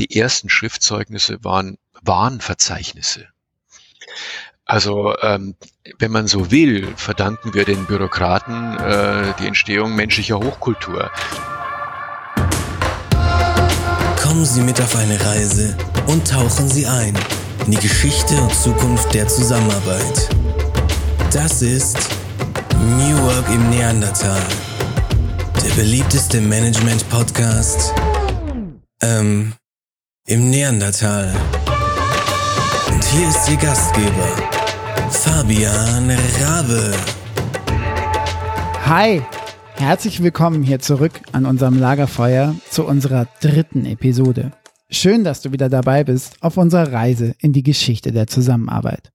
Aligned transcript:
die 0.00 0.18
ersten 0.18 0.48
Schriftzeugnisse 0.48 1.44
waren 1.44 1.76
Warnverzeichnisse. 2.02 3.28
Also 4.64 5.14
ähm, 5.20 5.56
wenn 5.98 6.10
man 6.10 6.26
so 6.26 6.50
will, 6.50 6.94
verdanken 6.96 7.52
wir 7.52 7.64
den 7.64 7.84
Bürokraten 7.84 8.78
äh, 8.78 9.34
die 9.38 9.46
Entstehung 9.46 9.94
menschlicher 9.94 10.38
Hochkultur. 10.38 11.10
Kommen 14.22 14.44
Sie 14.46 14.62
mit 14.62 14.80
auf 14.80 14.96
eine 14.96 15.20
Reise 15.22 15.76
und 16.06 16.26
tauchen 16.26 16.68
Sie 16.68 16.86
ein 16.86 17.14
in 17.66 17.72
die 17.72 17.78
Geschichte 17.78 18.34
und 18.40 18.54
Zukunft 18.54 19.12
der 19.12 19.28
Zusammenarbeit. 19.28 20.30
Das 21.30 21.60
ist 21.60 21.98
New 22.96 23.18
Work 23.24 23.48
im 23.48 23.68
Neandertal, 23.68 24.46
der 25.62 25.74
beliebteste 25.74 26.40
Management-Podcast 26.40 27.92
ähm, 29.02 29.52
im 30.30 30.48
Neandertal. 30.48 31.34
Und 32.88 33.04
hier 33.04 33.28
ist 33.28 33.50
Ihr 33.50 33.56
Gastgeber, 33.56 34.36
Fabian 35.10 36.08
Rabe. 36.40 36.94
Hi, 38.86 39.22
herzlich 39.74 40.22
willkommen 40.22 40.62
hier 40.62 40.78
zurück 40.78 41.20
an 41.32 41.46
unserem 41.46 41.80
Lagerfeuer 41.80 42.54
zu 42.70 42.86
unserer 42.86 43.26
dritten 43.40 43.84
Episode. 43.84 44.52
Schön, 44.88 45.24
dass 45.24 45.42
du 45.42 45.50
wieder 45.50 45.68
dabei 45.68 46.04
bist 46.04 46.36
auf 46.42 46.56
unserer 46.56 46.92
Reise 46.92 47.34
in 47.40 47.52
die 47.52 47.64
Geschichte 47.64 48.12
der 48.12 48.28
Zusammenarbeit. 48.28 49.10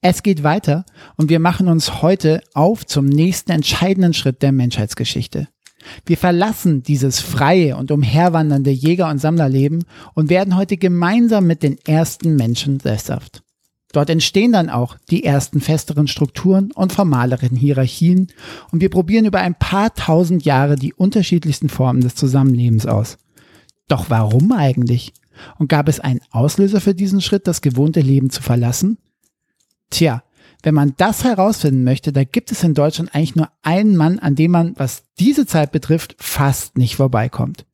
Es 0.00 0.22
geht 0.22 0.44
weiter 0.44 0.86
und 1.16 1.28
wir 1.28 1.40
machen 1.40 1.68
uns 1.68 2.00
heute 2.00 2.40
auf 2.54 2.86
zum 2.86 3.04
nächsten 3.04 3.50
entscheidenden 3.50 4.14
Schritt 4.14 4.40
der 4.40 4.52
Menschheitsgeschichte. 4.52 5.48
Wir 6.06 6.16
verlassen 6.16 6.82
dieses 6.82 7.20
freie 7.20 7.76
und 7.76 7.90
umherwandernde 7.90 8.70
Jäger- 8.70 9.10
und 9.10 9.18
Sammlerleben 9.18 9.84
und 10.14 10.30
werden 10.30 10.56
heute 10.56 10.76
gemeinsam 10.76 11.46
mit 11.46 11.62
den 11.62 11.78
ersten 11.86 12.36
Menschen 12.36 12.80
sesshaft. 12.80 13.42
Dort 13.92 14.10
entstehen 14.10 14.52
dann 14.52 14.68
auch 14.68 14.96
die 15.10 15.24
ersten 15.24 15.60
festeren 15.60 16.08
Strukturen 16.08 16.72
und 16.72 16.92
formaleren 16.92 17.56
Hierarchien 17.56 18.28
und 18.70 18.82
wir 18.82 18.90
probieren 18.90 19.24
über 19.24 19.40
ein 19.40 19.54
paar 19.54 19.94
tausend 19.94 20.44
Jahre 20.44 20.76
die 20.76 20.92
unterschiedlichsten 20.92 21.70
Formen 21.70 22.02
des 22.02 22.14
Zusammenlebens 22.14 22.86
aus. 22.86 23.16
Doch 23.88 24.10
warum 24.10 24.52
eigentlich? 24.52 25.14
Und 25.58 25.68
gab 25.68 25.88
es 25.88 26.00
einen 26.00 26.20
Auslöser 26.30 26.80
für 26.80 26.94
diesen 26.94 27.20
Schritt, 27.20 27.46
das 27.46 27.62
gewohnte 27.62 28.00
Leben 28.00 28.28
zu 28.28 28.42
verlassen? 28.42 28.98
Tja, 29.88 30.22
wenn 30.62 30.74
man 30.74 30.94
das 30.96 31.24
herausfinden 31.24 31.84
möchte, 31.84 32.12
da 32.12 32.24
gibt 32.24 32.50
es 32.52 32.62
in 32.62 32.74
Deutschland 32.74 33.14
eigentlich 33.14 33.36
nur 33.36 33.48
einen 33.62 33.96
Mann, 33.96 34.18
an 34.18 34.34
dem 34.34 34.50
man, 34.50 34.74
was 34.76 35.04
diese 35.18 35.46
Zeit 35.46 35.72
betrifft, 35.72 36.16
fast 36.18 36.76
nicht 36.76 36.96
vorbeikommt. 36.96 37.64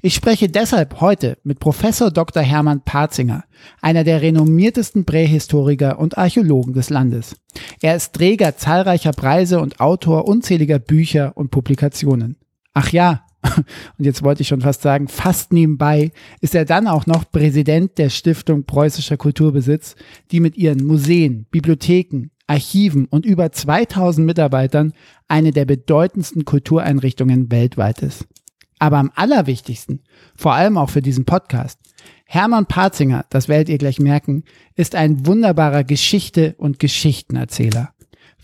Ich 0.00 0.14
spreche 0.14 0.48
deshalb 0.48 1.00
heute 1.00 1.38
mit 1.44 1.60
Professor 1.60 2.10
Dr. 2.10 2.42
Hermann 2.42 2.82
Parzinger, 2.82 3.44
einer 3.80 4.04
der 4.04 4.22
renommiertesten 4.22 5.04
Prähistoriker 5.04 5.98
und 5.98 6.18
Archäologen 6.18 6.72
des 6.72 6.90
Landes. 6.90 7.36
Er 7.82 7.96
ist 7.96 8.14
Träger 8.14 8.56
zahlreicher 8.56 9.12
Preise 9.12 9.60
und 9.60 9.80
Autor 9.80 10.26
unzähliger 10.26 10.78
Bücher 10.78 11.32
und 11.36 11.50
Publikationen. 11.50 12.36
Ach 12.72 12.90
ja, 12.90 13.25
und 13.98 14.04
jetzt 14.04 14.22
wollte 14.22 14.42
ich 14.42 14.48
schon 14.48 14.60
fast 14.60 14.82
sagen, 14.82 15.08
fast 15.08 15.52
nebenbei 15.52 16.12
ist 16.40 16.54
er 16.54 16.64
dann 16.64 16.86
auch 16.86 17.06
noch 17.06 17.30
Präsident 17.30 17.98
der 17.98 18.10
Stiftung 18.10 18.64
Preußischer 18.64 19.16
Kulturbesitz, 19.16 19.96
die 20.30 20.40
mit 20.40 20.56
ihren 20.56 20.84
Museen, 20.84 21.46
Bibliotheken, 21.50 22.30
Archiven 22.46 23.06
und 23.06 23.26
über 23.26 23.50
2000 23.50 24.26
Mitarbeitern 24.26 24.92
eine 25.28 25.50
der 25.50 25.64
bedeutendsten 25.64 26.44
Kultureinrichtungen 26.44 27.50
weltweit 27.50 28.02
ist. 28.02 28.26
Aber 28.78 28.98
am 28.98 29.10
allerwichtigsten, 29.14 30.02
vor 30.36 30.52
allem 30.52 30.76
auch 30.76 30.90
für 30.90 31.02
diesen 31.02 31.24
Podcast, 31.24 31.80
Hermann 32.26 32.66
Parzinger, 32.66 33.24
das 33.30 33.48
werdet 33.48 33.68
ihr 33.68 33.78
gleich 33.78 33.98
merken, 33.98 34.44
ist 34.74 34.94
ein 34.94 35.26
wunderbarer 35.26 35.84
Geschichte- 35.84 36.54
und 36.58 36.78
Geschichtenerzähler. 36.78 37.95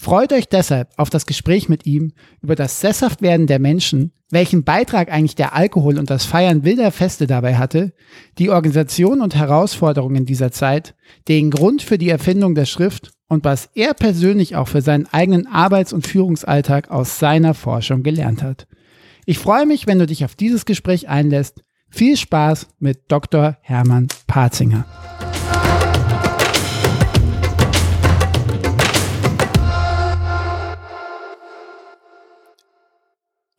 Freut 0.03 0.33
euch 0.33 0.49
deshalb 0.49 0.89
auf 0.97 1.11
das 1.11 1.27
Gespräch 1.27 1.69
mit 1.69 1.87
ihm 1.87 2.11
über 2.41 2.57
das 2.57 2.81
Sesshaftwerden 2.81 3.47
der 3.47 3.61
Menschen, 3.61 4.11
welchen 4.31 4.65
Beitrag 4.65 5.13
eigentlich 5.13 5.37
der 5.37 5.55
Alkohol 5.55 5.97
und 5.97 6.11
das 6.11 6.25
Feiern 6.25 6.65
wilder 6.65 6.91
Feste 6.91 7.29
dabei 7.29 7.55
hatte, 7.57 7.93
die 8.37 8.51
Organisation 8.51 9.21
und 9.21 9.37
Herausforderungen 9.37 10.27
dieser 10.27 10.51
Zeit, 10.51 10.97
den 11.29 11.53
Grund 11.53 11.83
für 11.83 11.99
die 11.99 12.09
Erfindung 12.09 12.57
der 12.57 12.65
Schrift 12.65 13.13
und 13.29 13.45
was 13.45 13.71
er 13.77 13.95
persönlich 13.95 14.57
auch 14.57 14.67
für 14.67 14.83
seinen 14.83 15.07
eigenen 15.07 15.47
Arbeits- 15.47 15.93
und 15.93 16.05
Führungsalltag 16.05 16.91
aus 16.91 17.21
seiner 17.21 17.55
Forschung 17.55 18.03
gelernt 18.03 18.43
hat. 18.43 18.67
Ich 19.25 19.39
freue 19.39 19.67
mich, 19.67 19.87
wenn 19.87 20.01
du 20.01 20.07
dich 20.07 20.25
auf 20.25 20.35
dieses 20.35 20.65
Gespräch 20.65 21.09
einlässt. 21.09 21.63
Viel 21.91 22.17
Spaß 22.17 22.67
mit 22.81 23.03
Dr. 23.07 23.57
Hermann 23.61 24.09
Parzinger. 24.27 24.85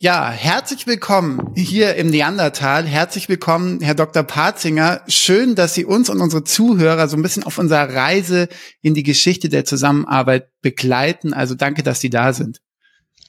Ja, 0.04 0.30
herzlich 0.30 0.86
willkommen 0.86 1.54
hier 1.56 1.94
im 1.94 2.10
Neandertal. 2.10 2.84
Herzlich 2.84 3.30
willkommen, 3.30 3.80
Herr 3.80 3.94
Dr. 3.94 4.22
Parzinger. 4.22 5.00
Schön, 5.08 5.54
dass 5.54 5.72
Sie 5.72 5.86
uns 5.86 6.10
und 6.10 6.20
unsere 6.20 6.44
Zuhörer 6.44 7.08
so 7.08 7.16
ein 7.16 7.22
bisschen 7.22 7.42
auf 7.42 7.56
unserer 7.56 7.88
Reise 7.88 8.50
in 8.82 8.92
die 8.92 9.02
Geschichte 9.02 9.48
der 9.48 9.64
Zusammenarbeit 9.64 10.50
begleiten. 10.60 11.32
Also 11.32 11.54
danke, 11.54 11.82
dass 11.82 12.00
Sie 12.00 12.10
da 12.10 12.34
sind. 12.34 12.60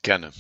Gerne. 0.02 0.32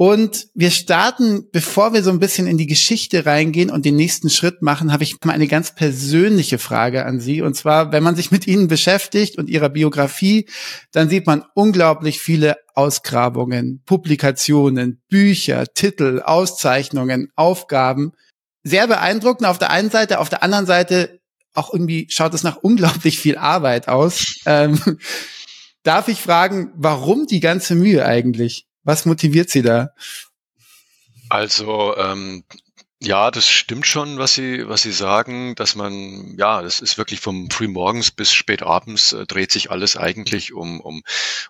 Und 0.00 0.46
wir 0.54 0.70
starten, 0.70 1.50
bevor 1.52 1.92
wir 1.92 2.02
so 2.02 2.08
ein 2.08 2.20
bisschen 2.20 2.46
in 2.46 2.56
die 2.56 2.66
Geschichte 2.66 3.26
reingehen 3.26 3.68
und 3.68 3.84
den 3.84 3.96
nächsten 3.96 4.30
Schritt 4.30 4.62
machen, 4.62 4.94
habe 4.94 5.02
ich 5.02 5.16
mal 5.22 5.34
eine 5.34 5.46
ganz 5.46 5.74
persönliche 5.74 6.56
Frage 6.56 7.04
an 7.04 7.20
Sie. 7.20 7.42
Und 7.42 7.52
zwar, 7.52 7.92
wenn 7.92 8.02
man 8.02 8.16
sich 8.16 8.30
mit 8.30 8.46
Ihnen 8.46 8.66
beschäftigt 8.66 9.36
und 9.36 9.50
Ihrer 9.50 9.68
Biografie, 9.68 10.48
dann 10.90 11.10
sieht 11.10 11.26
man 11.26 11.44
unglaublich 11.52 12.18
viele 12.18 12.56
Ausgrabungen, 12.72 13.82
Publikationen, 13.84 15.02
Bücher, 15.10 15.66
Titel, 15.66 16.22
Auszeichnungen, 16.24 17.28
Aufgaben. 17.36 18.12
Sehr 18.62 18.86
beeindruckend 18.86 19.46
auf 19.46 19.58
der 19.58 19.68
einen 19.68 19.90
Seite, 19.90 20.20
auf 20.20 20.30
der 20.30 20.42
anderen 20.42 20.64
Seite 20.64 21.20
auch 21.52 21.74
irgendwie 21.74 22.06
schaut 22.08 22.32
es 22.32 22.42
nach 22.42 22.56
unglaublich 22.56 23.18
viel 23.18 23.36
Arbeit 23.36 23.88
aus. 23.88 24.34
Ähm, 24.46 24.80
darf 25.82 26.08
ich 26.08 26.22
fragen, 26.22 26.72
warum 26.74 27.26
die 27.26 27.40
ganze 27.40 27.74
Mühe 27.74 28.06
eigentlich? 28.06 28.64
Was 28.82 29.04
motiviert 29.04 29.50
Sie 29.50 29.62
da? 29.62 29.90
Also 31.28 31.96
ähm, 31.96 32.44
ja, 33.02 33.30
das 33.30 33.48
stimmt 33.48 33.86
schon, 33.86 34.18
was 34.18 34.34
Sie, 34.34 34.68
was 34.68 34.82
Sie 34.82 34.92
sagen, 34.92 35.54
dass 35.54 35.74
man, 35.74 36.36
ja, 36.36 36.60
das 36.60 36.80
ist 36.80 36.98
wirklich 36.98 37.18
vom 37.20 37.48
frühmorgens 37.50 38.10
bis 38.10 38.30
spät 38.30 38.62
abends 38.62 39.14
äh, 39.14 39.24
dreht 39.24 39.52
sich 39.52 39.70
alles 39.70 39.96
eigentlich 39.96 40.52
um, 40.52 40.82
um, 40.82 41.02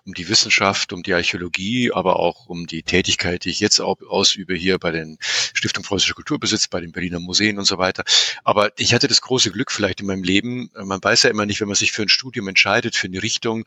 um 0.05 0.13
die 0.13 0.29
Wissenschaft, 0.29 0.93
um 0.93 1.03
die 1.03 1.13
Archäologie, 1.13 1.91
aber 1.91 2.19
auch 2.19 2.45
um 2.45 2.67
die 2.67 2.83
Tätigkeit, 2.83 3.43
die 3.43 3.49
ich 3.49 3.59
jetzt 3.59 3.81
auch 3.81 3.97
ausübe 4.07 4.55
hier 4.55 4.79
bei 4.79 4.91
den 4.91 5.17
Stiftung 5.21 5.83
Preußischer 5.83 6.13
Kulturbesitz, 6.13 6.69
bei 6.69 6.79
den 6.79 6.93
Berliner 6.93 7.19
Museen 7.19 7.59
und 7.59 7.65
so 7.65 7.77
weiter. 7.77 8.05
Aber 8.45 8.71
ich 8.77 8.93
hatte 8.93 9.09
das 9.09 9.19
große 9.19 9.51
Glück 9.51 9.73
vielleicht 9.73 9.99
in 9.99 10.07
meinem 10.07 10.23
Leben, 10.23 10.71
man 10.81 11.03
weiß 11.03 11.23
ja 11.23 11.29
immer 11.29 11.45
nicht, 11.45 11.59
wenn 11.59 11.67
man 11.67 11.75
sich 11.75 11.91
für 11.91 12.03
ein 12.03 12.09
Studium 12.09 12.47
entscheidet, 12.47 12.95
für 12.95 13.07
eine 13.07 13.21
Richtung, 13.21 13.65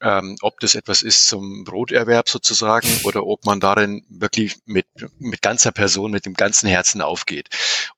ähm, 0.00 0.36
ob 0.40 0.60
das 0.60 0.74
etwas 0.74 1.02
ist 1.02 1.28
zum 1.28 1.64
Broterwerb 1.64 2.28
sozusagen 2.28 2.88
oder 3.04 3.26
ob 3.26 3.44
man 3.44 3.60
darin 3.60 4.04
wirklich 4.08 4.56
mit, 4.64 4.86
mit 5.18 5.42
ganzer 5.42 5.72
Person, 5.72 6.10
mit 6.10 6.26
dem 6.26 6.34
ganzen 6.34 6.68
Herzen 6.68 7.00
aufgeht. 7.00 7.48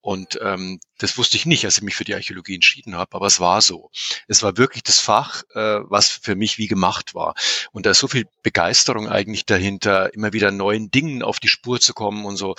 Und 0.01 0.39
ähm, 0.43 0.81
das 0.99 1.17
wusste 1.17 1.37
ich 1.37 1.47
nicht, 1.47 1.65
als 1.65 1.79
ich 1.79 1.83
mich 1.83 1.95
für 1.95 2.05
die 2.05 2.15
Archäologie 2.15 2.57
entschieden 2.57 2.97
habe, 2.97 3.15
aber 3.15 3.27
es 3.27 3.41
war 3.41 3.63
so. 3.63 3.91
Es 4.27 4.43
war 4.43 4.57
wirklich 4.57 4.83
das 4.83 4.99
Fach, 4.99 5.45
äh, 5.55 5.81
was 5.85 6.09
für 6.09 6.35
mich 6.35 6.59
wie 6.59 6.67
gemacht 6.67 7.15
war. 7.15 7.35
Und 7.73 7.87
da 7.87 7.91
ist 7.91 8.01
so 8.01 8.09
viel 8.09 8.27
Begeisterung 8.43 9.09
eigentlich 9.09 9.47
dahinter, 9.47 10.13
immer 10.13 10.33
wieder 10.33 10.51
neuen 10.51 10.91
Dingen 10.91 11.23
auf 11.23 11.39
die 11.39 11.49
Spur 11.49 11.81
zu 11.81 11.95
kommen 11.95 12.25
und 12.25 12.37
so. 12.37 12.57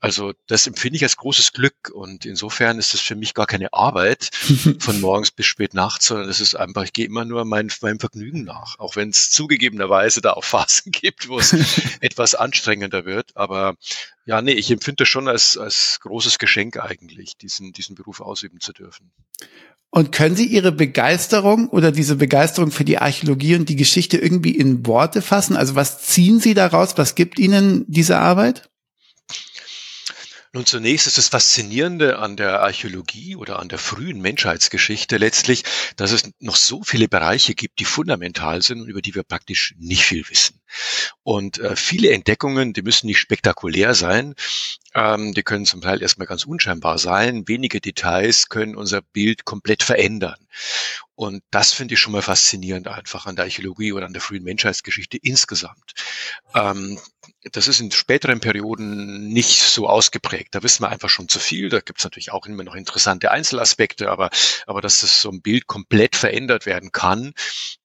Also 0.00 0.32
das 0.46 0.66
empfinde 0.66 0.96
ich 0.96 1.02
als 1.02 1.16
großes 1.16 1.52
Glück. 1.52 1.90
Und 1.92 2.26
insofern 2.26 2.78
ist 2.78 2.92
das 2.92 3.00
für 3.00 3.14
mich 3.14 3.32
gar 3.32 3.46
keine 3.46 3.72
Arbeit 3.72 4.30
von 4.80 5.00
morgens 5.00 5.30
bis 5.30 5.46
spät 5.46 5.72
nachts, 5.72 6.06
sondern 6.06 6.28
es 6.28 6.40
ist 6.40 6.54
einfach, 6.54 6.82
ich 6.82 6.92
gehe 6.92 7.06
immer 7.06 7.24
nur 7.24 7.44
mein, 7.44 7.72
meinem 7.80 8.00
Vergnügen 8.00 8.44
nach. 8.44 8.77
Auch 8.78 8.94
wenn 8.94 9.10
es 9.10 9.30
zugegebenerweise 9.30 10.20
da 10.20 10.32
auch 10.32 10.44
Phasen 10.44 10.92
gibt, 10.92 11.28
wo 11.28 11.38
es 11.38 11.52
etwas 12.00 12.34
anstrengender 12.34 13.04
wird. 13.04 13.36
Aber 13.36 13.74
ja, 14.24 14.40
nee, 14.40 14.52
ich 14.52 14.70
empfinde 14.70 15.02
das 15.02 15.08
schon 15.08 15.28
als, 15.28 15.58
als 15.58 15.98
großes 16.00 16.38
Geschenk 16.38 16.78
eigentlich, 16.78 17.36
diesen, 17.36 17.72
diesen 17.72 17.96
Beruf 17.96 18.20
ausüben 18.20 18.60
zu 18.60 18.72
dürfen. 18.72 19.10
Und 19.90 20.12
können 20.12 20.36
Sie 20.36 20.46
Ihre 20.46 20.70
Begeisterung 20.70 21.68
oder 21.70 21.90
diese 21.90 22.16
Begeisterung 22.16 22.70
für 22.70 22.84
die 22.84 22.98
Archäologie 22.98 23.56
und 23.56 23.68
die 23.68 23.76
Geschichte 23.76 24.16
irgendwie 24.16 24.54
in 24.54 24.86
Worte 24.86 25.22
fassen? 25.22 25.56
Also 25.56 25.74
was 25.74 26.02
ziehen 26.02 26.40
Sie 26.40 26.54
daraus? 26.54 26.96
Was 26.96 27.14
gibt 27.14 27.38
Ihnen 27.38 27.84
diese 27.88 28.18
Arbeit? 28.18 28.68
Nun 30.54 30.64
zunächst 30.64 31.06
ist 31.06 31.18
das 31.18 31.28
Faszinierende 31.28 32.18
an 32.18 32.36
der 32.36 32.62
Archäologie 32.62 33.36
oder 33.36 33.58
an 33.58 33.68
der 33.68 33.78
frühen 33.78 34.20
Menschheitsgeschichte 34.20 35.18
letztlich, 35.18 35.64
dass 35.96 36.12
es 36.12 36.30
noch 36.40 36.56
so 36.56 36.82
viele 36.82 37.06
Bereiche 37.06 37.54
gibt, 37.54 37.80
die 37.80 37.84
fundamental 37.84 38.62
sind 38.62 38.80
und 38.80 38.88
über 38.88 39.02
die 39.02 39.14
wir 39.14 39.24
praktisch 39.24 39.74
nicht 39.78 40.04
viel 40.04 40.28
wissen. 40.30 40.60
Und 41.22 41.58
äh, 41.58 41.76
viele 41.76 42.10
Entdeckungen, 42.10 42.72
die 42.72 42.82
müssen 42.82 43.06
nicht 43.06 43.18
spektakulär 43.18 43.94
sein, 43.94 44.34
ähm, 44.94 45.34
die 45.34 45.42
können 45.42 45.66
zum 45.66 45.80
Teil 45.80 46.02
erstmal 46.02 46.26
ganz 46.26 46.44
unscheinbar 46.44 46.98
sein. 46.98 47.46
Wenige 47.46 47.80
Details 47.80 48.48
können 48.48 48.76
unser 48.76 49.02
Bild 49.02 49.44
komplett 49.44 49.82
verändern. 49.82 50.38
Und 51.14 51.42
das 51.50 51.72
finde 51.72 51.94
ich 51.94 52.00
schon 52.00 52.12
mal 52.12 52.22
faszinierend 52.22 52.88
einfach 52.88 53.26
an 53.26 53.36
der 53.36 53.44
Archäologie 53.44 53.92
oder 53.92 54.06
an 54.06 54.12
der 54.12 54.22
frühen 54.22 54.44
Menschheitsgeschichte 54.44 55.18
insgesamt. 55.20 55.94
Ähm, 56.54 56.98
das 57.52 57.68
ist 57.68 57.80
in 57.80 57.90
späteren 57.90 58.40
Perioden 58.40 59.28
nicht 59.28 59.62
so 59.62 59.88
ausgeprägt. 59.88 60.54
Da 60.54 60.62
wissen 60.62 60.82
wir 60.82 60.90
einfach 60.90 61.08
schon 61.08 61.28
zu 61.28 61.38
viel. 61.38 61.68
Da 61.68 61.80
gibt 61.80 61.98
es 61.98 62.04
natürlich 62.04 62.32
auch 62.32 62.46
immer 62.46 62.64
noch 62.64 62.74
interessante 62.74 63.30
Einzelaspekte, 63.30 64.10
aber, 64.10 64.30
aber 64.66 64.80
dass 64.80 65.00
das 65.00 65.20
so 65.20 65.30
ein 65.30 65.42
Bild 65.42 65.66
komplett 65.66 66.16
verändert 66.16 66.66
werden 66.66 66.92
kann, 66.92 67.34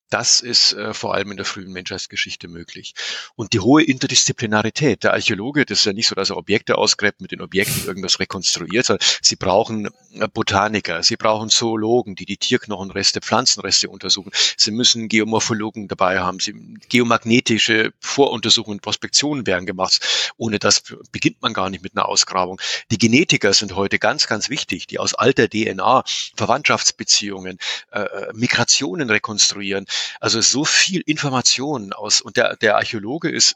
das 0.09 0.41
ist 0.41 0.73
äh, 0.73 0.93
vor 0.93 1.15
allem 1.15 1.31
in 1.31 1.37
der 1.37 1.45
frühen 1.45 1.71
Menschheitsgeschichte 1.71 2.47
möglich. 2.47 2.93
Und 3.35 3.53
die 3.53 3.59
hohe 3.59 3.83
Interdisziplinarität. 3.83 5.03
Der 5.03 5.13
Archäologe, 5.13 5.65
das 5.65 5.79
ist 5.79 5.85
ja 5.85 5.93
nicht 5.93 6.07
so, 6.07 6.15
dass 6.15 6.29
er 6.29 6.37
Objekte 6.37 6.77
ausgräbt, 6.77 7.19
mit 7.19 7.31
den 7.31 7.41
Objekten 7.41 7.85
irgendwas 7.85 8.19
rekonstruiert, 8.19 8.85
sondern 8.85 9.07
sie 9.21 9.35
brauchen 9.35 9.89
äh, 10.13 10.27
Botaniker, 10.27 11.01
sie 11.01 11.15
brauchen 11.15 11.49
Zoologen, 11.49 12.15
die 12.15 12.25
die 12.25 12.37
Tierknochenreste, 12.37 13.21
Pflanzenreste 13.21 13.89
untersuchen. 13.89 14.31
Sie 14.55 14.71
müssen 14.71 15.07
Geomorphologen 15.07 15.87
dabei 15.87 16.19
haben, 16.19 16.39
sie, 16.39 16.53
geomagnetische 16.89 17.93
Voruntersuchungen, 17.99 18.79
Prospektionen 18.79 19.47
werden 19.47 19.65
gemacht. 19.65 19.99
Ohne 20.37 20.59
das 20.59 20.83
beginnt 21.11 21.41
man 21.41 21.53
gar 21.53 21.69
nicht 21.69 21.83
mit 21.83 21.95
einer 21.95 22.07
Ausgrabung. 22.07 22.61
Die 22.91 22.97
Genetiker 22.97 23.53
sind 23.53 23.75
heute 23.75 23.97
ganz, 23.97 24.27
ganz 24.27 24.49
wichtig, 24.49 24.85
die 24.87 24.99
aus 24.99 25.13
alter 25.13 25.49
DNA 25.49 26.03
Verwandtschaftsbeziehungen, 26.35 27.57
äh, 27.91 28.01
äh 28.01 28.33
Migrationen 28.33 29.09
rekonstruieren. 29.09 29.85
Also 30.19 30.41
so 30.41 30.65
viel 30.65 31.01
Information 31.01 31.93
aus 31.93 32.21
und 32.21 32.37
der, 32.37 32.55
der 32.55 32.77
Archäologe 32.77 33.29
ist 33.29 33.55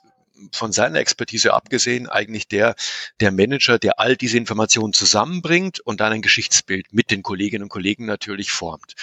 von 0.52 0.72
seiner 0.72 1.00
Expertise 1.00 1.54
abgesehen 1.54 2.08
eigentlich 2.08 2.48
der, 2.48 2.76
der 3.20 3.32
Manager, 3.32 3.80
der 3.80 4.00
all 4.00 4.16
diese 4.16 4.38
Informationen 4.38 4.94
zusammenbringt 4.94 5.80
und 5.80 6.00
dann 6.00 6.14
ein 6.14 6.22
Geschichtsbild 6.22 6.94
mit 6.94 7.12
den 7.12 7.24
Kolleginnen 7.24 7.64
und 7.64 7.70
Kollegen 7.70 8.06
natürlich 8.06 8.52
formt. 8.52 8.94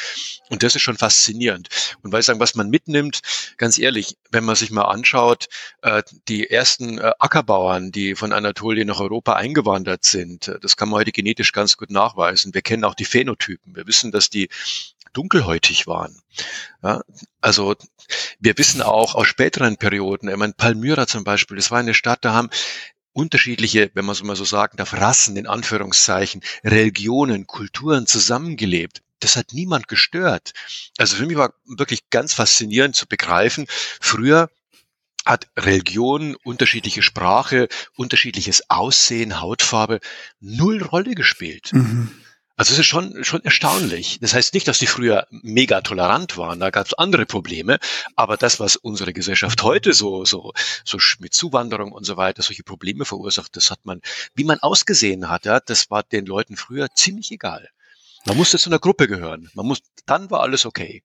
Und 0.48 0.62
das 0.62 0.74
ist 0.74 0.82
schon 0.82 0.96
faszinierend. 0.96 1.68
Und 2.02 2.12
weil 2.12 2.20
ich 2.20 2.26
sagen, 2.26 2.40
was 2.40 2.54
man 2.54 2.70
mitnimmt, 2.70 3.20
ganz 3.56 3.78
ehrlich, 3.78 4.16
wenn 4.30 4.44
man 4.44 4.56
sich 4.56 4.70
mal 4.70 4.84
anschaut, 4.84 5.48
äh, 5.82 6.02
die 6.28 6.48
ersten 6.50 6.98
äh, 6.98 7.12
Ackerbauern, 7.18 7.92
die 7.92 8.14
von 8.14 8.32
Anatolien 8.32 8.88
nach 8.88 9.00
Europa 9.00 9.34
eingewandert 9.34 10.04
sind, 10.04 10.48
äh, 10.48 10.60
das 10.60 10.76
kann 10.76 10.88
man 10.88 11.00
heute 11.00 11.12
genetisch 11.12 11.52
ganz 11.52 11.76
gut 11.76 11.90
nachweisen. 11.90 12.54
Wir 12.54 12.62
kennen 12.62 12.84
auch 12.84 12.94
die 12.94 13.04
Phänotypen. 13.04 13.74
Wir 13.74 13.86
wissen, 13.86 14.12
dass 14.12 14.30
die 14.30 14.48
dunkelhäutig 15.14 15.86
waren. 15.86 16.20
Ja, 16.82 17.02
also 17.40 17.74
wir 18.38 18.58
wissen 18.58 18.82
auch 18.82 19.14
aus 19.14 19.26
späteren 19.26 19.76
Perioden, 19.76 20.28
ich 20.28 20.36
meine, 20.36 20.52
Palmyra 20.52 21.06
zum 21.06 21.24
Beispiel, 21.24 21.56
das 21.56 21.70
war 21.70 21.78
eine 21.78 21.94
Stadt, 21.94 22.24
da 22.24 22.34
haben 22.34 22.50
unterschiedliche, 23.14 23.90
wenn 23.94 24.04
man 24.04 24.14
so 24.14 24.24
mal 24.24 24.36
so 24.36 24.44
sagen 24.44 24.76
darf, 24.76 24.92
Rassen 24.92 25.36
in 25.36 25.46
Anführungszeichen, 25.46 26.42
Religionen, 26.64 27.46
Kulturen 27.46 28.06
zusammengelebt. 28.06 29.02
Das 29.20 29.36
hat 29.36 29.52
niemand 29.52 29.88
gestört. 29.88 30.52
Also 30.98 31.16
für 31.16 31.26
mich 31.26 31.36
war 31.36 31.54
wirklich 31.64 32.10
ganz 32.10 32.34
faszinierend 32.34 32.94
zu 32.94 33.06
begreifen, 33.06 33.66
früher 33.68 34.50
hat 35.24 35.48
Religion, 35.56 36.36
unterschiedliche 36.44 37.02
Sprache, 37.02 37.68
unterschiedliches 37.96 38.68
Aussehen, 38.68 39.40
Hautfarbe 39.40 40.00
null 40.40 40.82
Rolle 40.82 41.14
gespielt. 41.14 41.70
Mhm. 41.72 42.10
Also 42.56 42.72
es 42.72 42.78
ist 42.78 42.86
schon, 42.86 43.24
schon 43.24 43.44
erstaunlich. 43.44 44.18
Das 44.20 44.32
heißt 44.32 44.54
nicht, 44.54 44.68
dass 44.68 44.78
die 44.78 44.86
früher 44.86 45.26
mega 45.30 45.80
tolerant 45.80 46.36
waren, 46.36 46.60
da 46.60 46.70
gab 46.70 46.86
es 46.86 46.94
andere 46.94 47.26
Probleme, 47.26 47.78
aber 48.14 48.36
das, 48.36 48.60
was 48.60 48.76
unsere 48.76 49.12
Gesellschaft 49.12 49.62
heute 49.64 49.92
so, 49.92 50.24
so, 50.24 50.52
so 50.84 50.98
mit 51.18 51.34
Zuwanderung 51.34 51.90
und 51.90 52.04
so 52.04 52.16
weiter 52.16 52.42
solche 52.42 52.62
Probleme 52.62 53.04
verursacht, 53.04 53.56
das 53.56 53.70
hat 53.72 53.84
man, 53.84 54.00
wie 54.34 54.44
man 54.44 54.60
ausgesehen 54.60 55.28
hat, 55.28 55.46
ja, 55.46 55.58
das 55.58 55.90
war 55.90 56.04
den 56.04 56.26
Leuten 56.26 56.56
früher 56.56 56.88
ziemlich 56.94 57.32
egal. 57.32 57.68
Man 58.24 58.36
musste 58.36 58.58
zu 58.58 58.70
einer 58.70 58.78
Gruppe 58.78 59.08
gehören. 59.08 59.50
Man 59.54 59.66
muss, 59.66 59.80
dann 60.06 60.30
war 60.30 60.40
alles 60.40 60.64
okay. 60.64 61.02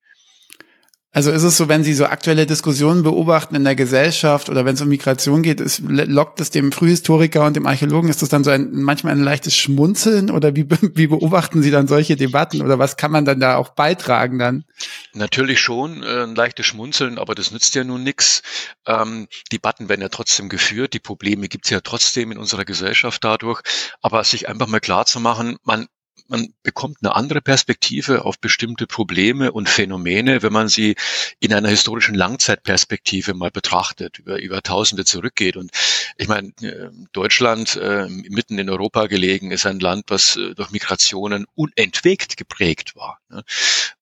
Also 1.12 1.32
ist 1.32 1.42
es 1.42 1.58
so, 1.58 1.68
wenn 1.68 1.84
Sie 1.84 1.96
so 1.96 2.06
aktuelle 2.06 2.46
Diskussionen 2.46 3.02
beobachten 3.02 3.56
in 3.56 3.64
der 3.64 3.74
Gesellschaft 3.74 4.48
oder 4.48 4.64
wenn 4.64 4.76
es 4.76 4.82
um 4.82 4.90
Migration 4.90 5.42
geht, 5.42 5.60
ist, 5.60 5.82
lockt 5.84 6.40
es 6.40 6.52
dem 6.52 6.72
Frühhistoriker 6.72 7.46
und 7.46 7.56
dem 7.56 7.66
Archäologen, 7.66 8.12
ist 8.12 8.22
das 8.22 8.30
dann 8.30 8.44
so 8.44 8.52
ein, 8.52 8.70
manchmal 8.74 9.14
ein 9.14 9.24
leichtes 9.24 9.56
Schmunzeln 9.56 10.30
oder 10.30 10.56
wie, 10.56 10.68
wie 10.70 11.08
beobachten 11.08 11.64
Sie 11.64 11.72
dann 11.72 11.88
solche 11.88 12.16
Debatten 12.16 12.62
oder 12.62 12.78
was 12.78 12.96
kann 12.96 13.12
man 13.12 13.26
dann 13.26 13.40
da 13.40 13.56
auch 13.56 13.70
beitragen 13.70 14.38
dann? 14.38 14.66
Natürlich 15.14 15.60
schon 15.60 16.04
äh, 16.04 16.26
ein 16.26 16.36
leichtes 16.36 16.68
Schmunzeln, 16.68 17.18
aber 17.18 17.34
das 17.34 17.50
nützt 17.50 17.74
ja 17.74 17.84
nun 17.84 18.04
nichts. 18.04 18.44
Ähm, 18.86 19.28
Debatten 19.52 19.90
werden 19.90 20.02
ja 20.02 20.10
trotzdem 20.10 20.48
geführt, 20.48 20.94
die 20.94 21.00
Probleme 21.00 21.48
gibt 21.48 21.66
es 21.66 21.72
ja 21.72 21.82
trotzdem 21.82 22.32
in 22.32 22.38
unserer 22.38 22.66
Gesellschaft 22.66 23.24
dadurch, 23.24 23.62
aber 24.02 24.24
sich 24.24 24.48
einfach 24.48 24.68
mal 24.68 24.80
klar 24.80 25.08
zu 25.08 25.20
machen, 25.20 25.58
man 25.64 25.88
man 26.30 26.54
bekommt 26.64 26.98
eine 27.02 27.16
andere 27.16 27.42
Perspektive 27.42 28.26
auf 28.26 28.40
bestimmte 28.40 28.88
Probleme 28.88 29.52
und 29.52 29.68
Phänomene, 29.68 30.42
wenn 30.44 30.54
man 30.54 30.68
sie 30.68 30.96
in 31.40 31.54
einer 31.54 31.70
historischen 31.70 32.16
Langzeitperspektive 32.16 33.34
mal 33.34 33.52
betrachtet, 33.52 34.20
über, 34.20 34.40
über 34.40 34.62
Tausende 34.62 35.06
zurückgeht. 35.06 35.58
Und 35.58 35.72
ich 36.18 36.28
meine, 36.28 36.50
äh, 36.62 36.90
Deutschland, 37.12 37.76
äh, 37.76 38.08
mitten 38.08 38.60
in 38.60 38.70
Europa 38.70 39.08
gelegen, 39.08 39.52
ist 39.52 39.66
ein 39.66 39.80
Land, 39.80 40.06
was 40.08 40.36
äh, 40.36 40.54
durch 40.56 40.72
Migrationen 40.72 41.46
unentwegt 41.56 42.38
geprägt 42.38 42.96
war. 42.96 43.20
Ne? 43.30 43.44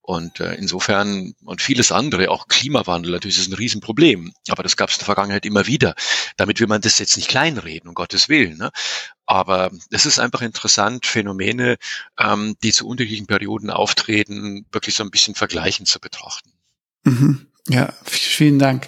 Und 0.07 0.39
äh, 0.39 0.54
insofern 0.54 1.33
und 1.44 1.62
vieles 1.62 1.92
andere, 1.92 2.31
auch 2.31 2.48
Klimawandel, 2.48 3.12
natürlich 3.12 3.39
ist 3.39 3.50
ein 3.50 3.56
Riesenproblem. 3.56 4.31
Aber 4.48 4.63
das 4.63 4.77
gab 4.77 4.88
es 4.89 4.95
in 4.95 5.00
der 5.00 5.06
Vergangenheit 5.07 5.45
immer 5.45 5.68
wieder. 5.68 5.95
Damit 6.38 6.62
will 6.62 6.68
man 6.68 6.80
das 6.80 6.98
jetzt 6.98 7.18
nicht 7.18 7.27
kleinreden, 7.27 7.89
um 7.89 7.94
Gottes 7.94 8.30
Willen. 8.30 8.57
Ne? 8.57 8.71
Aber 9.25 9.69
es 9.92 10.06
ist 10.06 10.19
einfach 10.19 10.42
interessant, 10.42 11.06
Phänomene, 11.06 11.75
ähm, 12.18 12.56
die 12.63 12.71
zu 12.71 12.88
unterschiedlichen 12.88 13.27
Perioden 13.27 13.69
auftreten, 13.69 14.65
wirklich 14.71 14.95
so 14.95 15.04
ein 15.04 15.12
bisschen 15.12 15.36
vergleichend 15.36 15.89
zu 15.89 16.00
betrachten. 16.00 16.53
Mhm. 17.03 17.48
Ja, 17.68 17.92
vielen 18.06 18.60
Dank 18.60 18.88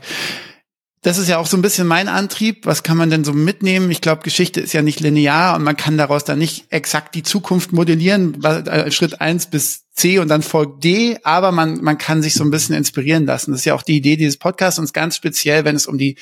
das 1.01 1.18
ist 1.18 1.30
ja 1.30 1.38
auch 1.38 1.48
so 1.48 1.56
ein 1.56 1.62
bisschen 1.62 1.88
mein 1.88 2.10
Antrieb. 2.10 2.65
Was 2.65 2.83
kann 2.83 2.98
man 2.98 3.10
denn 3.10 3.24
so 3.24 3.31
mitnehmen? 3.31 3.89
Ich 3.89 4.01
glaube, 4.01 4.22
Geschichte 4.22 4.60
ist 4.60 4.74
ja 4.74 4.81
nicht 4.81 5.00
linear 5.00 5.56
und 5.56 5.63
man 5.63 5.77
kann 5.77 5.98
daraus 5.98 6.25
dann 6.25 6.39
nicht 6.39 6.65
exakt 6.72 7.15
die 7.15 7.24
Zukunft 7.24 7.72
modellieren, 7.72 8.44
äh, 8.44 8.92
Schritt 8.92 9.22
eins 9.22 9.48
bis 9.48 9.86
C 10.00 10.19
und 10.19 10.30
dann 10.30 10.42
folgt 10.42 10.84
D, 10.84 11.19
aber 11.24 11.51
man, 11.51 11.81
man 11.84 11.98
kann 11.98 12.22
sich 12.22 12.34
so 12.34 12.44
ein 12.44 12.51
bisschen 12.51 12.75
inspirieren 12.75 13.25
lassen. 13.25 13.51
Das 13.51 13.62
ist 13.62 13.66
ja 13.66 13.75
auch 13.75 13.84
die 13.84 13.98
Idee 13.98 14.16
dieses 14.16 14.38
Podcasts 14.38 14.80
und 14.80 14.94
ganz 14.94 15.16
speziell, 15.16 15.66
wenn 15.66 15.75
es 15.75 15.88
um 15.88 15.98
die 15.98 16.18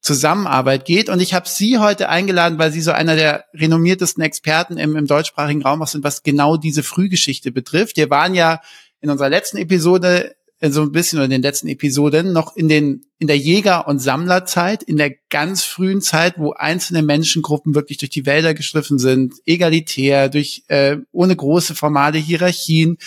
Zusammenarbeit 0.00 0.84
geht. 0.84 1.08
Und 1.08 1.20
ich 1.20 1.34
habe 1.34 1.48
Sie 1.48 1.78
heute 1.78 2.08
eingeladen, 2.08 2.58
weil 2.58 2.72
Sie 2.72 2.80
so 2.80 2.90
einer 2.90 3.16
der 3.16 3.44
renommiertesten 3.54 4.22
Experten 4.22 4.78
im, 4.78 4.96
im 4.96 5.06
deutschsprachigen 5.06 5.62
Raum 5.62 5.82
auch 5.82 5.86
sind, 5.86 6.04
was 6.04 6.22
genau 6.22 6.56
diese 6.56 6.82
Frühgeschichte 6.82 7.52
betrifft. 7.52 7.96
Wir 7.96 8.10
waren 8.10 8.34
ja 8.34 8.60
in 9.00 9.10
unserer 9.10 9.28
letzten 9.28 9.58
Episode 9.58 10.34
so 10.68 10.82
ein 10.82 10.92
bisschen 10.92 11.22
in 11.22 11.30
den 11.30 11.40
letzten 11.40 11.68
Episoden 11.68 12.32
noch 12.32 12.54
in 12.54 12.68
den 12.68 13.06
in 13.18 13.26
der 13.26 13.38
Jäger- 13.38 13.86
und 13.86 13.98
Sammlerzeit, 13.98 14.82
in 14.82 14.96
der 14.96 15.12
ganz 15.30 15.64
frühen 15.64 16.00
Zeit, 16.00 16.34
wo 16.38 16.52
einzelne 16.52 17.02
Menschengruppen 17.02 17.74
wirklich 17.74 17.98
durch 17.98 18.10
die 18.10 18.24
Wälder 18.24 18.54
geschliffen 18.54 18.98
sind, 18.98 19.34
egalitär, 19.44 20.28
durch 20.28 20.64
äh, 20.68 20.96
ohne 21.12 21.36
große 21.36 21.74
formale 21.74 22.18
Hierarchien. 22.18 22.98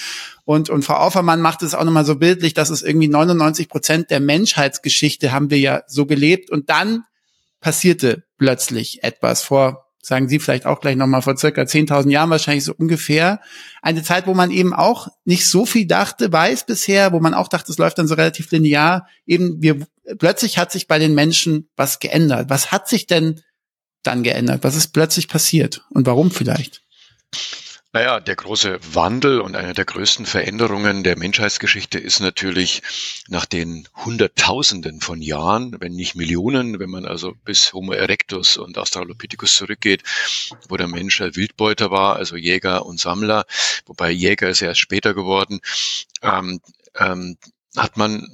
Und 0.45 0.69
und 0.69 0.83
Frau 0.83 0.95
Aufermann 0.95 1.41
macht 1.41 1.63
es 1.63 1.73
auch 1.73 1.83
nochmal 1.83 2.05
so 2.05 2.15
bildlich, 2.15 2.53
dass 2.53 2.69
es 2.69 2.81
irgendwie 2.81 3.07
99 3.07 3.69
Prozent 3.69 4.09
der 4.09 4.19
Menschheitsgeschichte 4.19 5.31
haben 5.31 5.49
wir 5.49 5.59
ja 5.59 5.83
so 5.87 6.05
gelebt. 6.05 6.51
Und 6.51 6.69
dann 6.69 7.03
passierte 7.59 8.23
plötzlich 8.37 9.03
etwas 9.03 9.41
vor 9.41 9.82
sagen 10.05 10.27
Sie 10.27 10.39
vielleicht 10.39 10.65
auch 10.65 10.81
gleich 10.81 10.97
nochmal, 10.97 11.21
vor 11.21 11.37
circa 11.37 11.61
10.000 11.61 12.09
Jahren 12.09 12.29
wahrscheinlich 12.29 12.65
so 12.65 12.73
ungefähr. 12.77 13.39
Eine 13.81 14.03
Zeit, 14.03 14.27
wo 14.27 14.33
man 14.33 14.51
eben 14.51 14.73
auch 14.73 15.07
nicht 15.23 15.47
so 15.47 15.65
viel 15.65 15.87
dachte, 15.87 16.31
weiß 16.31 16.65
bisher, 16.65 17.13
wo 17.13 17.21
man 17.21 17.33
auch 17.33 17.47
dachte, 17.47 17.71
es 17.71 17.77
läuft 17.77 17.97
dann 17.97 18.07
so 18.07 18.15
relativ 18.15 18.51
linear. 18.51 19.07
Eben, 19.25 19.61
wir, 19.61 19.79
plötzlich 20.19 20.57
hat 20.57 20.73
sich 20.73 20.87
bei 20.87 20.99
den 20.99 21.15
Menschen 21.15 21.69
was 21.77 21.99
geändert. 21.99 22.49
Was 22.49 22.73
hat 22.73 22.89
sich 22.89 23.07
denn 23.07 23.41
dann 24.03 24.23
geändert? 24.23 24.65
Was 24.65 24.75
ist 24.75 24.89
plötzlich 24.89 25.29
passiert? 25.29 25.85
Und 25.89 26.05
warum 26.05 26.31
vielleicht? 26.31 26.83
Naja, 27.95 28.19
der 28.19 28.35
große 28.35 28.79
Wandel 28.95 29.39
und 29.39 29.55
eine 29.55 29.75
der 29.75 29.85
größten 29.85 30.25
Veränderungen 30.25 31.03
der 31.03 31.15
Menschheitsgeschichte 31.15 31.99
ist 31.99 32.21
natürlich 32.21 32.81
nach 33.27 33.45
den 33.45 33.87
Hunderttausenden 34.03 34.99
von 34.99 35.21
Jahren, 35.21 35.79
wenn 35.79 35.93
nicht 35.93 36.15
Millionen, 36.15 36.79
wenn 36.79 36.89
man 36.89 37.05
also 37.05 37.35
bis 37.45 37.71
Homo 37.71 37.91
erectus 37.93 38.57
und 38.57 38.79
Australopithecus 38.79 39.55
zurückgeht, 39.55 40.01
wo 40.69 40.75
der 40.75 40.87
Mensch 40.87 41.19
Wildbeuter 41.19 41.91
war, 41.91 42.15
also 42.15 42.35
Jäger 42.35 42.87
und 42.87 42.99
Sammler, 42.99 43.45
wobei 43.85 44.09
Jäger 44.09 44.49
ist 44.49 44.63
erst 44.63 44.79
später 44.79 45.13
geworden, 45.13 45.61
ähm, 46.23 46.61
ähm, 46.97 47.37
hat 47.77 47.95
man 47.95 48.27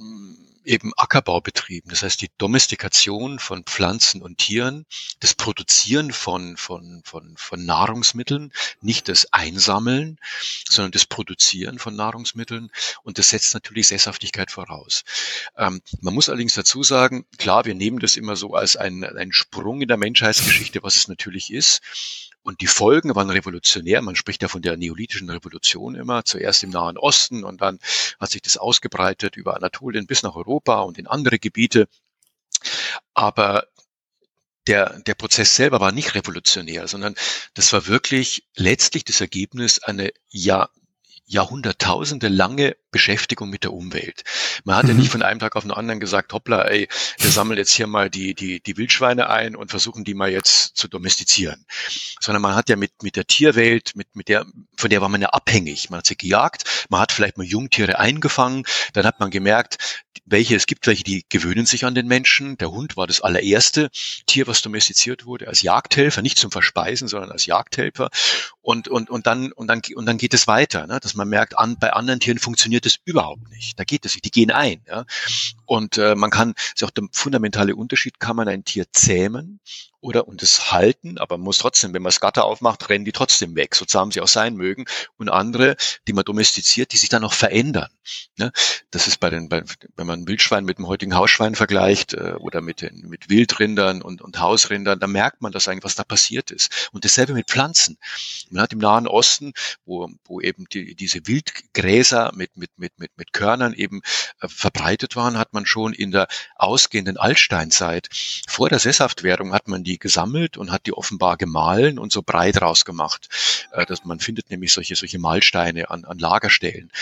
eben 0.70 0.92
Ackerbau 0.96 1.40
betrieben. 1.40 1.90
Das 1.90 2.02
heißt, 2.02 2.22
die 2.22 2.30
Domestikation 2.38 3.40
von 3.40 3.64
Pflanzen 3.64 4.22
und 4.22 4.38
Tieren, 4.38 4.86
das 5.18 5.34
Produzieren 5.34 6.12
von, 6.12 6.56
von, 6.56 7.02
von, 7.04 7.34
von 7.36 7.66
Nahrungsmitteln, 7.66 8.52
nicht 8.80 9.08
das 9.08 9.32
Einsammeln, 9.32 10.18
sondern 10.68 10.92
das 10.92 11.06
Produzieren 11.06 11.80
von 11.80 11.96
Nahrungsmitteln. 11.96 12.70
Und 13.02 13.18
das 13.18 13.30
setzt 13.30 13.52
natürlich 13.52 13.88
Sesshaftigkeit 13.88 14.52
voraus. 14.52 15.02
Ähm, 15.56 15.82
man 16.00 16.14
muss 16.14 16.28
allerdings 16.28 16.54
dazu 16.54 16.84
sagen, 16.84 17.26
klar, 17.36 17.64
wir 17.64 17.74
nehmen 17.74 17.98
das 17.98 18.16
immer 18.16 18.36
so 18.36 18.54
als 18.54 18.76
einen, 18.76 19.02
einen 19.04 19.32
Sprung 19.32 19.82
in 19.82 19.88
der 19.88 19.96
Menschheitsgeschichte, 19.96 20.84
was 20.84 20.94
es 20.94 21.08
natürlich 21.08 21.52
ist. 21.52 21.80
Und 22.42 22.60
die 22.62 22.66
Folgen 22.66 23.14
waren 23.14 23.30
revolutionär. 23.30 24.00
Man 24.02 24.16
spricht 24.16 24.42
ja 24.42 24.48
von 24.48 24.62
der 24.62 24.76
neolithischen 24.76 25.28
Revolution 25.28 25.94
immer. 25.94 26.24
Zuerst 26.24 26.62
im 26.62 26.70
Nahen 26.70 26.96
Osten 26.96 27.44
und 27.44 27.60
dann 27.60 27.78
hat 28.18 28.30
sich 28.30 28.42
das 28.42 28.56
ausgebreitet 28.56 29.36
über 29.36 29.56
Anatolien 29.56 30.06
bis 30.06 30.22
nach 30.22 30.36
Europa 30.36 30.80
und 30.80 30.98
in 30.98 31.06
andere 31.06 31.38
Gebiete. 31.38 31.86
Aber 33.14 33.66
der, 34.66 35.00
der 35.00 35.14
Prozess 35.14 35.56
selber 35.56 35.80
war 35.80 35.92
nicht 35.92 36.14
revolutionär, 36.14 36.86
sondern 36.86 37.14
das 37.54 37.72
war 37.72 37.86
wirklich 37.86 38.44
letztlich 38.54 39.04
das 39.04 39.20
Ergebnis 39.20 39.80
einer 39.80 40.08
ja, 40.28 40.68
Jahrhunderttausende 41.30 42.28
lange 42.28 42.76
Beschäftigung 42.90 43.50
mit 43.50 43.62
der 43.62 43.72
Umwelt. 43.72 44.24
Man 44.64 44.76
hat 44.76 44.84
mhm. 44.84 44.90
ja 44.90 44.94
nicht 44.96 45.12
von 45.12 45.22
einem 45.22 45.38
Tag 45.38 45.56
auf 45.56 45.62
den 45.62 45.70
anderen 45.70 46.00
gesagt, 46.00 46.32
hoppla, 46.32 46.62
ey, 46.62 46.88
wir 47.18 47.30
sammeln 47.30 47.56
jetzt 47.56 47.72
hier 47.72 47.86
mal 47.86 48.10
die, 48.10 48.34
die, 48.34 48.60
die 48.60 48.76
Wildschweine 48.76 49.30
ein 49.30 49.54
und 49.54 49.70
versuchen 49.70 50.04
die 50.04 50.14
mal 50.14 50.30
jetzt 50.30 50.69
zu 50.80 50.88
domestizieren. 50.88 51.64
Sondern 52.20 52.42
man 52.42 52.54
hat 52.54 52.68
ja 52.68 52.76
mit, 52.76 53.02
mit 53.02 53.16
der 53.16 53.26
Tierwelt, 53.26 53.92
mit, 53.94 54.16
mit 54.16 54.28
der, 54.28 54.44
von 54.76 54.90
der 54.90 55.00
war 55.00 55.08
man 55.08 55.22
ja 55.22 55.28
abhängig. 55.28 55.90
Man 55.90 55.98
hat 55.98 56.06
sie 56.06 56.16
gejagt, 56.16 56.86
man 56.88 57.00
hat 57.00 57.12
vielleicht 57.12 57.38
mal 57.38 57.46
Jungtiere 57.46 57.98
eingefangen, 57.98 58.64
dann 58.92 59.06
hat 59.06 59.20
man 59.20 59.30
gemerkt, 59.30 60.04
welche, 60.26 60.56
es 60.56 60.66
gibt 60.66 60.86
welche, 60.86 61.04
die 61.04 61.24
gewöhnen 61.28 61.66
sich 61.66 61.84
an 61.84 61.94
den 61.94 62.06
Menschen. 62.06 62.56
Der 62.58 62.70
Hund 62.70 62.96
war 62.96 63.06
das 63.06 63.20
allererste 63.20 63.90
Tier, 64.26 64.46
was 64.46 64.62
domestiziert 64.62 65.26
wurde, 65.26 65.48
als 65.48 65.62
Jagdhelfer, 65.62 66.22
nicht 66.22 66.38
zum 66.38 66.50
Verspeisen, 66.50 67.08
sondern 67.08 67.30
als 67.30 67.46
Jagdhelfer. 67.46 68.10
Und, 68.70 68.86
und, 68.86 69.10
und 69.10 69.26
dann, 69.26 69.50
und 69.50 69.66
dann, 69.66 69.82
und 69.96 70.06
dann 70.06 70.16
geht 70.16 70.32
es 70.32 70.46
weiter, 70.46 70.86
ne? 70.86 71.00
dass 71.00 71.16
man 71.16 71.28
merkt, 71.28 71.58
an, 71.58 71.76
bei 71.80 71.92
anderen 71.92 72.20
Tieren 72.20 72.38
funktioniert 72.38 72.86
es 72.86 73.00
überhaupt 73.04 73.50
nicht. 73.50 73.76
Da 73.80 73.82
geht 73.82 74.06
es 74.06 74.14
nicht. 74.14 74.24
Die 74.24 74.30
gehen 74.30 74.52
ein. 74.52 74.80
Ja? 74.86 75.06
Und 75.66 75.98
äh, 75.98 76.14
man 76.14 76.30
kann, 76.30 76.54
ist 76.72 76.84
auch 76.84 76.90
der 76.90 77.08
fundamentale 77.10 77.74
Unterschied, 77.74 78.20
kann 78.20 78.36
man 78.36 78.46
ein 78.46 78.64
Tier 78.64 78.84
zähmen 78.92 79.58
oder 80.00 80.26
und 80.26 80.42
es 80.42 80.72
halten, 80.72 81.18
aber 81.18 81.36
man 81.36 81.44
muss 81.44 81.58
trotzdem, 81.58 81.92
wenn 81.92 82.02
man 82.02 82.08
das 82.08 82.20
Gatter 82.20 82.44
aufmacht, 82.44 82.88
rennen 82.88 83.04
die 83.04 83.12
trotzdem 83.12 83.54
weg, 83.54 83.74
so 83.74 83.84
zahm 83.84 84.10
sie 84.10 84.20
auch 84.20 84.28
sein 84.28 84.54
mögen. 84.54 84.86
Und 85.18 85.28
andere, 85.28 85.76
die 86.08 86.12
man 86.12 86.24
domestiziert, 86.24 86.92
die 86.92 86.96
sich 86.96 87.10
dann 87.10 87.24
auch 87.24 87.34
verändern. 87.34 87.90
Ne? 88.38 88.50
Das 88.90 89.06
ist 89.06 89.20
bei 89.20 89.28
den, 89.28 89.48
bei, 89.48 89.62
wenn 89.96 90.06
man 90.06 90.26
Wildschwein 90.26 90.64
mit 90.64 90.78
dem 90.78 90.86
heutigen 90.86 91.14
Hausschwein 91.14 91.54
vergleicht 91.54 92.14
äh, 92.14 92.34
oder 92.38 92.62
mit 92.62 92.80
den 92.80 93.08
mit 93.08 93.28
Wildrindern 93.28 94.00
und, 94.00 94.22
und 94.22 94.40
Hausrindern, 94.40 95.00
da 95.00 95.06
merkt 95.06 95.42
man 95.42 95.52
das 95.52 95.68
eigentlich, 95.68 95.84
was 95.84 95.96
da 95.96 96.04
passiert 96.04 96.50
ist. 96.50 96.88
Und 96.92 97.04
dasselbe 97.04 97.34
mit 97.34 97.48
Pflanzen. 97.48 97.98
Man 98.48 98.59
hat 98.60 98.72
im 98.72 98.78
Nahen 98.78 99.06
Osten, 99.06 99.52
wo, 99.84 100.08
wo 100.24 100.40
eben 100.40 100.64
die, 100.72 100.94
diese 100.94 101.26
Wildgräser 101.26 102.32
mit, 102.34 102.56
mit, 102.56 102.70
mit, 102.78 102.98
mit, 102.98 103.10
mit 103.16 103.32
Körnern 103.32 103.74
eben 103.74 104.00
äh, 104.40 104.48
verbreitet 104.48 105.14
waren, 105.16 105.36
hat 105.36 105.52
man 105.52 105.66
schon 105.66 105.92
in 105.92 106.10
der 106.10 106.26
ausgehenden 106.56 107.18
Altsteinzeit, 107.18 108.08
vor 108.48 108.68
der 108.68 108.78
Sesshaftwerdung 108.78 109.52
hat 109.52 109.68
man 109.68 109.84
die 109.84 109.90
die 109.90 109.98
gesammelt 109.98 110.56
und 110.56 110.70
hat 110.70 110.86
die 110.86 110.92
offenbar 110.92 111.36
gemahlen 111.36 111.98
und 111.98 112.12
so 112.12 112.22
breit 112.22 112.62
rausgemacht. 112.62 113.28
Äh, 113.72 113.86
dass 113.86 114.04
man 114.04 114.20
findet 114.20 114.50
nämlich 114.50 114.72
solche, 114.72 114.94
solche 114.94 115.18
Mahlsteine 115.18 115.90
an, 115.90 116.04
an 116.04 116.18
Lagerstellen. 116.18 116.92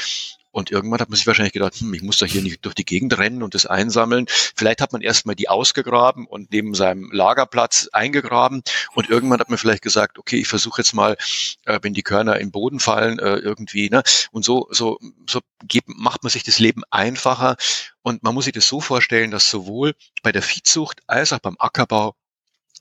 Und 0.50 0.70
irgendwann 0.70 1.00
hat 1.00 1.08
man 1.08 1.16
sich 1.16 1.26
wahrscheinlich 1.26 1.52
gedacht, 1.52 1.74
hm, 1.76 1.92
ich 1.94 2.02
muss 2.02 2.18
doch 2.18 2.26
hier 2.26 2.42
nicht 2.42 2.64
durch 2.64 2.74
die 2.74 2.84
Gegend 2.84 3.18
rennen 3.18 3.42
und 3.42 3.54
das 3.54 3.66
einsammeln. 3.66 4.26
Vielleicht 4.28 4.80
hat 4.80 4.92
man 4.92 5.02
erstmal 5.02 5.34
die 5.34 5.48
ausgegraben 5.48 6.26
und 6.26 6.50
neben 6.52 6.74
seinem 6.74 7.10
Lagerplatz 7.12 7.88
eingegraben. 7.92 8.62
Und 8.94 9.10
irgendwann 9.10 9.40
hat 9.40 9.50
man 9.50 9.58
vielleicht 9.58 9.82
gesagt, 9.82 10.18
okay, 10.18 10.36
ich 10.36 10.48
versuche 10.48 10.80
jetzt 10.80 10.94
mal, 10.94 11.16
äh, 11.64 11.78
wenn 11.82 11.94
die 11.94 12.02
Körner 12.02 12.38
im 12.40 12.50
Boden 12.50 12.80
fallen, 12.80 13.18
äh, 13.18 13.36
irgendwie. 13.36 13.90
Ne? 13.90 14.02
Und 14.32 14.44
so, 14.44 14.68
so, 14.70 14.98
so 15.28 15.40
gibt, 15.62 15.88
macht 15.88 16.22
man 16.22 16.30
sich 16.30 16.44
das 16.44 16.58
Leben 16.58 16.82
einfacher. 16.90 17.56
Und 18.02 18.22
man 18.22 18.34
muss 18.34 18.44
sich 18.44 18.54
das 18.54 18.66
so 18.66 18.80
vorstellen, 18.80 19.30
dass 19.30 19.50
sowohl 19.50 19.94
bei 20.22 20.32
der 20.32 20.42
Viehzucht 20.42 21.00
als 21.06 21.32
auch 21.32 21.40
beim 21.40 21.56
Ackerbau 21.58 22.14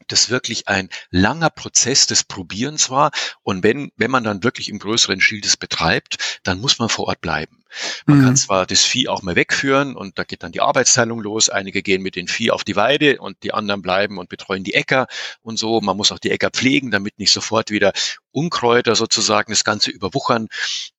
das 0.08 0.30
wirklich 0.30 0.68
ein 0.68 0.90
langer 1.12 1.50
Prozess 1.50 2.08
des 2.08 2.24
Probierens 2.24 2.90
war. 2.90 3.12
Und 3.44 3.64
wenn, 3.64 3.92
wenn 3.96 4.12
man 4.12 4.24
dann 4.24 4.44
wirklich 4.44 4.70
im 4.70 4.80
größeren 4.80 5.22
Stil 5.22 5.42
das 5.42 5.58
betreibt, 5.58 6.40
dann 6.44 6.60
muss 6.60 6.80
man 6.80 6.90
vor 6.90 7.08
Ort 7.08 7.22
bleiben. 7.22 7.58
Man 8.06 8.20
mhm. 8.20 8.24
kann 8.24 8.38
zwar 8.38 8.66
das 8.66 8.84
Vieh 8.84 9.08
auch 9.08 9.22
mal 9.22 9.36
wegführen 9.36 9.96
und 9.96 10.18
da 10.18 10.24
geht 10.24 10.44
dann 10.44 10.52
die 10.52 10.62
Arbeitsteilung 10.62 11.22
los. 11.22 11.50
Einige 11.50 11.82
gehen 11.82 12.02
mit 12.02 12.16
den 12.16 12.28
Vieh 12.28 12.52
auf 12.52 12.64
die 12.64 12.76
Weide 12.76 13.20
und 13.20 13.44
die 13.44 13.54
anderen 13.54 13.82
bleiben 13.82 14.18
und 14.18 14.30
betreuen 14.30 14.64
die 14.64 14.74
Äcker 14.74 15.08
und 15.42 15.58
so. 15.58 15.82
Man 15.82 15.98
muss 15.98 16.12
auch 16.12 16.20
die 16.20 16.32
Äcker 16.32 16.50
pflegen, 16.50 16.92
damit 16.92 17.20
nicht 17.20 17.32
sofort 17.32 17.70
wieder 17.70 17.94
Unkräuter 18.32 18.96
sozusagen 18.96 19.52
das 19.52 19.64
Ganze 19.64 19.92
überwuchern. 19.92 20.48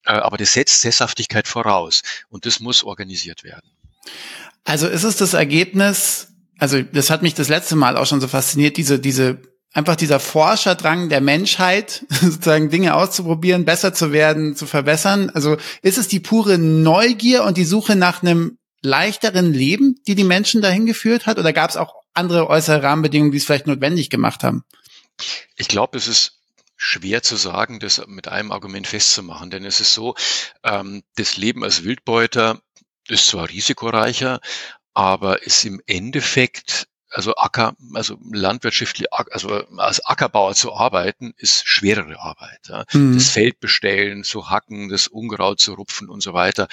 Äh, 0.04 0.12
aber 0.12 0.36
das 0.36 0.52
setzt 0.52 0.80
Sesshaftigkeit 0.80 1.48
voraus 1.48 2.02
und 2.28 2.46
das 2.46 2.60
muss 2.60 2.84
organisiert 2.84 3.44
werden. 3.44 3.70
Also 4.64 4.86
ist 4.88 5.04
es 5.04 5.16
das 5.16 5.34
Ergebnis 5.34 6.28
also 6.58 6.82
das 6.82 7.10
hat 7.10 7.22
mich 7.22 7.34
das 7.34 7.48
letzte 7.48 7.76
Mal 7.76 7.96
auch 7.96 8.06
schon 8.06 8.20
so 8.20 8.28
fasziniert, 8.28 8.76
diese, 8.76 8.98
diese, 8.98 9.40
einfach 9.72 9.96
dieser 9.96 10.20
Forscherdrang 10.20 11.08
der 11.08 11.20
Menschheit, 11.20 12.04
sozusagen 12.20 12.70
Dinge 12.70 12.94
auszuprobieren, 12.94 13.64
besser 13.64 13.94
zu 13.94 14.12
werden, 14.12 14.56
zu 14.56 14.66
verbessern. 14.66 15.30
Also 15.30 15.56
ist 15.82 15.98
es 15.98 16.08
die 16.08 16.20
pure 16.20 16.58
Neugier 16.58 17.44
und 17.44 17.56
die 17.56 17.64
Suche 17.64 17.96
nach 17.96 18.22
einem 18.22 18.58
leichteren 18.82 19.52
Leben, 19.52 19.96
die 20.06 20.14
die 20.14 20.24
Menschen 20.24 20.62
dahin 20.62 20.86
geführt 20.86 21.26
hat? 21.26 21.38
Oder 21.38 21.52
gab 21.52 21.70
es 21.70 21.76
auch 21.76 21.94
andere 22.14 22.48
äußere 22.48 22.82
Rahmenbedingungen, 22.82 23.32
die 23.32 23.38
es 23.38 23.44
vielleicht 23.44 23.66
notwendig 23.66 24.10
gemacht 24.10 24.42
haben? 24.42 24.64
Ich 25.56 25.68
glaube, 25.68 25.96
es 25.96 26.06
ist 26.06 26.38
schwer 26.76 27.22
zu 27.22 27.36
sagen, 27.36 27.80
das 27.80 28.02
mit 28.06 28.28
einem 28.28 28.52
Argument 28.52 28.86
festzumachen, 28.86 29.50
denn 29.50 29.64
es 29.64 29.80
ist 29.80 29.94
so, 29.94 30.14
ähm, 30.62 31.02
das 31.16 31.36
Leben 31.36 31.64
als 31.64 31.82
Wildbeuter 31.82 32.60
ist 33.08 33.26
zwar 33.26 33.48
risikoreicher, 33.48 34.40
aber 34.98 35.44
ist 35.44 35.64
im 35.64 35.80
Endeffekt 35.86 36.88
also 37.10 37.36
Acker, 37.36 37.76
also 37.94 38.18
landwirtschaftlich, 38.32 39.06
also 39.12 39.64
als 39.76 40.04
Ackerbauer 40.04 40.56
zu 40.56 40.74
arbeiten, 40.74 41.34
ist 41.38 41.66
schwerere 41.66 42.18
Arbeit. 42.18 42.66
Ja. 42.68 42.84
Mhm. 42.92 43.14
Das 43.14 43.28
Feld 43.28 43.60
bestellen, 43.60 44.24
zu 44.24 44.50
hacken, 44.50 44.88
das 44.88 45.06
Unkraut 45.06 45.60
zu 45.60 45.74
rupfen 45.74 46.10
und 46.10 46.20
so 46.20 46.34
weiter. 46.34 46.66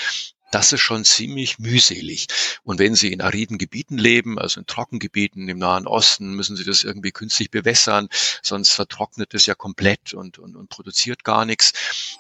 Das 0.52 0.74
ist 0.74 0.82
schon 0.82 1.06
ziemlich 1.06 1.60
mühselig. 1.60 2.26
Und 2.64 2.80
wenn 2.80 2.96
Sie 2.96 3.14
in 3.14 3.22
ariden 3.22 3.60
Gebieten 3.60 4.00
leben, 4.00 4.40
also 4.40 4.60
in 4.60 4.66
Trockengebieten 4.66 5.48
im 5.48 5.60
Nahen 5.60 5.86
Osten, 5.86 6.34
müssen 6.34 6.56
Sie 6.56 6.66
das 6.66 6.84
irgendwie 6.84 7.12
künstlich 7.12 7.52
bewässern, 7.52 8.10
sonst 8.42 8.72
vertrocknet 8.72 9.36
es 9.36 9.46
ja 9.46 9.54
komplett 9.54 10.16
und, 10.16 10.40
und, 10.40 10.56
und 10.56 10.70
produziert 10.70 11.24
gar 11.24 11.46
nichts. 11.46 11.74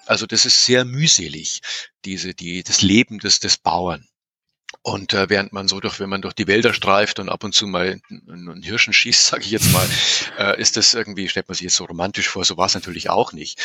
Also 0.05 0.27
das 0.27 0.45
ist 0.45 0.65
sehr 0.65 0.85
mühselig, 0.85 1.61
diese, 2.05 2.35
die, 2.35 2.61
das 2.61 2.83
Leben 2.83 3.17
des, 3.17 3.39
des 3.39 3.57
Bauern. 3.57 4.07
Und 4.81 5.13
äh, 5.13 5.29
während 5.29 5.53
man 5.53 5.67
so 5.67 5.79
durch, 5.79 5.99
wenn 5.99 6.09
man 6.09 6.21
durch 6.21 6.33
die 6.33 6.47
Wälder 6.47 6.73
streift 6.73 7.19
und 7.19 7.29
ab 7.29 7.43
und 7.43 7.53
zu 7.53 7.67
mal 7.67 7.99
einen 8.09 8.61
Hirschen 8.61 8.93
schießt, 8.93 9.25
sage 9.27 9.43
ich 9.43 9.51
jetzt 9.51 9.71
mal, 9.71 9.87
äh, 10.37 10.59
ist 10.59 10.77
das 10.77 10.93
irgendwie, 10.93 11.27
stellt 11.29 11.47
man 11.47 11.55
sich 11.55 11.65
jetzt 11.65 11.75
so 11.75 11.85
romantisch 11.85 12.29
vor, 12.29 12.45
so 12.45 12.57
war 12.57 12.67
es 12.67 12.75
natürlich 12.75 13.09
auch 13.09 13.33
nicht. 13.33 13.59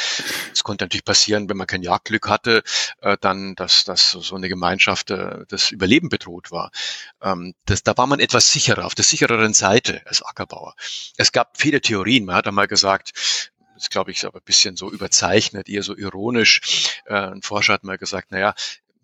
Es 0.53 0.65
konnte 0.65 0.85
natürlich 0.85 1.05
passieren, 1.05 1.49
wenn 1.49 1.57
man 1.57 1.67
kein 1.67 1.83
Jagdglück 1.83 2.29
hatte, 2.29 2.63
äh, 3.01 3.17
dann, 3.21 3.55
dass, 3.55 3.85
dass 3.85 4.11
so 4.11 4.35
eine 4.35 4.49
Gemeinschaft 4.49 5.11
äh, 5.11 5.45
das 5.49 5.71
Überleben 5.71 6.09
bedroht 6.09 6.51
war. 6.51 6.71
Ähm, 7.23 7.55
das, 7.67 7.83
da 7.83 7.97
war 7.97 8.07
man 8.07 8.21
etwas 8.21 8.51
sicherer, 8.51 8.85
auf 8.87 8.95
der 8.95 9.05
sichereren 9.05 9.55
Seite 9.55 10.03
als 10.07 10.23
Ackerbauer. 10.23 10.75
Es 11.17 11.33
gab 11.33 11.59
viele 11.59 11.81
Theorien. 11.81 12.25
Man 12.25 12.37
hat 12.37 12.47
einmal 12.47 12.69
gesagt, 12.69 13.13
das 13.81 13.89
glaube 13.89 14.11
ich, 14.11 14.19
ist 14.19 14.25
aber 14.27 14.41
ein 14.41 14.45
bisschen 14.45 14.77
so 14.77 14.91
überzeichnet, 14.91 15.69
eher 15.69 15.83
so 15.83 15.97
ironisch. 15.97 17.01
Äh, 17.07 17.15
ein 17.15 17.43
Forscher 17.43 17.73
hat 17.73 17.85
mal 17.85 17.97
gesagt, 17.97 18.31
naja, 18.31 18.55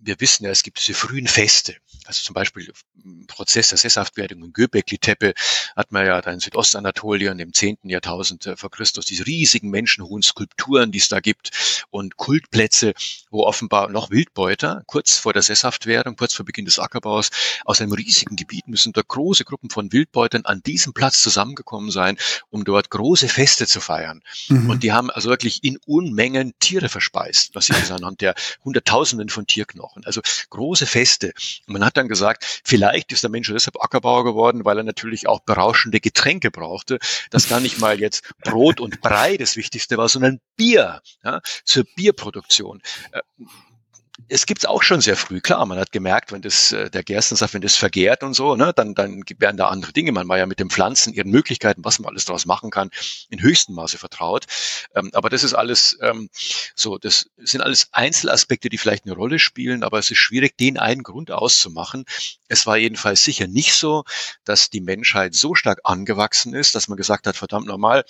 wir 0.07 0.21
wissen 0.21 0.45
ja, 0.45 0.51
es 0.51 0.63
gibt 0.63 0.79
diese 0.79 0.95
frühen 0.95 1.27
Feste. 1.27 1.77
Also 2.07 2.23
zum 2.23 2.35
Beispiel 2.35 2.73
im 3.05 3.27
Prozess 3.27 3.69
der 3.69 3.79
Sesshaftwerdung 3.79 4.45
in 4.45 4.53
Göbekli-Tepe 4.53 5.35
hat 5.75 5.91
man 5.91 6.07
ja 6.07 6.23
da 6.23 6.31
in 6.31 6.39
Südostanatolien 6.39 7.39
im 7.41 7.53
10. 7.53 7.79
Jahrtausend 7.85 8.47
äh, 8.47 8.57
vor 8.57 8.71
Christus 8.71 9.07
diese 9.07 9.27
riesigen 9.27 9.71
menschenhohen 9.71 10.23
Skulpturen, 10.23 10.93
die 10.93 10.99
es 10.99 11.09
da 11.09 11.21
gibt 11.21 11.87
und 11.91 12.17
Kultplätze, 12.17 12.95
wo 13.31 13.43
offenbar 13.43 13.91
noch 13.91 14.11
Wildbeuter 14.11 14.85
kurz 14.87 15.17
vor 15.17 15.33
der 15.33 15.43
Sesshaftwerdung, 15.43 16.17
kurz 16.17 16.35
vor 16.35 16.47
Beginn 16.47 16.65
des 16.65 16.79
Ackerbaus 16.79 17.31
aus 17.65 17.81
einem 17.81 17.93
riesigen 17.93 18.37
Gebiet 18.37 18.69
müssen 18.69 18.93
da 18.93 19.03
große 19.07 19.45
Gruppen 19.45 19.71
von 19.71 19.93
Wildbeutern 19.93 20.45
an 20.45 20.63
diesem 20.63 20.93
Platz 20.93 21.21
zusammengekommen 21.23 21.91
sein, 21.91 22.17
um 22.51 22.65
dort 22.65 22.91
große 22.91 23.29
Feste 23.29 23.67
zu 23.67 23.81
feiern. 23.81 24.23
Mhm. 24.49 24.71
Und 24.71 24.83
die 24.85 24.93
haben 24.93 25.11
also 25.11 25.29
wirklich 25.29 25.65
in 25.65 25.79
Unmengen 25.87 26.55
Tiere 26.61 26.89
verspeist, 26.89 27.55
was 27.55 27.69
ich 27.69 27.91
anhand 27.91 28.21
der 28.21 28.35
Hunderttausenden 28.65 29.29
von 29.29 29.47
Tierknochen 29.47 29.96
Wochen. 29.97 30.05
Also 30.05 30.21
große 30.51 30.87
Feste. 30.87 31.33
Und 31.67 31.73
man 31.73 31.85
hat 31.85 31.97
dann 31.97 32.09
gesagt, 32.09 32.61
vielleicht 32.65 33.13
ist 33.13 33.23
der 33.23 33.31
Mensch 33.31 33.49
deshalb 33.49 33.83
Ackerbauer 33.83 34.25
geworden, 34.25 34.65
weil 34.65 34.79
er 34.79 34.85
natürlich 34.85 35.27
auch 35.27 35.41
berauschende 35.41 36.01
Getränke 36.01 36.51
brauchte, 36.51 36.99
dass 37.31 37.49
gar 37.49 37.61
nicht 37.61 37.79
mal 37.79 37.99
jetzt 37.99 38.29
Brot 38.45 38.81
und 38.81 39.01
Brei 39.01 39.37
das 39.37 39.57
Wichtigste 39.57 39.97
war, 39.97 40.09
sondern 40.09 40.41
Bier 40.57 41.01
ja, 41.25 41.41
zur 41.65 41.85
Bierproduktion. 41.97 42.83
Es 44.29 44.47
gibt's 44.47 44.65
auch 44.65 44.83
schon 44.83 45.01
sehr 45.01 45.17
früh, 45.17 45.41
klar. 45.41 45.65
Man 45.67 45.79
hat 45.79 45.93
gemerkt, 45.93 46.33
wenn 46.33 46.43
das 46.43 46.73
äh, 46.73 46.91
der 46.91 47.03
Gerstensaft, 47.03 47.53
wenn 47.55 47.61
das 47.61 47.77
vergärt 47.77 48.23
und 48.23 48.35
so, 48.35 48.57
ne, 48.57 48.73
dann, 48.75 48.95
dann 48.95 49.23
werden 49.39 49.57
da 49.57 49.69
andere 49.69 49.93
Dinge. 49.93 50.13
Man 50.13 50.29
war 50.29 50.39
ja 50.39 50.47
mit 50.47 50.59
den 50.59 50.71
Pflanzen, 50.71 51.13
ihren 51.13 51.31
Möglichkeiten, 51.31 51.85
was 51.85 51.99
man 51.99 52.11
alles 52.11 52.25
daraus 52.25 52.47
machen 52.47 52.71
kann, 52.71 52.91
in 53.29 53.43
höchstem 53.43 53.75
Maße 53.75 53.99
vertraut. 53.99 54.47
Ähm, 54.95 55.11
aber 55.13 55.29
das 55.29 55.45
ist 55.45 55.55
alles 55.55 55.99
ähm, 56.01 56.31
so, 56.75 56.99
das 56.99 57.29
sind 57.37 57.61
alles 57.61 57.89
Einzelaspekte, 57.93 58.69
die 58.69 58.79
vielleicht 58.79 59.05
eine 59.05 59.15
Rolle 59.15 59.39
spielen, 59.39 59.83
aber 59.83 59.99
es 59.99 60.11
ist 60.11 60.19
schwierig, 60.19 60.57
den 60.57 60.79
einen 60.79 61.03
Grund 61.03 61.31
auszumachen. 61.31 62.05
Es 62.49 62.67
war 62.67 62.79
jedenfalls 62.79 63.23
sicher 63.23 63.47
nicht 63.47 63.75
so, 63.75 64.05
dass 64.45 64.71
die 64.71 64.81
Menschheit 64.81 65.35
so 65.35 65.55
stark 65.55 65.81
angewachsen 65.85 66.55
ist, 66.55 66.75
dass 66.75 66.89
man 66.89 66.97
gesagt 66.97 67.27
hat, 67.27 67.37
verdammt 67.37 67.67
normal, 67.67 68.05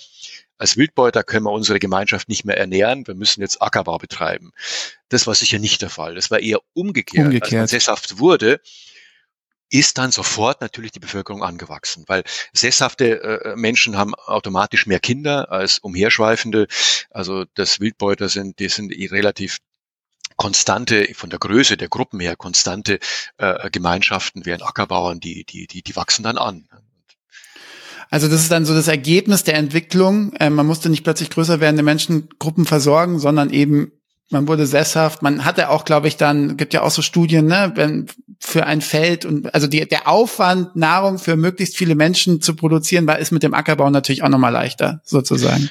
als 0.57 0.77
Wildbeuter 0.77 1.23
können 1.23 1.45
wir 1.45 1.51
unsere 1.51 1.79
Gemeinschaft 1.79 2.29
nicht 2.29 2.45
mehr 2.45 2.57
ernähren, 2.57 3.05
wir 3.07 3.15
müssen 3.15 3.41
jetzt 3.41 3.61
Ackerbau 3.61 3.97
betreiben. 3.97 4.51
Das 5.09 5.27
war 5.27 5.35
sicher 5.35 5.59
nicht 5.59 5.81
der 5.81 5.89
Fall. 5.89 6.15
Das 6.15 6.31
war 6.31 6.39
eher 6.39 6.59
umgekehrt. 6.73 7.27
umgekehrt. 7.27 7.53
Als 7.53 7.53
man 7.53 7.67
sesshaft 7.67 8.19
wurde, 8.19 8.59
ist 9.69 9.97
dann 9.97 10.11
sofort 10.11 10.61
natürlich 10.61 10.91
die 10.91 10.99
Bevölkerung 10.99 11.43
angewachsen, 11.43 12.05
weil 12.07 12.23
sesshafte 12.53 13.21
äh, 13.21 13.55
Menschen 13.55 13.97
haben 13.97 14.15
automatisch 14.15 14.85
mehr 14.85 14.99
Kinder 14.99 15.51
als 15.51 15.79
umherschweifende. 15.79 16.67
Also 17.09 17.45
das 17.53 17.79
Wildbeuter 17.79 18.29
sind, 18.29 18.59
die 18.59 18.69
sind 18.69 18.93
eh 18.93 19.07
relativ 19.07 19.59
konstante, 20.37 21.13
von 21.15 21.29
der 21.29 21.39
Größe 21.39 21.77
der 21.77 21.89
Gruppen 21.89 22.19
her 22.19 22.35
konstante 22.35 22.99
äh, 23.37 23.69
Gemeinschaften, 23.69 24.45
während 24.45 24.63
Ackerbauern, 24.63 25.19
die, 25.19 25.43
die, 25.43 25.67
die, 25.67 25.81
die 25.81 25.95
wachsen 25.95 26.23
dann 26.23 26.37
an. 26.37 26.69
Also 28.09 28.27
das 28.27 28.41
ist 28.41 28.51
dann 28.51 28.65
so 28.65 28.73
das 28.73 28.87
Ergebnis 28.87 29.43
der 29.43 29.55
Entwicklung. 29.55 30.33
Ähm, 30.39 30.55
man 30.55 30.65
musste 30.65 30.89
nicht 30.89 31.03
plötzlich 31.03 31.29
größer 31.29 31.59
werdende 31.59 31.83
Menschengruppen 31.83 32.65
versorgen, 32.65 33.19
sondern 33.19 33.49
eben 33.49 33.91
man 34.29 34.47
wurde 34.47 34.65
sesshaft. 34.65 35.21
Man 35.21 35.45
hatte 35.45 35.69
auch, 35.69 35.85
glaube 35.85 36.07
ich, 36.07 36.17
dann 36.17 36.57
gibt 36.57 36.73
ja 36.73 36.81
auch 36.81 36.91
so 36.91 37.01
Studien, 37.01 37.45
ne, 37.45 37.71
wenn 37.75 38.07
für 38.39 38.65
ein 38.65 38.81
Feld 38.81 39.25
und 39.25 39.53
also 39.53 39.67
die, 39.67 39.87
der 39.87 40.07
Aufwand, 40.07 40.75
Nahrung 40.75 41.17
für 41.17 41.35
möglichst 41.35 41.77
viele 41.77 41.95
Menschen 41.95 42.41
zu 42.41 42.55
produzieren, 42.55 43.07
war 43.07 43.19
ist 43.19 43.31
mit 43.31 43.43
dem 43.43 43.53
Ackerbau 43.53 43.89
natürlich 43.89 44.23
auch 44.23 44.29
nochmal 44.29 44.51
leichter, 44.51 45.01
sozusagen. 45.03 45.69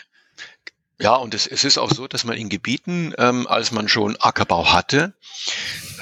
Ja, 0.99 1.15
und 1.17 1.35
es, 1.35 1.47
es 1.47 1.65
ist 1.65 1.77
auch 1.77 1.93
so, 1.93 2.09
dass 2.09 2.25
man 2.25 2.37
in 2.39 2.49
Gebieten, 2.49 3.13
ähm, 3.19 3.47
als 3.47 3.71
man 3.71 3.89
schon 3.89 4.17
Ackerbau 4.17 4.73
hatte, 4.73 5.15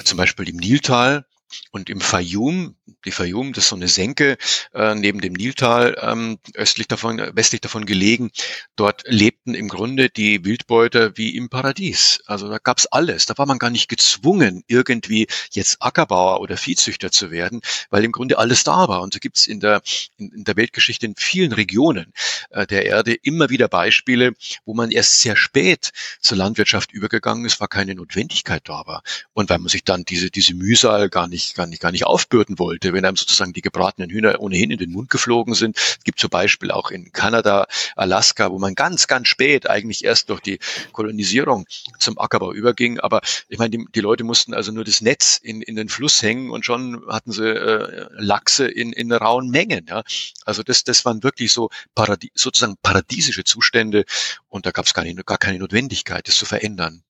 zum 0.05 0.17
Beispiel 0.17 0.47
im 0.47 0.55
Niltal, 0.55 1.25
und 1.71 1.89
im 1.89 2.01
Fayum, 2.01 2.75
die 3.05 3.11
Fayum, 3.11 3.53
das 3.53 3.65
ist 3.65 3.69
so 3.69 3.75
eine 3.75 3.87
Senke 3.87 4.37
äh, 4.73 4.95
neben 4.95 5.21
dem 5.21 5.33
Niltal, 5.33 5.97
ähm, 6.01 6.39
östlich 6.53 6.87
davon, 6.87 7.21
westlich 7.33 7.61
davon 7.61 7.85
gelegen. 7.85 8.31
Dort 8.75 9.03
lebten 9.05 9.53
im 9.53 9.67
Grunde 9.67 10.09
die 10.09 10.43
Wildbeuter 10.43 11.17
wie 11.17 11.35
im 11.35 11.49
Paradies. 11.49 12.21
Also 12.25 12.49
da 12.49 12.57
gab's 12.57 12.85
alles. 12.87 13.25
Da 13.25 13.37
war 13.37 13.45
man 13.45 13.59
gar 13.59 13.69
nicht 13.69 13.89
gezwungen, 13.89 14.63
irgendwie 14.67 15.27
jetzt 15.51 15.77
Ackerbauer 15.81 16.41
oder 16.41 16.57
Viehzüchter 16.57 17.11
zu 17.11 17.31
werden, 17.31 17.61
weil 17.89 18.03
im 18.03 18.11
Grunde 18.11 18.37
alles 18.37 18.63
da 18.63 18.87
war. 18.87 19.01
Und 19.01 19.13
so 19.13 19.19
gibt's 19.19 19.47
in 19.47 19.59
der, 19.59 19.81
in, 20.17 20.31
in 20.31 20.43
der 20.43 20.55
Weltgeschichte 20.55 21.05
in 21.05 21.15
vielen 21.15 21.51
Regionen 21.51 22.13
äh, 22.49 22.65
der 22.65 22.85
Erde 22.85 23.13
immer 23.13 23.49
wieder 23.49 23.67
Beispiele, 23.67 24.33
wo 24.65 24.73
man 24.73 24.91
erst 24.91 25.21
sehr 25.21 25.35
spät 25.35 25.91
zur 26.19 26.37
Landwirtschaft 26.37 26.91
übergegangen 26.91 27.45
ist, 27.45 27.59
war 27.59 27.67
keine 27.67 27.95
Notwendigkeit 27.95 28.63
da 28.67 28.83
war. 28.85 29.03
Und 29.33 29.49
weil 29.49 29.59
man 29.59 29.69
sich 29.69 29.83
dann 29.83 30.05
diese, 30.05 30.31
diese 30.31 30.55
Mühsal 30.55 31.09
gar 31.09 31.27
nicht 31.27 31.44
nicht, 31.45 31.55
gar 31.55 31.67
nicht, 31.67 31.81
gar 31.81 31.91
nicht 31.91 32.05
aufbürden 32.05 32.59
wollte, 32.59 32.93
wenn 32.93 33.05
einem 33.05 33.17
sozusagen 33.17 33.53
die 33.53 33.61
gebratenen 33.61 34.09
Hühner 34.09 34.39
ohnehin 34.39 34.71
in 34.71 34.77
den 34.77 34.91
Mund 34.91 35.09
geflogen 35.09 35.53
sind. 35.53 35.77
Es 35.77 36.03
gibt 36.03 36.19
zum 36.19 36.29
Beispiel 36.29 36.71
auch 36.71 36.91
in 36.91 37.11
Kanada, 37.11 37.67
Alaska, 37.95 38.51
wo 38.51 38.59
man 38.59 38.75
ganz, 38.75 39.07
ganz 39.07 39.27
spät 39.27 39.69
eigentlich 39.69 40.03
erst 40.03 40.29
durch 40.29 40.41
die 40.41 40.59
Kolonisierung 40.91 41.65
zum 41.99 42.17
Ackerbau 42.17 42.53
überging. 42.53 42.99
Aber 42.99 43.21
ich 43.47 43.59
meine, 43.59 43.71
die, 43.71 43.85
die 43.93 44.01
Leute 44.01 44.23
mussten 44.23 44.53
also 44.53 44.71
nur 44.71 44.83
das 44.83 45.01
Netz 45.01 45.37
in, 45.41 45.61
in 45.61 45.75
den 45.75 45.89
Fluss 45.89 46.21
hängen 46.21 46.49
und 46.49 46.65
schon 46.65 47.03
hatten 47.07 47.31
sie 47.31 47.47
äh, 47.47 48.07
Lachse 48.13 48.67
in, 48.67 48.93
in 48.93 49.11
rauen 49.11 49.49
Mengen. 49.49 49.85
Ja. 49.87 50.03
Also 50.45 50.63
das, 50.63 50.83
das 50.83 51.05
waren 51.05 51.23
wirklich 51.23 51.51
so 51.51 51.69
Paradi 51.93 52.31
sozusagen 52.33 52.75
paradiesische 52.81 53.43
Zustände 53.43 54.05
und 54.49 54.65
da 54.65 54.71
gab 54.71 54.85
es 54.85 54.93
gar, 54.93 55.05
gar 55.05 55.37
keine 55.37 55.59
Notwendigkeit, 55.59 56.27
das 56.27 56.37
zu 56.37 56.45
verändern. 56.45 57.03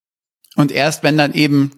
Und 0.56 0.72
erst 0.72 1.04
wenn 1.04 1.18
dann 1.18 1.34
eben 1.34 1.72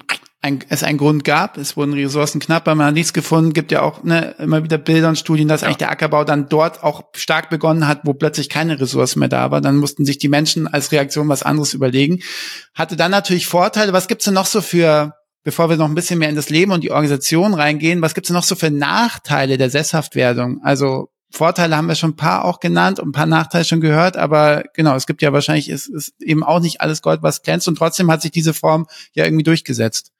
ein, 0.48 0.60
es 0.70 0.84
einen 0.84 0.98
Grund 0.98 1.24
gab, 1.24 1.58
es 1.58 1.76
wurden 1.76 1.94
Ressourcen 1.94 2.40
knapp, 2.40 2.66
man 2.66 2.82
hat 2.82 2.94
nichts 2.94 3.14
gefunden, 3.14 3.54
gibt 3.54 3.72
ja 3.72 3.82
auch 3.82 4.04
ne, 4.04 4.36
immer 4.40 4.64
wieder 4.64 4.78
Bilder 4.78 5.10
und 5.10 5.18
Studien, 5.18 5.48
dass 5.48 5.62
ja. 5.62 5.68
eigentlich 5.68 5.78
der 5.78 5.92
Ackerbau 5.92 6.24
dann 6.24 6.50
dort 6.50 6.84
auch 6.84 7.04
stark 7.16 7.50
begonnen 7.50 7.88
hat, 7.88 8.02
wo 8.04 8.14
plötzlich 8.14 8.50
keine 8.50 8.80
Ressourcen 8.80 9.20
mehr 9.20 9.28
da 9.28 9.52
war. 9.52 9.62
Dann 9.62 9.78
mussten 9.78 10.06
sich 10.06 10.18
die 10.18 10.30
Menschen 10.30 10.68
als 10.68 10.92
Reaktion 10.92 11.28
was 11.28 11.44
anderes 11.44 11.74
überlegen. 11.74 12.20
Hatte 12.74 12.96
dann 12.96 13.12
natürlich 13.12 13.48
Vorteile. 13.48 13.94
Was 13.94 14.08
gibt's 14.08 14.26
denn 14.26 14.34
noch 14.34 14.46
so 14.46 14.62
für, 14.62 15.14
bevor 15.44 15.70
wir 15.70 15.78
noch 15.78 15.90
ein 15.90 15.96
bisschen 15.96 16.20
mehr 16.20 16.30
in 16.30 16.36
das 16.36 16.50
Leben 16.50 16.72
und 16.72 16.84
die 16.84 16.92
Organisation 16.92 17.54
reingehen, 17.54 18.02
was 18.02 18.14
gibt's 18.14 18.30
denn 18.30 18.36
noch 18.36 18.44
so 18.44 18.56
für 18.56 18.72
Nachteile 18.72 19.58
der 19.58 19.70
Sesshaftwerdung? 19.70 20.62
Also 20.64 21.10
Vorteile 21.30 21.76
haben 21.76 21.88
wir 21.88 21.96
schon 21.96 22.12
ein 22.12 22.16
paar 22.16 22.46
auch 22.46 22.60
genannt 22.60 23.00
und 23.00 23.10
ein 23.10 23.12
paar 23.12 23.26
Nachteile 23.26 23.66
schon 23.66 23.82
gehört, 23.82 24.16
aber 24.16 24.64
genau, 24.74 24.96
es 24.96 25.06
gibt 25.06 25.22
ja 25.22 25.34
wahrscheinlich, 25.34 25.68
es 25.68 25.88
ist 25.88 26.14
eben 26.22 26.44
auch 26.44 26.62
nicht 26.62 26.80
alles 26.80 27.02
Gold, 27.02 27.22
was 27.22 27.42
glänzt 27.42 27.68
und 27.68 27.78
trotzdem 27.78 28.10
hat 28.10 28.22
sich 28.22 28.32
diese 28.32 28.54
Form 28.54 28.88
ja 29.14 29.26
irgendwie 29.26 29.44
durchgesetzt. 29.44 30.14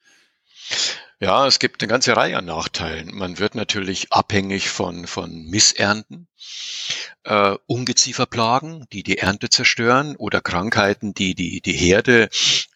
Ja, 1.20 1.48
es 1.48 1.58
gibt 1.58 1.82
eine 1.82 1.88
ganze 1.88 2.16
Reihe 2.16 2.38
an 2.38 2.44
Nachteilen. 2.44 3.12
Man 3.12 3.40
wird 3.40 3.56
natürlich 3.56 4.12
abhängig 4.12 4.68
von, 4.68 5.08
von 5.08 5.46
Missernten, 5.46 6.28
äh, 7.24 7.56
Ungezieferplagen, 7.66 8.86
die 8.92 9.02
die 9.02 9.18
Ernte 9.18 9.48
zerstören 9.48 10.14
oder 10.14 10.40
Krankheiten, 10.40 11.14
die 11.14 11.34
die, 11.34 11.60
die 11.60 11.72
Herde, 11.72 12.28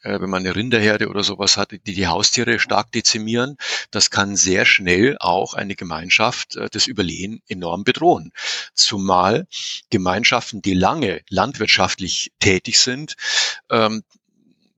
äh, 0.02 0.20
wenn 0.20 0.28
man 0.28 0.44
eine 0.44 0.57
Rinderherde 0.57 1.09
oder 1.09 1.22
sowas 1.22 1.57
hat, 1.57 1.70
die 1.70 1.78
die 1.94 2.09
Haustiere 2.09 2.59
stark 2.59 2.90
dezimieren. 2.90 3.59
Das 3.92 4.11
kann 4.11 4.35
sehr 4.35 4.64
schnell 4.64 5.16
auch 5.20 5.55
eine 5.55 5.76
Gemeinschaft 5.76 6.57
äh, 6.57 6.68
das 6.68 6.88
Überleben 6.88 7.42
enorm 7.46 7.85
bedrohen. 7.85 8.33
Zumal 8.74 9.46
Gemeinschaften, 9.88 10.62
die 10.62 10.74
lange 10.74 11.22
landwirtschaftlich 11.28 12.33
tätig 12.40 12.81
sind, 12.81 13.14
ähm, 13.70 14.02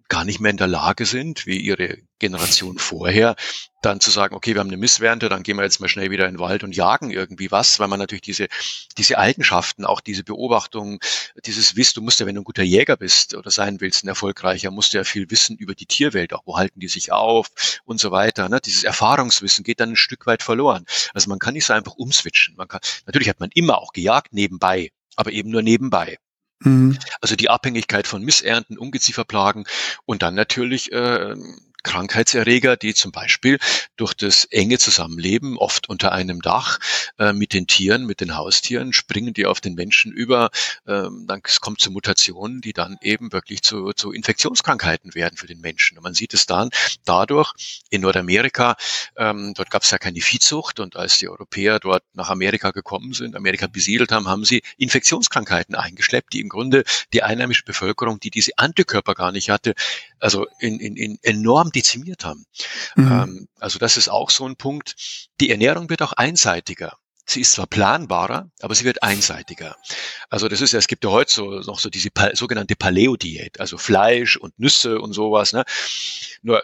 gar 0.09 0.25
nicht 0.25 0.39
mehr 0.39 0.51
in 0.51 0.59
der 0.59 0.67
Lage 0.67 1.07
sind, 1.07 1.47
wie 1.47 1.59
ihre 1.59 1.97
Generation 2.19 2.79
vorher, 2.79 3.37
dann 3.83 4.01
zu 4.01 4.11
sagen, 4.11 4.35
okay, 4.35 4.55
wir 4.55 4.61
haben 4.61 4.69
eine 4.69 4.77
Missernte, 4.77 5.29
dann 5.29 5.43
gehen 5.43 5.57
wir 5.57 5.65
jetzt 5.65 5.81
mal 5.81 5.89
schnell 5.89 6.11
wieder 6.11 6.27
in 6.27 6.35
den 6.35 6.41
Wald 6.41 6.65
und 6.65 6.75
jagen 6.75 7.11
irgendwie 7.11 7.51
was, 7.51 7.79
weil 7.79 7.89
man 7.89 7.99
natürlich 7.99 8.23
diese, 8.23 8.49
diese 8.97 9.19
Eigenschaften, 9.19 9.85
auch 9.85 10.01
diese 10.01 10.25
Beobachtung, 10.25 11.01
dieses 11.45 11.77
Wissen, 11.77 11.95
du 11.97 12.03
musst 12.03 12.21
ja, 12.21 12.27
wenn 12.27 12.35
du 12.35 12.41
ein 12.41 12.45
guter 12.45 12.63
Jäger 12.63 12.97
bist 12.97 13.35
oder 13.35 13.51
sein 13.51 13.81
willst, 13.81 14.05
ein 14.05 14.09
erfolgreicher, 14.09 14.71
musst 14.71 14.93
du 14.93 14.99
ja 14.99 15.05
viel 15.05 15.31
wissen 15.31 15.57
über 15.57 15.75
die 15.75 15.87
Tierwelt, 15.87 16.33
auch 16.33 16.43
wo 16.47 16.57
halten 16.57 16.81
die 16.81 16.89
sich 16.89 17.13
auf 17.13 17.49
und 17.85 18.01
so 18.01 18.11
weiter. 18.11 18.49
Ne? 18.49 18.61
Dieses 18.65 18.85
Erfahrungswissen 18.85 19.65
geht 19.65 19.81
dann 19.81 19.91
ein 19.91 19.97
Stück 19.97 20.27
weit 20.27 20.43
verloren. 20.43 20.87
Also 21.13 21.29
man 21.29 21.39
kann 21.39 21.55
nicht 21.55 21.67
so 21.67 21.73
einfach 21.73 21.95
umswitchen. 21.95 22.57
Man 22.57 22.69
kann, 22.69 22.81
natürlich 23.07 23.29
hat 23.29 23.41
man 23.41 23.51
immer 23.55 23.79
auch 23.79 23.93
gejagt 23.93 24.33
nebenbei, 24.33 24.93
aber 25.17 25.33
eben 25.33 25.51
nur 25.51 25.63
nebenbei. 25.63 26.19
Mhm. 26.61 26.99
Also 27.21 27.37
die 27.37 27.51
Abhängigkeit 27.51 28.07
von 28.07 28.23
Missernten, 28.23 28.79
Ungezieferplagen 28.79 29.67
und 30.07 30.23
dann 30.23 30.35
natürlich 30.35 30.91
äh, 30.93 31.35
Krankheitserreger, 31.85 32.77
die 32.77 32.95
zum 32.95 33.13
Beispiel 33.13 33.59
durch 33.97 34.15
das 34.15 34.47
enge 34.47 34.79
Zusammenleben, 34.79 35.57
oft 35.57 35.89
unter 35.89 36.11
einem 36.11 36.43
Dach, 36.43 36.81
äh, 37.19 37.33
mit 37.33 37.53
den 37.53 37.69
Tieren, 37.69 38.07
mit 38.07 38.21
den 38.21 38.37
Haustieren, 38.37 38.93
springen 38.93 39.33
die 39.35 39.47
auf 39.47 39.61
den 39.61 39.75
Menschen 39.75 40.13
über. 40.13 40.51
Ähm, 40.89 41.27
dann 41.29 41.41
es 41.45 41.61
kommt 41.61 41.81
zu 41.81 41.91
Mutationen, 41.91 42.61
die 42.61 42.73
dann 42.73 42.97
eben 43.01 43.33
wirklich 43.33 43.63
zu, 43.63 43.93
zu 43.93 44.11
Infektionskrankheiten 44.11 45.15
werden 45.15 45.37
für 45.37 45.47
den 45.47 45.61
Menschen. 45.61 45.99
Und 45.99 46.05
man 46.05 46.15
sieht 46.15 46.35
es 46.35 46.47
dann 46.47 46.71
dadurch 47.05 47.53
in 47.91 48.01
Nordamerika, 48.01 48.77
ähm, 49.17 49.55
dort 49.55 49.71
gab 49.71 49.83
es 49.83 49.91
ja 49.91 49.99
keine 49.99 50.21
Viehzucht 50.21 50.81
und 50.81 50.97
als 50.97 51.19
die 51.19 51.29
Europäer 51.29 51.79
dort 51.79 52.03
nach 52.15 52.31
Amerika 52.31 52.71
gekommen 52.71 53.13
sind, 53.13 53.37
Amerika 53.37 53.67
besiedelt 53.67 54.11
haben, 54.11 54.29
haben 54.29 54.45
sie 54.45 54.63
Infektionskrankheiten 54.79 55.75
eingeschleppt, 55.75 56.33
die 56.33 56.41
im 56.41 56.49
Grunde 56.49 56.85
die 57.13 57.23
einheimische 57.23 57.65
Bevölkerung, 57.65 58.19
die 58.21 58.31
diese 58.31 58.53
Antikörper 58.57 59.15
gar 59.15 59.33
nicht 59.33 59.51
hatte, 59.51 59.75
also 60.25 60.47
in, 60.59 60.81
in, 60.81 60.97
in 60.97 61.19
enorm 61.23 61.71
dezimiert 61.71 62.25
haben. 62.25 62.47
Mhm. 62.97 63.13
Ähm, 63.13 63.49
also 63.61 63.79
das 63.79 63.99
ist 63.99 64.09
auch 64.09 64.31
so 64.31 64.49
ein 64.49 64.57
Punkt. 64.57 64.97
Die 65.41 65.51
Ernährung 65.51 65.91
wird 65.91 66.01
auch 66.01 66.15
einseitiger. 66.15 66.97
Sie 67.27 67.43
ist 67.43 67.53
zwar 67.53 67.67
planbarer, 67.67 68.51
aber 68.61 68.75
sie 68.75 68.85
wird 68.85 69.03
einseitiger. 69.03 69.77
Also 70.31 70.49
das 70.49 70.63
ist 70.63 70.73
ja, 70.73 70.79
es 70.79 70.89
gibt 70.89 71.05
ja 71.05 71.11
heute 71.11 71.33
so, 71.33 71.51
noch 71.61 71.79
so 71.79 71.91
diese 71.91 72.09
sogenannte 72.33 72.75
Paleo-Diät, 72.75 73.61
also 73.61 73.77
Fleisch 73.77 74.37
und 74.39 74.59
Nüsse 74.59 74.99
und 74.99 75.13
sowas. 75.13 75.53
Ne? 75.53 75.65
Nur 76.43 76.63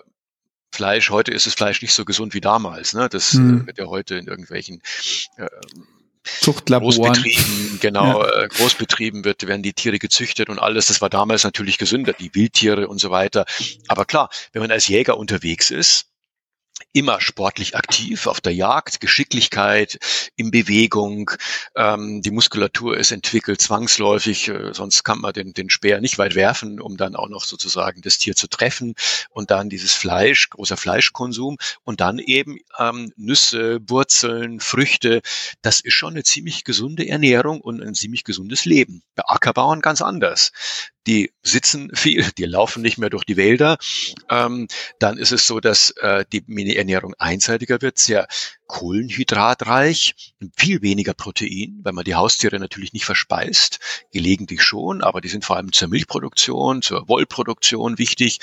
Fleisch, 0.73 1.11
heute 1.11 1.33
ist 1.33 1.47
das 1.47 1.55
Fleisch 1.55 1.83
nicht 1.83 1.93
so 1.93 2.07
gesund 2.07 2.33
wie 2.33 2.41
damals. 2.41 2.95
Ne? 2.95 3.11
Das 3.11 3.35
mhm. 3.35 3.67
wird 3.67 3.77
ja 3.77 3.87
heute 3.87 4.17
in 4.17 4.27
irgendwelchen 4.27 4.81
äh, 5.37 5.49
Zuchtlaboren. 6.41 7.13
Großbetrieben, 7.13 7.79
genau, 7.81 8.23
ja. 8.23 8.43
Äh, 8.43 8.49
Großbetrieben 8.49 9.25
wird, 9.25 9.47
werden 9.47 9.63
die 9.63 9.73
Tiere 9.73 9.99
gezüchtet 9.99 10.49
und 10.49 10.59
alles. 10.59 10.87
Das 10.87 11.01
war 11.01 11.11
damals 11.11 11.45
natürlich 11.45 11.79
gesünder, 11.79 12.13
die 12.13 12.35
Wildtiere 12.35 12.89
und 12.89 12.99
so 12.99 13.11
weiter. 13.11 13.45
Aber 13.89 14.05
klar, 14.05 14.31
wenn 14.53 14.63
man 14.63 14.71
als 14.71 14.89
Jäger 14.89 15.17
unterwegs 15.17 15.71
ist, 15.71 16.10
immer 16.93 17.21
sportlich 17.21 17.77
aktiv, 17.77 18.27
auf 18.27 18.41
der 18.41 18.55
Jagd, 18.55 19.01
Geschicklichkeit, 19.01 19.99
in 20.37 20.51
Bewegung, 20.51 21.31
ähm, 21.77 22.23
die 22.23 22.31
Muskulatur 22.31 22.97
ist 22.97 23.13
entwickelt 23.13 23.61
zwangsläufig, 23.61 24.49
äh, 24.49 24.75
sonst 24.75 25.05
kann 25.05 25.21
man 25.21 25.33
den, 25.33 25.53
den 25.53 25.71
Speer 25.71 26.01
nicht 26.01 26.19
weit 26.19 26.35
werfen, 26.35 26.81
um 26.81 26.97
dann 26.97 27.15
auch 27.15 27.29
noch 27.29 27.45
sozusagen 27.45 28.03
das 28.03 28.19
Tier 28.19 28.35
zu 28.35 28.49
treffen 28.49 28.95
und 29.31 29.51
dann 29.51 29.69
dieses 29.69 29.95
Fleisch, 29.95 30.51
großer 30.51 30.77
Fleischkonsum 30.77 31.59
und 31.85 32.01
dann 32.01 32.19
eben 32.19 32.59
ähm, 32.79 33.13
Nüsse, 33.17 33.79
Wurzeln, 33.89 34.61
Früchte, 34.61 35.23
das 35.63 35.81
ist 35.81 35.95
schon 35.95 36.15
eine 36.15 36.25
ziemlich 36.25 36.65
gesunde 36.65 37.09
Ernährung 37.09 37.61
und 37.61 37.83
ein 37.83 37.95
ziemlich 37.95 38.25
gesundes 38.25 38.65
Leben. 38.65 39.03
Bei 39.15 39.23
Ackerbauern 39.27 39.81
ganz 39.81 40.03
anders 40.03 40.53
die 41.07 41.33
sitzen 41.43 41.91
viel, 41.95 42.31
die 42.37 42.45
laufen 42.45 42.83
nicht 42.83 42.99
mehr 42.99 43.11
durch 43.11 43.25
die 43.25 43.37
Wälder. 43.37 43.79
Ähm, 44.29 44.69
dann 44.99 45.17
ist 45.17 45.33
es 45.33 45.47
so, 45.47 45.61
dass 45.61 45.91
äh, 46.01 46.25
die 46.31 46.77
Ernährung 46.77 47.15
einseitiger 47.19 47.81
wird, 47.81 47.99
sehr 47.99 48.29
kohlenhydratreich, 48.67 50.35
viel 50.57 50.83
weniger 50.83 51.15
Protein, 51.15 51.81
weil 51.83 51.93
man 51.93 52.05
die 52.05 52.15
Haustiere 52.15 52.61
natürlich 52.61 52.93
nicht 52.93 53.05
verspeist, 53.05 53.81
gelegentlich 54.13 54.63
schon, 54.63 55.03
aber 55.03 55.21
die 55.21 55.29
sind 55.29 55.45
vor 55.45 55.57
allem 55.57 55.73
zur 55.73 55.89
Milchproduktion, 55.89 56.83
zur 56.83 57.09
Wollproduktion 57.09 57.99
wichtig. 57.99 58.39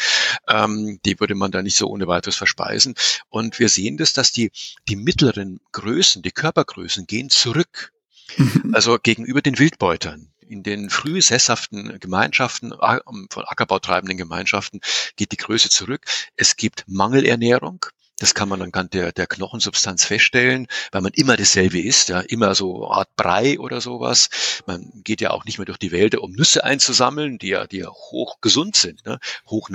Ähm, 0.48 1.00
die 1.06 1.20
würde 1.20 1.36
man 1.36 1.52
da 1.52 1.62
nicht 1.62 1.78
so 1.78 1.88
ohne 1.88 2.08
weiteres 2.08 2.36
verspeisen. 2.36 2.96
Und 3.30 3.60
wir 3.60 3.70
sehen 3.70 3.98
das, 3.98 4.14
dass 4.14 4.32
die, 4.32 4.52
die 4.90 4.98
mittleren 4.98 5.60
Größen, 5.72 6.24
die 6.24 6.32
Körpergrößen 6.32 7.08
gehen 7.08 7.30
zurück. 7.30 7.94
Mhm. 8.36 8.74
Also 8.74 8.98
gegenüber 9.02 9.42
den 9.42 9.58
Wildbeutern 9.58 10.34
in 10.50 10.64
den 10.64 10.90
früh 10.90 11.22
sesshaften 11.22 12.00
Gemeinschaften, 12.00 12.72
von 12.72 13.46
Ackerbau 13.46 13.80
treibenden 13.80 14.18
Gemeinschaften 14.18 14.82
geht 15.16 15.32
die 15.32 15.38
Größe 15.38 15.70
zurück. 15.70 16.06
Es 16.36 16.56
gibt 16.56 16.84
Mangelernährung. 16.88 17.86
Das 18.20 18.34
kann 18.34 18.50
man 18.50 18.64
anhand 18.64 18.96
der, 18.96 19.12
der 19.12 19.28
Knochensubstanz 19.28 20.04
feststellen, 20.04 20.68
weil 20.92 21.02
man 21.02 21.12
immer 21.14 21.38
dasselbe 21.38 21.80
isst, 21.80 22.10
ja, 22.10 22.22
immer 22.22 22.56
so 22.56 22.90
Art 22.90 23.16
Brei 23.16 23.60
oder 23.60 23.80
sowas. 23.80 24.30
Man 24.66 24.90
geht 25.04 25.22
ja 25.22 25.30
auch 25.30 25.46
nicht 25.46 25.60
mehr 25.60 25.66
durch 25.66 25.78
die 25.78 25.92
Wälder, 25.92 26.24
um 26.24 26.32
Nüsse 26.32 26.64
einzusammeln, 26.64 27.38
die 27.38 27.50
ja, 27.50 27.68
die 27.68 27.78
ja 27.78 27.90
hoch 27.90 28.42
gesund 28.42 28.76
sind, 28.76 29.06
ne, 29.06 29.20
hoch. 29.46 29.70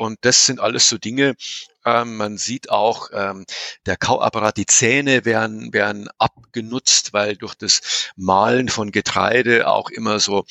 Und 0.00 0.16
das 0.22 0.46
sind 0.46 0.60
alles 0.60 0.88
so 0.88 0.96
Dinge, 0.96 1.36
ähm, 1.84 2.16
man 2.16 2.38
sieht 2.38 2.70
auch, 2.70 3.10
ähm, 3.12 3.44
der 3.84 3.98
Kauapparat, 3.98 4.56
die 4.56 4.64
Zähne 4.64 5.26
werden, 5.26 5.74
werden 5.74 6.08
abgenutzt, 6.16 7.12
weil 7.12 7.36
durch 7.36 7.54
das 7.54 8.08
Mahlen 8.16 8.70
von 8.70 8.92
Getreide 8.92 9.68
auch 9.68 9.90
immer 9.90 10.18
so 10.18 10.46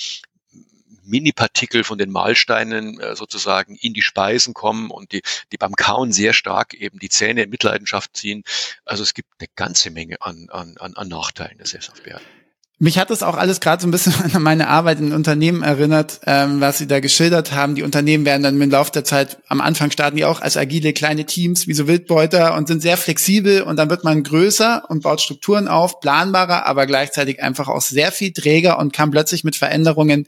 Mini-Partikel 1.04 1.84
von 1.84 1.98
den 1.98 2.12
Mahlsteinen 2.12 3.00
äh, 3.00 3.16
sozusagen 3.16 3.76
in 3.76 3.96
die 3.96 4.04
Speisen 4.04 4.54
kommen 4.54 4.92
und 4.92 5.14
die, 5.14 5.24
die 5.52 5.58
beim 5.58 5.74
Kauen 5.74 6.12
sehr 6.12 6.34
stark 6.34 6.76
eben 6.76 7.00
die 7.00 7.10
Zähne 7.10 7.42
in 7.42 7.50
Mitleidenschaft 7.50 8.16
ziehen. 8.16 8.44
Also 8.86 9.02
es 9.02 9.16
gibt 9.16 9.30
eine 9.40 9.48
ganze 9.56 9.90
Menge 9.90 10.18
an, 10.22 10.48
an, 10.52 10.78
an 10.78 11.08
Nachteilen 11.08 11.58
der 11.58 11.66
Selbstaufbereitung. 11.66 12.39
Mich 12.82 12.98
hat 12.98 13.10
das 13.10 13.24
auch 13.24 13.36
alles 13.36 13.60
gerade 13.60 13.82
so 13.82 13.90
ein 13.90 13.92
bisschen 13.92 14.14
an 14.34 14.42
meine 14.42 14.70
Arbeit 14.70 15.00
in 15.00 15.12
Unternehmen 15.12 15.64
erinnert, 15.64 16.22
ähm, 16.26 16.62
was 16.62 16.78
Sie 16.78 16.88
da 16.88 17.02
geschildert 17.02 17.52
haben. 17.52 17.76
Die 17.76 17.84
Unternehmen 17.84 18.24
werden 18.24 18.42
dann 18.42 18.60
im 18.60 18.72
Laufe 18.72 18.94
der 18.94 19.04
Zeit, 19.04 19.38
am 19.50 19.60
Anfang 19.60 19.92
starten 19.92 20.16
die 20.16 20.24
auch 20.24 20.40
als 20.40 20.56
agile 20.56 20.94
kleine 20.94 21.26
Teams, 21.26 21.68
wie 21.68 21.74
so 21.74 21.88
Wildbeuter 21.88 22.56
und 22.56 22.70
sind 22.70 22.82
sehr 22.82 22.96
flexibel 22.96 23.64
und 23.64 23.76
dann 23.76 23.90
wird 23.90 24.06
man 24.06 24.24
größer 24.24 24.84
und 24.88 25.04
baut 25.04 25.20
Strukturen 25.20 25.68
auf, 25.68 26.00
planbarer, 26.00 26.66
aber 26.66 26.86
gleichzeitig 26.86 27.44
einfach 27.44 27.68
auch 27.68 27.82
sehr 27.82 28.14
viel 28.14 28.32
träger 28.32 28.80
und 28.80 28.94
kann 28.94 29.12
plötzlich 29.12 29.44
mit 29.44 29.58
Veränderungen 29.58 30.26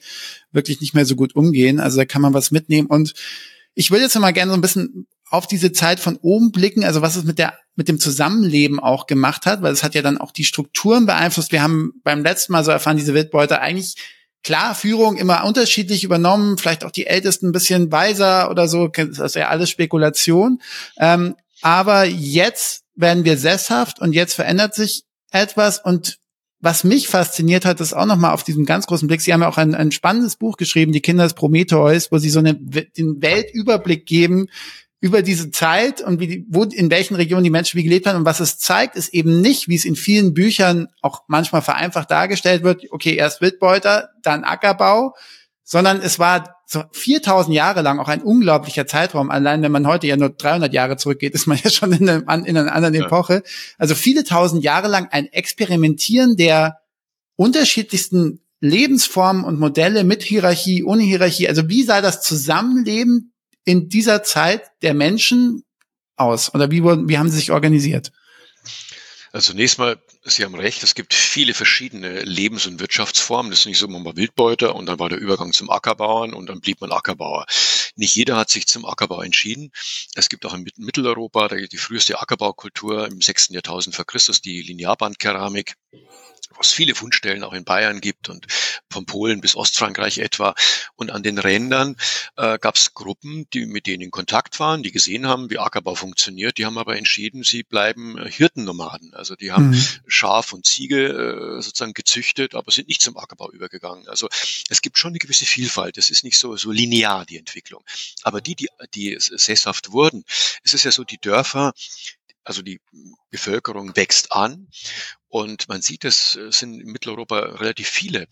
wirklich 0.52 0.82
nicht 0.82 0.94
mehr 0.94 1.06
so 1.06 1.16
gut 1.16 1.38
umgehen. 1.38 1.80
Also 1.80 1.98
da 1.98 2.06
kann 2.06 2.22
man 2.22 2.34
was 2.34 2.52
mitnehmen 2.52 2.88
und 2.88 3.14
ich 3.76 3.92
würde 3.92 4.04
jetzt 4.04 4.20
mal 4.20 4.32
gerne 4.32 4.52
so 4.52 4.58
ein 4.58 4.62
bisschen 4.62 5.08
auf 5.32 5.48
diese 5.48 5.72
Zeit 5.72 6.00
von 6.00 6.18
oben 6.18 6.52
blicken, 6.52 6.84
also 6.84 7.02
was 7.02 7.16
es 7.16 7.24
mit 7.24 7.40
der 7.40 7.58
mit 7.76 7.88
dem 7.88 8.00
Zusammenleben 8.00 8.80
auch 8.80 9.08
gemacht 9.08 9.46
hat, 9.46 9.62
weil 9.62 9.72
es 9.72 9.82
hat 9.82 9.96
ja 9.96 10.02
dann 10.02 10.18
auch 10.18 10.32
die 10.32 10.44
Strukturen 10.44 11.06
beeinflusst. 11.06 11.54
Wir 11.54 11.64
haben 11.64 11.94
beim 12.04 12.22
letzten 12.22 12.52
Mal 12.52 12.66
so 12.66 12.72
erfahren, 12.72 12.98
diese 12.98 13.14
Wildbeute 13.14 13.62
eigentlich 13.62 13.96
klar 14.44 14.76
Führung 14.76 15.18
immer 15.18 15.46
unterschiedlich 15.46 16.04
übernommen, 16.04 16.58
vielleicht 16.58 16.84
auch 16.84 16.92
die 16.92 17.08
Ältesten 17.08 17.48
ein 17.48 17.52
bisschen 17.54 17.92
weiser 17.92 18.52
oder 18.52 18.68
so, 18.68 18.90
das 18.90 19.20
ist 19.20 19.36
ja 19.36 19.48
alles 19.48 19.70
Spekulation. 19.70 20.62
Ähm, 20.98 21.36
aber 21.62 22.06
jetzt 22.06 22.84
werden 22.96 23.24
wir 23.24 23.38
sesshaft 23.38 24.00
und 24.00 24.14
jetzt 24.14 24.34
verändert 24.34 24.76
sich 24.76 25.06
etwas 25.32 25.80
und 25.80 26.18
was 26.60 26.84
mich 26.84 27.08
fasziniert 27.08 27.66
hat, 27.66 27.82
ist 27.82 27.94
auch 27.94 28.06
nochmal 28.06 28.34
auf 28.34 28.44
diesem 28.44 28.66
ganz 28.66 28.86
großen 28.86 29.08
Blick. 29.08 29.22
Sie 29.22 29.34
haben 29.34 29.42
ja 29.42 29.50
auch 29.50 29.58
ein, 29.58 29.74
ein 29.74 29.92
spannendes 29.92 30.36
Buch 30.36 30.58
geschrieben, 30.58 30.92
Die 30.92 31.02
Kinder 31.02 31.24
des 31.24 31.34
Prometheus, 31.34 32.12
wo 32.12 32.20
Sie 32.20 32.30
so 32.30 32.38
eine, 32.38 32.54
den 32.54 33.22
Weltüberblick 33.22 34.06
geben, 34.06 34.48
über 35.02 35.24
diese 35.24 35.50
Zeit 35.50 36.00
und 36.00 36.20
wie 36.20 36.28
die, 36.28 36.46
wo, 36.48 36.64
in 36.64 36.92
welchen 36.92 37.16
Regionen 37.16 37.44
die 37.44 37.50
Menschen 37.50 37.78
wie 37.78 37.84
gelebt 37.84 38.06
haben. 38.06 38.18
Und 38.18 38.26
was 38.26 38.40
es 38.40 38.60
zeigt, 38.60 38.96
ist 38.96 39.14
eben 39.14 39.42
nicht, 39.42 39.68
wie 39.68 39.76
es 39.76 39.84
in 39.84 39.96
vielen 39.96 40.36
Büchern 40.36 40.90
auch 41.02 41.24
manchmal 41.28 41.64
vereinfacht 41.64 42.12
dargestellt 42.12 42.64
wird, 42.64 42.84
okay, 42.92 43.16
erst 43.16 43.42
Wildbeuter, 43.42 44.10
dann 44.22 44.44
Ackerbau, 44.44 45.16
sondern 45.64 46.02
es 46.02 46.20
war 46.20 46.58
so 46.68 46.84
4000 46.92 47.56
Jahre 47.56 47.82
lang 47.82 47.98
auch 48.00 48.08
ein 48.08 48.22
unglaublicher 48.22 48.86
Zeitraum. 48.86 49.32
Allein 49.32 49.64
wenn 49.64 49.72
man 49.72 49.88
heute 49.88 50.06
ja 50.06 50.18
nur 50.18 50.30
300 50.30 50.72
Jahre 50.72 50.98
zurückgeht, 50.98 51.34
ist 51.34 51.48
man 51.48 51.60
ja 51.64 51.72
schon 51.72 51.94
in, 51.94 52.08
einem, 52.08 52.46
in 52.46 52.56
einer 52.56 52.74
anderen 52.74 52.94
ja. 52.94 53.06
Epoche. 53.06 53.42
Also 53.80 53.96
viele 53.96 54.24
tausend 54.24 54.64
Jahre 54.64 54.88
lang 54.88 55.08
ein 55.12 55.26
Experimentieren 55.34 56.36
der 56.38 56.78
unterschiedlichsten 57.38 58.42
Lebensformen 58.60 59.44
und 59.44 59.60
Modelle 59.60 60.04
mit 60.04 60.22
Hierarchie, 60.22 60.84
ohne 60.84 61.02
Hierarchie. 61.02 61.50
Also 61.50 61.68
wie 61.70 61.82
sah 61.82 62.02
das 62.02 62.22
Zusammenleben 62.22 63.32
in 63.66 63.90
dieser 63.90 64.24
Zeit 64.24 64.64
der 64.82 64.94
Menschen 64.94 65.64
aus? 66.16 66.54
Oder 66.54 66.72
wie, 66.72 66.84
wurden, 66.84 67.10
wie 67.10 67.18
haben 67.18 67.30
sie 67.30 67.38
sich 67.38 67.52
organisiert? 67.52 68.12
Also 69.32 69.54
zunächst 69.54 69.78
mal, 69.78 70.02
Sie 70.24 70.44
haben 70.44 70.54
recht, 70.54 70.84
es 70.84 70.94
gibt 70.94 71.16
viele 71.16 71.56
verschiedene 71.56 72.22
Lebens- 72.22 72.68
und 72.68 72.80
Wirtschaftsformen. 72.80 73.50
Das 73.50 73.62
ist 73.62 73.66
nicht 73.66 73.80
so, 73.80 73.88
man 73.88 74.06
war 74.06 74.16
Wildbeuter 74.16 74.76
und 74.76 74.86
dann 74.86 75.00
war 75.00 75.10
der 75.10 75.18
Übergang 75.18 75.52
zum 75.52 75.72
Ackerbauern 75.72 76.34
und 76.34 76.48
dann 76.48 76.60
blieb 76.60 76.80
man 76.80 76.92
Ackerbauer. 76.92 77.46
Nicht 77.96 78.16
jeder 78.16 78.38
hat 78.38 78.52
sich 78.52 78.68
zum 78.68 78.86
Ackerbau 78.86 79.22
entschieden. 79.22 79.72
Es 80.14 80.30
gibt 80.30 80.46
auch 80.46 80.54
in 80.54 80.70
Mitteleuropa 80.78 81.48
die 81.48 81.78
früheste 81.78 82.20
Ackerbaukultur 82.20 83.08
im 83.08 83.20
6. 83.20 83.50
Jahrtausend 83.50 83.96
vor 83.96 84.06
Christus, 84.06 84.42
die 84.42 84.62
Linearbandkeramik 84.62 85.76
wo 86.56 86.62
es 86.62 86.72
viele 86.72 86.96
Fundstellen 86.96 87.44
auch 87.44 87.54
in 87.54 87.64
Bayern 87.64 88.02
gibt 88.02 88.30
und 88.30 88.48
von 88.90 89.06
Polen 89.06 89.42
bis 89.42 89.56
Ostfrankreich 89.56 90.20
etwa. 90.20 90.54
Und 90.96 91.12
an 91.12 91.24
den 91.24 91.38
Rändern 91.38 91.96
äh, 92.36 92.60
gab 92.60 92.76
es 92.76 92.94
Gruppen, 92.94 93.48
die 93.54 93.66
mit 93.66 93.88
denen 93.88 94.02
in 94.02 94.12
Kontakt 94.12 94.60
waren, 94.60 94.84
die 94.84 94.92
gesehen 94.92 95.28
haben, 95.28 95.50
wie 95.50 95.60
Ackerbau 95.60 95.96
funktioniert. 95.96 96.58
Die 96.58 96.66
haben 96.66 96.78
aber 96.78 96.98
entschieden, 96.98 97.44
sie 97.44 97.64
bleiben 97.64 98.18
äh, 98.18 98.30
Hirtennomaden. 98.30 99.14
Also 99.14 99.36
die 99.36 99.52
haben 99.52 99.72
mhm. 99.72 99.86
Schaf 100.08 100.54
und 100.54 100.66
Ziege 100.66 101.08
äh, 101.08 101.62
sozusagen 101.62 101.94
gezüchtet, 101.94 102.56
aber 102.56 102.72
sind 102.72 102.88
nicht 102.88 103.02
zum 103.02 103.18
Ackerbau 103.18 103.52
übergegangen. 103.52 104.08
Also 104.08 104.28
es 104.70 104.82
gibt 104.82 104.98
schon 104.98 105.10
eine 105.10 105.20
gewisse 105.20 105.46
Vielfalt. 105.46 105.98
Es 105.98 106.10
ist 106.10 106.24
nicht 106.24 106.38
so, 106.38 106.56
so 106.58 106.72
linear, 106.72 107.26
die 107.26 107.38
Entwicklung. 107.38 107.84
Aber 108.24 108.42
die, 108.42 108.56
die, 108.56 108.70
die 108.94 109.16
sesshaft 109.20 109.92
wurden, 109.92 110.26
es 110.64 110.74
ist 110.74 110.84
ja 110.84 110.92
so, 110.92 111.04
die 111.04 111.18
Dörfer, 111.18 111.74
also 112.44 112.62
die 112.62 112.82
Bevölkerung 113.32 113.96
wächst 113.96 114.34
an 114.34 114.68
und 115.32 115.70
man 115.70 115.82
sieht, 115.82 116.04
es 116.04 116.38
sind 116.50 116.82
in 116.82 116.92
Mitteleuropa 116.92 117.40
relativ 117.40 117.88
viele 117.88 118.28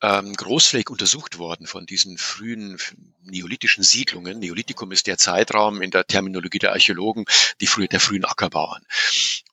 ähm, 0.00 0.32
großflächig 0.34 0.88
untersucht 0.88 1.38
worden 1.38 1.66
von 1.66 1.84
diesen 1.84 2.16
frühen 2.16 2.78
neolithischen 3.22 3.82
Siedlungen. 3.82 4.38
Neolithikum 4.38 4.92
ist 4.92 5.08
der 5.08 5.18
Zeitraum 5.18 5.82
in 5.82 5.90
der 5.90 6.06
Terminologie 6.06 6.60
der 6.60 6.72
Archäologen, 6.72 7.24
die 7.60 7.66
frühe, 7.66 7.88
der 7.88 7.98
frühen 7.98 8.24
Ackerbauern 8.24 8.86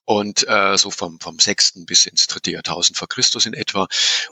und 0.06 0.48
äh, 0.48 0.78
so 0.78 0.92
vom, 0.92 1.20
vom 1.20 1.40
sechsten 1.40 1.86
bis 1.86 2.06
ins 2.06 2.28
dritte 2.28 2.52
Jahrtausend 2.52 2.98
vor 2.98 3.10
Christus 3.10 3.48
in 3.48 3.54
etwa. 3.54 3.88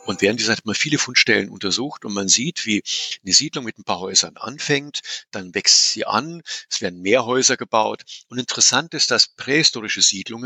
Und 0.05 0.21
während 0.21 0.39
dieser 0.39 0.51
Zeit 0.51 0.59
hat 0.59 0.65
man 0.65 0.75
viele 0.75 0.99
Fundstellen 0.99 1.49
untersucht 1.49 2.05
und 2.05 2.13
man 2.13 2.27
sieht, 2.27 2.65
wie 2.65 2.83
eine 3.23 3.33
Siedlung 3.33 3.65
mit 3.65 3.79
ein 3.79 3.83
paar 3.83 3.99
Häusern 3.99 4.37
anfängt, 4.37 5.01
dann 5.31 5.55
wächst 5.55 5.91
sie 5.91 6.05
an, 6.05 6.43
es 6.69 6.81
werden 6.81 7.01
mehr 7.01 7.25
Häuser 7.25 7.57
gebaut. 7.57 8.03
Und 8.29 8.37
interessant 8.37 8.93
ist, 8.93 9.09
dass 9.09 9.27
prähistorische 9.27 10.03
Siedlungen, 10.03 10.42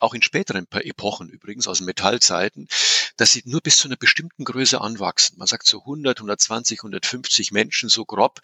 auch 0.00 0.14
in 0.14 0.22
späteren 0.22 0.66
Epochen 0.70 1.28
übrigens, 1.28 1.66
aus 1.66 1.78
den 1.78 1.86
Metallzeiten, 1.86 2.68
dass 3.16 3.32
sie 3.32 3.42
nur 3.44 3.60
bis 3.60 3.76
zu 3.76 3.88
einer 3.88 3.96
bestimmten 3.96 4.44
Größe 4.44 4.80
anwachsen. 4.80 5.38
Man 5.38 5.46
sagt 5.46 5.66
so 5.66 5.80
100, 5.80 6.18
120, 6.18 6.80
150 6.80 7.52
Menschen 7.52 7.88
so 7.88 8.04
grob. 8.04 8.40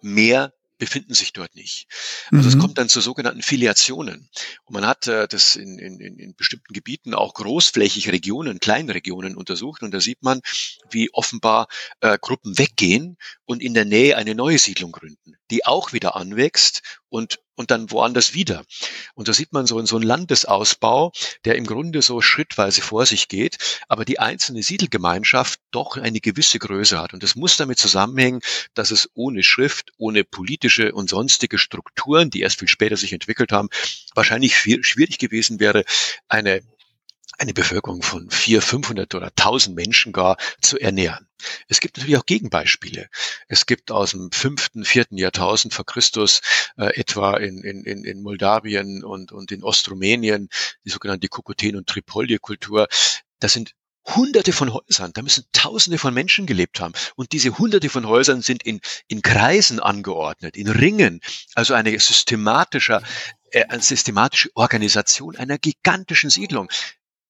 Mehr 0.00 0.52
befinden 0.78 1.14
sich 1.14 1.32
dort 1.32 1.54
nicht. 1.54 1.86
Also 2.30 2.48
mhm. 2.48 2.54
es 2.54 2.58
kommt 2.58 2.78
dann 2.78 2.88
zu 2.88 3.00
sogenannten 3.00 3.42
Filiationen. 3.42 4.28
Und 4.64 4.74
man 4.74 4.86
hat 4.86 5.06
äh, 5.06 5.28
das 5.28 5.56
in, 5.56 5.78
in, 5.78 6.00
in 6.00 6.34
bestimmten 6.34 6.72
Gebieten 6.72 7.14
auch 7.14 7.34
großflächig 7.34 8.10
Regionen, 8.10 8.58
Kleinregionen 8.58 9.36
untersucht 9.36 9.82
und 9.82 9.92
da 9.92 10.00
sieht 10.00 10.22
man, 10.22 10.40
wie 10.90 11.12
offenbar 11.12 11.68
äh, 12.00 12.18
Gruppen 12.20 12.58
weggehen 12.58 13.16
und 13.44 13.62
in 13.62 13.74
der 13.74 13.84
Nähe 13.84 14.16
eine 14.16 14.34
neue 14.34 14.58
Siedlung 14.58 14.92
gründen, 14.92 15.36
die 15.50 15.64
auch 15.64 15.92
wieder 15.92 16.16
anwächst 16.16 16.82
und, 17.14 17.38
und 17.54 17.70
dann 17.70 17.92
woanders 17.92 18.34
wieder. 18.34 18.64
Und 19.14 19.28
da 19.28 19.32
sieht 19.32 19.52
man 19.52 19.66
so, 19.66 19.80
so 19.86 19.94
einen 19.94 20.04
Landesausbau, 20.04 21.12
der 21.44 21.54
im 21.54 21.64
Grunde 21.64 22.02
so 22.02 22.20
schrittweise 22.20 22.82
vor 22.82 23.06
sich 23.06 23.28
geht, 23.28 23.56
aber 23.86 24.04
die 24.04 24.18
einzelne 24.18 24.64
Siedelgemeinschaft 24.64 25.60
doch 25.70 25.96
eine 25.96 26.18
gewisse 26.18 26.58
Größe 26.58 27.00
hat. 27.00 27.14
Und 27.14 27.22
das 27.22 27.36
muss 27.36 27.56
damit 27.56 27.78
zusammenhängen, 27.78 28.40
dass 28.74 28.90
es 28.90 29.08
ohne 29.14 29.44
Schrift, 29.44 29.92
ohne 29.96 30.24
politische 30.24 30.92
und 30.92 31.08
sonstige 31.08 31.58
Strukturen, 31.58 32.30
die 32.30 32.40
erst 32.40 32.58
viel 32.58 32.66
später 32.66 32.96
sich 32.96 33.12
entwickelt 33.12 33.52
haben, 33.52 33.68
wahrscheinlich 34.16 34.56
viel 34.56 34.82
schwierig 34.82 35.18
gewesen 35.18 35.60
wäre, 35.60 35.84
eine 36.26 36.62
eine 37.38 37.54
Bevölkerung 37.54 38.02
von 38.02 38.30
vier, 38.30 38.62
500 38.62 39.14
oder 39.14 39.26
1000 39.28 39.74
Menschen 39.74 40.12
gar 40.12 40.36
zu 40.60 40.78
ernähren. 40.78 41.28
Es 41.68 41.80
gibt 41.80 41.96
natürlich 41.96 42.16
auch 42.16 42.26
Gegenbeispiele. 42.26 43.08
Es 43.48 43.66
gibt 43.66 43.90
aus 43.90 44.12
dem 44.12 44.30
fünften, 44.32 44.84
vierten 44.84 45.18
Jahrtausend 45.18 45.74
vor 45.74 45.84
Christus 45.84 46.40
äh, 46.76 46.98
etwa 46.98 47.36
in, 47.36 47.62
in, 47.62 48.04
in 48.04 48.22
Moldawien 48.22 49.04
und, 49.04 49.32
und 49.32 49.52
in 49.52 49.62
Ostrumänien 49.62 50.48
die 50.84 50.90
sogenannte 50.90 51.28
Kokoten- 51.28 51.76
und 51.76 51.86
Tripolje-Kultur. 51.88 52.88
Das 53.40 53.52
sind 53.52 53.74
Hunderte 54.06 54.52
von 54.52 54.72
Häusern, 54.72 55.12
da 55.14 55.22
müssen 55.22 55.46
Tausende 55.52 55.98
von 55.98 56.12
Menschen 56.12 56.46
gelebt 56.46 56.78
haben. 56.80 56.92
Und 57.16 57.32
diese 57.32 57.56
Hunderte 57.56 57.88
von 57.88 58.06
Häusern 58.06 58.42
sind 58.42 58.62
in, 58.62 58.80
in 59.08 59.22
Kreisen 59.22 59.80
angeordnet, 59.80 60.56
in 60.56 60.68
Ringen, 60.68 61.20
also 61.54 61.74
eine 61.74 61.98
systematische, 61.98 63.00
äh, 63.50 63.64
eine 63.64 63.82
systematische 63.82 64.50
Organisation 64.54 65.36
einer 65.36 65.58
gigantischen 65.58 66.28
Siedlung 66.28 66.68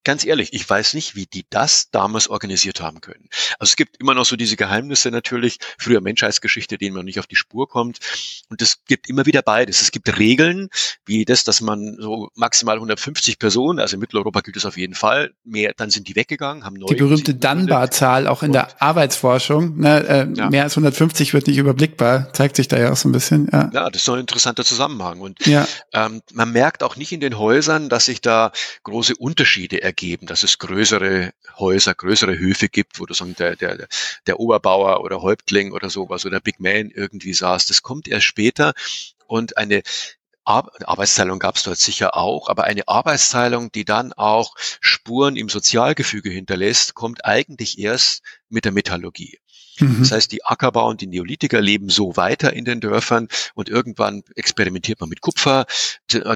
ganz 0.05 0.25
ehrlich, 0.25 0.53
ich 0.53 0.69
weiß 0.69 0.95
nicht, 0.95 1.17
wie 1.17 1.27
die 1.27 1.45
das 1.51 1.91
damals 1.91 2.29
organisiert 2.29 2.81
haben 2.81 3.01
können. 3.01 3.29
Also 3.59 3.71
es 3.71 3.77
gibt 3.77 3.97
immer 4.01 4.15
noch 4.15 4.25
so 4.25 4.37
diese 4.37 4.57
Geheimnisse 4.57 5.11
natürlich, 5.11 5.59
früher 5.79 6.01
Menschheitsgeschichte, 6.01 6.79
denen 6.79 6.95
man 6.95 7.05
nicht 7.05 7.19
auf 7.19 7.27
die 7.27 7.37
Spur 7.37 7.69
kommt. 7.69 7.99
Und 8.51 8.63
es 8.63 8.85
gibt 8.87 9.09
immer 9.09 9.27
wieder 9.27 9.43
beides. 9.43 9.81
Es 9.81 9.91
gibt 9.91 10.19
Regeln, 10.19 10.69
wie 11.07 11.25
das, 11.25 11.45
dass 11.45 11.61
man 11.61 11.97
so 11.99 12.29
maximal 12.35 12.77
150 12.77 13.39
Personen, 13.39 13.81
also 13.81 13.97
in 13.97 14.01
Mitteleuropa 14.01 14.41
gilt 14.41 14.57
es 14.57 14.67
auf 14.67 14.77
jeden 14.77 14.95
Fall, 14.95 15.33
mehr, 15.45 15.73
dann 15.77 15.91
sind 15.91 16.07
die 16.09 16.17
weggegangen, 16.17 16.65
haben 16.65 16.75
neu. 16.75 16.87
Die 16.87 16.95
berühmte 16.95 17.35
Dunbar-Zahl 17.35 18.29
auch 18.29 18.43
in 18.43 18.53
der 18.53 18.81
Arbeitsforschung, 18.83 19.79
ne, 19.79 20.07
äh, 20.07 20.39
ja. 20.39 20.51
mehr 20.51 20.65
als 20.65 20.75
150 20.75 21.33
wird 21.33 21.47
nicht 21.47 21.59
überblickbar, 21.59 22.33
zeigt 22.35 22.57
sich 22.57 22.69
da 22.69 22.79
ja 22.79 22.93
auch 22.93 22.97
so 22.97 23.09
ein 23.09 23.13
bisschen. 23.13 23.49
Ja, 23.51 23.71
ja 23.73 23.91
das 23.91 24.03
ist 24.03 24.05
so 24.05 24.13
ein 24.13 24.21
interessanter 24.21 24.65
Zusammenhang. 24.65 25.21
Und 25.21 25.47
ja. 25.47 25.67
ähm, 25.93 26.21
man 26.33 26.53
merkt 26.53 26.83
auch 26.83 26.97
nicht 26.97 27.13
in 27.13 27.21
den 27.21 27.39
Häusern, 27.39 27.89
dass 27.89 28.05
sich 28.05 28.21
da 28.21 28.53
große 28.83 29.17
Unterschiede 29.17 29.83
ergeben 29.83 29.94
ergeben, 29.95 30.27
dass 30.27 30.43
es 30.43 30.59
größere 30.59 31.33
Häuser, 31.57 31.95
größere 31.95 32.37
Höfe 32.37 32.69
gibt, 32.69 32.99
wo 32.99 33.07
du 33.07 33.15
sagen, 33.15 33.37
der, 33.39 33.55
der, 33.55 33.87
der 34.27 34.41
Oberbauer 34.41 35.03
oder 35.03 35.23
Häuptling 35.23 35.71
oder 35.71 35.89
sowas 35.89 36.27
oder 36.27 36.41
Big 36.41 36.59
Man 36.59 36.91
irgendwie 36.91 37.33
saß. 37.33 37.67
Das 37.67 37.83
kommt 37.83 38.09
erst 38.09 38.27
später 38.27 38.75
und 39.29 39.57
eine 39.57 39.83
Arbeitsteilung 40.45 41.39
gab 41.39 41.57
es 41.57 41.63
dort 41.63 41.79
sicher 41.79 42.17
auch, 42.17 42.49
aber 42.49 42.65
eine 42.65 42.87
Arbeitsteilung, 42.87 43.73
die 43.73 43.85
dann 43.85 44.13
auch 44.13 44.55
Spuren 44.59 45.37
im 45.37 45.49
Sozialgefüge 45.49 46.29
hinterlässt, 46.29 46.95
kommt 46.95 47.25
eigentlich 47.25 47.79
erst 47.79 48.23
mit 48.51 48.65
der 48.67 48.73
Metallurgie. 48.73 49.39
Mhm. 49.79 49.99
Das 50.01 50.13
heißt, 50.13 50.33
die 50.33 50.45
Ackerbau 50.45 50.89
und 50.89 51.01
die 51.01 51.07
Neolithiker 51.07 51.61
leben 51.61 51.89
so 51.89 52.17
weiter 52.17 52.53
in 52.53 52.65
den 52.65 52.81
Dörfern 52.81 53.29
und 53.55 53.69
irgendwann 53.69 54.23
experimentiert 54.37 55.01
man 55.01 55.09
mit 55.09 55.21
Kupfer, 55.21 55.67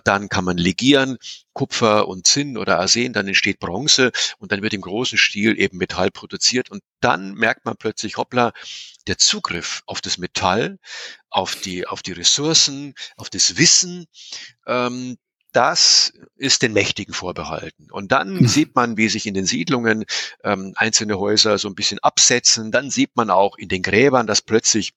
dann 0.04 0.28
kann 0.28 0.44
man 0.44 0.58
legieren, 0.58 1.18
Kupfer 1.52 2.08
und 2.08 2.26
Zinn 2.26 2.56
oder 2.56 2.78
Arsen, 2.78 3.12
dann 3.12 3.26
entsteht 3.26 3.58
Bronze 3.58 4.12
und 4.38 4.52
dann 4.52 4.62
wird 4.62 4.74
im 4.74 4.80
großen 4.80 5.18
Stil 5.18 5.58
eben 5.58 5.78
Metall 5.78 6.10
produziert 6.10 6.70
und 6.70 6.82
dann 7.00 7.34
merkt 7.34 7.64
man 7.64 7.76
plötzlich, 7.76 8.16
hoppla, 8.16 8.52
der 9.06 9.18
Zugriff 9.18 9.82
auf 9.86 10.00
das 10.00 10.18
Metall, 10.18 10.78
auf 11.30 11.56
die, 11.56 11.86
auf 11.86 12.02
die 12.02 12.12
Ressourcen, 12.12 12.94
auf 13.16 13.30
das 13.30 13.56
Wissen, 13.56 14.06
ähm, 14.66 15.16
das 15.52 16.12
ist 16.36 16.62
den 16.62 16.72
Mächtigen 16.72 17.14
vorbehalten. 17.14 17.88
Und 17.90 18.12
dann 18.12 18.46
sieht 18.48 18.74
man, 18.74 18.96
wie 18.96 19.08
sich 19.08 19.26
in 19.26 19.34
den 19.34 19.46
Siedlungen 19.46 20.04
ähm, 20.44 20.72
einzelne 20.76 21.18
Häuser 21.18 21.58
so 21.58 21.68
ein 21.68 21.74
bisschen 21.74 21.98
absetzen. 22.00 22.70
Dann 22.70 22.90
sieht 22.90 23.16
man 23.16 23.30
auch 23.30 23.56
in 23.56 23.68
den 23.68 23.82
Gräbern, 23.82 24.26
dass 24.26 24.42
plötzlich 24.42 24.92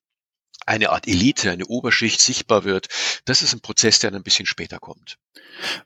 eine 0.66 0.90
Art 0.90 1.08
Elite, 1.08 1.50
eine 1.50 1.66
Oberschicht 1.66 2.20
sichtbar 2.20 2.64
wird. 2.64 2.88
Das 3.24 3.42
ist 3.42 3.52
ein 3.52 3.60
Prozess, 3.60 3.98
der 3.98 4.10
dann 4.10 4.20
ein 4.20 4.24
bisschen 4.24 4.46
später 4.46 4.78
kommt. 4.78 5.18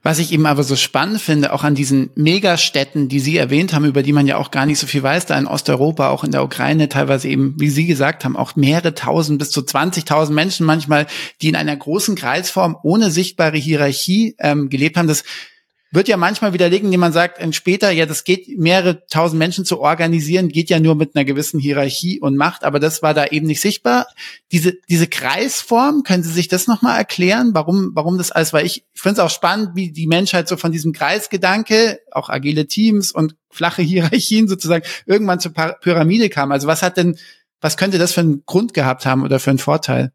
Was 0.01 0.19
ich 0.19 0.31
eben 0.31 0.45
aber 0.45 0.63
so 0.63 0.75
spannend 0.75 1.21
finde, 1.21 1.53
auch 1.53 1.63
an 1.63 1.75
diesen 1.75 2.09
Megastädten, 2.15 3.09
die 3.09 3.19
Sie 3.19 3.37
erwähnt 3.37 3.73
haben, 3.73 3.85
über 3.85 4.03
die 4.03 4.13
man 4.13 4.27
ja 4.27 4.37
auch 4.37 4.51
gar 4.51 4.65
nicht 4.65 4.79
so 4.79 4.87
viel 4.87 5.03
weiß, 5.03 5.25
da 5.25 5.37
in 5.37 5.45
Osteuropa, 5.45 6.09
auch 6.09 6.23
in 6.23 6.31
der 6.31 6.43
Ukraine, 6.43 6.89
teilweise 6.89 7.27
eben, 7.27 7.55
wie 7.59 7.69
Sie 7.69 7.85
gesagt 7.85 8.25
haben, 8.25 8.37
auch 8.37 8.55
mehrere 8.55 8.93
tausend 8.93 9.39
bis 9.39 9.51
zu 9.51 9.61
20.000 9.61 10.31
Menschen 10.31 10.65
manchmal, 10.65 11.07
die 11.41 11.49
in 11.49 11.55
einer 11.55 11.75
großen 11.75 12.15
Kreisform 12.15 12.77
ohne 12.83 13.11
sichtbare 13.11 13.57
Hierarchie 13.57 14.35
ähm, 14.39 14.69
gelebt 14.69 14.97
haben. 14.97 15.07
Das 15.07 15.23
wird 15.91 16.07
ja 16.07 16.17
manchmal 16.17 16.53
widerlegen, 16.53 16.87
indem 16.87 16.99
man 16.99 17.13
sagt, 17.13 17.39
später, 17.55 17.91
ja, 17.91 18.05
das 18.05 18.23
geht, 18.23 18.57
mehrere 18.57 19.05
tausend 19.07 19.39
Menschen 19.39 19.65
zu 19.65 19.79
organisieren, 19.79 20.49
geht 20.49 20.69
ja 20.69 20.79
nur 20.79 20.95
mit 20.95 21.15
einer 21.15 21.25
gewissen 21.25 21.59
Hierarchie 21.59 22.19
und 22.19 22.35
Macht, 22.35 22.63
aber 22.63 22.79
das 22.79 23.01
war 23.01 23.13
da 23.13 23.25
eben 23.25 23.47
nicht 23.47 23.61
sichtbar. 23.61 24.07
Diese, 24.51 24.73
diese 24.89 25.07
Kreisform, 25.07 26.03
können 26.03 26.23
Sie 26.23 26.31
sich 26.31 26.47
das 26.47 26.67
nochmal 26.67 26.97
erklären, 26.97 27.51
warum, 27.53 27.91
warum 27.93 28.17
das 28.17 28.31
alles, 28.31 28.53
weil 28.53 28.65
ich, 28.65 28.85
ich 28.93 29.01
finde 29.01 29.21
es 29.21 29.25
auch 29.25 29.29
spannend, 29.29 29.71
wie 29.75 29.91
die 29.91 30.07
Menschheit 30.07 30.47
so 30.47 30.57
von 30.57 30.71
diesem 30.71 30.91
Kreisgedanke, 30.91 31.99
auch 32.11 32.29
agile 32.29 32.67
Teams 32.67 33.11
und 33.11 33.35
flache 33.49 33.81
Hierarchien 33.83 34.47
sozusagen, 34.47 34.85
irgendwann 35.05 35.39
zur 35.39 35.53
Pyramide 35.53 36.29
kam. 36.29 36.51
Also 36.51 36.67
was 36.67 36.81
hat 36.81 36.97
denn, 36.97 37.17
was 37.61 37.77
könnte 37.77 37.97
das 37.97 38.13
für 38.13 38.21
einen 38.21 38.43
Grund 38.45 38.73
gehabt 38.73 39.05
haben 39.05 39.23
oder 39.23 39.39
für 39.39 39.49
einen 39.49 39.59
Vorteil? 39.59 40.11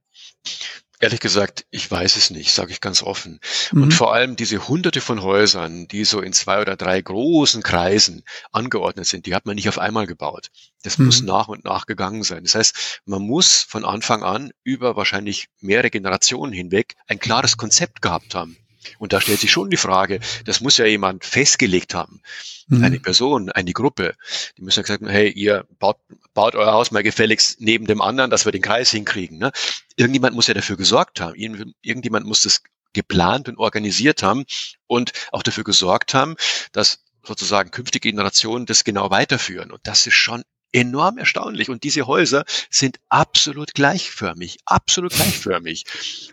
Ehrlich 1.02 1.18
gesagt, 1.18 1.66
ich 1.72 1.90
weiß 1.90 2.14
es 2.14 2.30
nicht, 2.30 2.52
sage 2.52 2.70
ich 2.70 2.80
ganz 2.80 3.02
offen. 3.02 3.40
Mhm. 3.72 3.82
Und 3.82 3.92
vor 3.92 4.14
allem 4.14 4.36
diese 4.36 4.68
hunderte 4.68 5.00
von 5.00 5.20
Häusern, 5.20 5.88
die 5.88 6.04
so 6.04 6.20
in 6.20 6.32
zwei 6.32 6.60
oder 6.60 6.76
drei 6.76 7.02
großen 7.02 7.60
Kreisen 7.60 8.22
angeordnet 8.52 9.06
sind, 9.06 9.26
die 9.26 9.34
hat 9.34 9.44
man 9.44 9.56
nicht 9.56 9.68
auf 9.68 9.80
einmal 9.80 10.06
gebaut. 10.06 10.52
Das 10.84 10.98
mhm. 10.98 11.06
muss 11.06 11.20
nach 11.22 11.48
und 11.48 11.64
nach 11.64 11.86
gegangen 11.86 12.22
sein. 12.22 12.44
Das 12.44 12.54
heißt, 12.54 13.00
man 13.04 13.20
muss 13.20 13.66
von 13.68 13.84
Anfang 13.84 14.22
an 14.22 14.52
über 14.62 14.94
wahrscheinlich 14.94 15.48
mehrere 15.58 15.90
Generationen 15.90 16.52
hinweg 16.52 16.94
ein 17.08 17.18
klares 17.18 17.56
Konzept 17.56 18.00
gehabt 18.00 18.36
haben. 18.36 18.56
Und 18.98 19.12
da 19.12 19.20
stellt 19.20 19.40
sich 19.40 19.50
schon 19.50 19.70
die 19.70 19.76
Frage, 19.76 20.20
das 20.44 20.60
muss 20.60 20.76
ja 20.76 20.86
jemand 20.86 21.24
festgelegt 21.24 21.94
haben. 21.94 22.20
Mhm. 22.68 22.84
Eine 22.84 23.00
Person, 23.00 23.50
eine 23.50 23.72
Gruppe. 23.72 24.14
Die 24.56 24.62
müssen 24.62 24.80
ja 24.80 24.82
gesagt 24.82 25.02
haben, 25.02 25.10
hey, 25.10 25.30
ihr 25.30 25.66
baut, 25.78 25.98
baut 26.34 26.54
euer 26.54 26.72
Haus 26.72 26.90
mal 26.90 27.02
gefälligst 27.02 27.60
neben 27.60 27.86
dem 27.86 28.00
anderen, 28.00 28.30
dass 28.30 28.44
wir 28.44 28.52
den 28.52 28.62
Kreis 28.62 28.90
hinkriegen. 28.90 29.38
Ne? 29.38 29.52
Irgendjemand 29.96 30.34
muss 30.34 30.46
ja 30.46 30.54
dafür 30.54 30.76
gesorgt 30.76 31.20
haben. 31.20 31.34
Irgendjemand 31.34 32.26
muss 32.26 32.42
das 32.42 32.62
geplant 32.92 33.48
und 33.48 33.58
organisiert 33.58 34.22
haben 34.22 34.44
und 34.86 35.12
auch 35.32 35.42
dafür 35.42 35.64
gesorgt 35.64 36.14
haben, 36.14 36.36
dass 36.72 37.04
sozusagen 37.24 37.70
künftige 37.70 38.10
Generationen 38.10 38.66
das 38.66 38.84
genau 38.84 39.10
weiterführen. 39.10 39.70
Und 39.70 39.80
das 39.84 40.06
ist 40.06 40.14
schon 40.14 40.42
enorm 40.72 41.18
erstaunlich. 41.18 41.70
Und 41.70 41.84
diese 41.84 42.06
Häuser 42.06 42.44
sind 42.70 42.98
absolut 43.08 43.74
gleichförmig, 43.74 44.58
absolut 44.64 45.12
gleichförmig. 45.12 45.84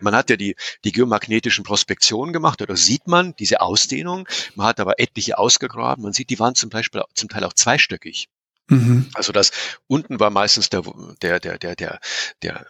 Man 0.02 0.16
hat 0.16 0.30
ja 0.30 0.38
die, 0.38 0.56
die 0.84 0.92
geomagnetischen 0.92 1.64
Prospektionen 1.64 2.34
gemacht, 2.34 2.62
oder 2.62 2.76
sieht 2.76 3.08
man 3.08 3.36
diese 3.38 3.62
Ausdehnung. 3.62 4.28
Man 4.56 4.68
hat 4.68 4.80
aber 4.80 5.00
etliche 5.00 5.38
ausgegraben. 5.38 6.04
Man 6.04 6.14
sieht, 6.14 6.30
die 6.30 6.40
waren 6.40 6.56
zum 6.56 6.70
Beispiel 6.70 7.04
zum 7.14 7.30
Teil 7.30 7.44
auch 7.44 7.54
zweistöckig. 7.54 8.30
Mhm. 8.70 9.10
Also 9.14 9.32
das 9.32 9.52
unten 9.88 10.20
war 10.20 10.30
meistens 10.30 10.70
der, 10.70 10.84
der, 11.22 11.40
der, 11.40 11.58
der, 11.58 11.76
der, 11.76 12.00
der 12.44 12.66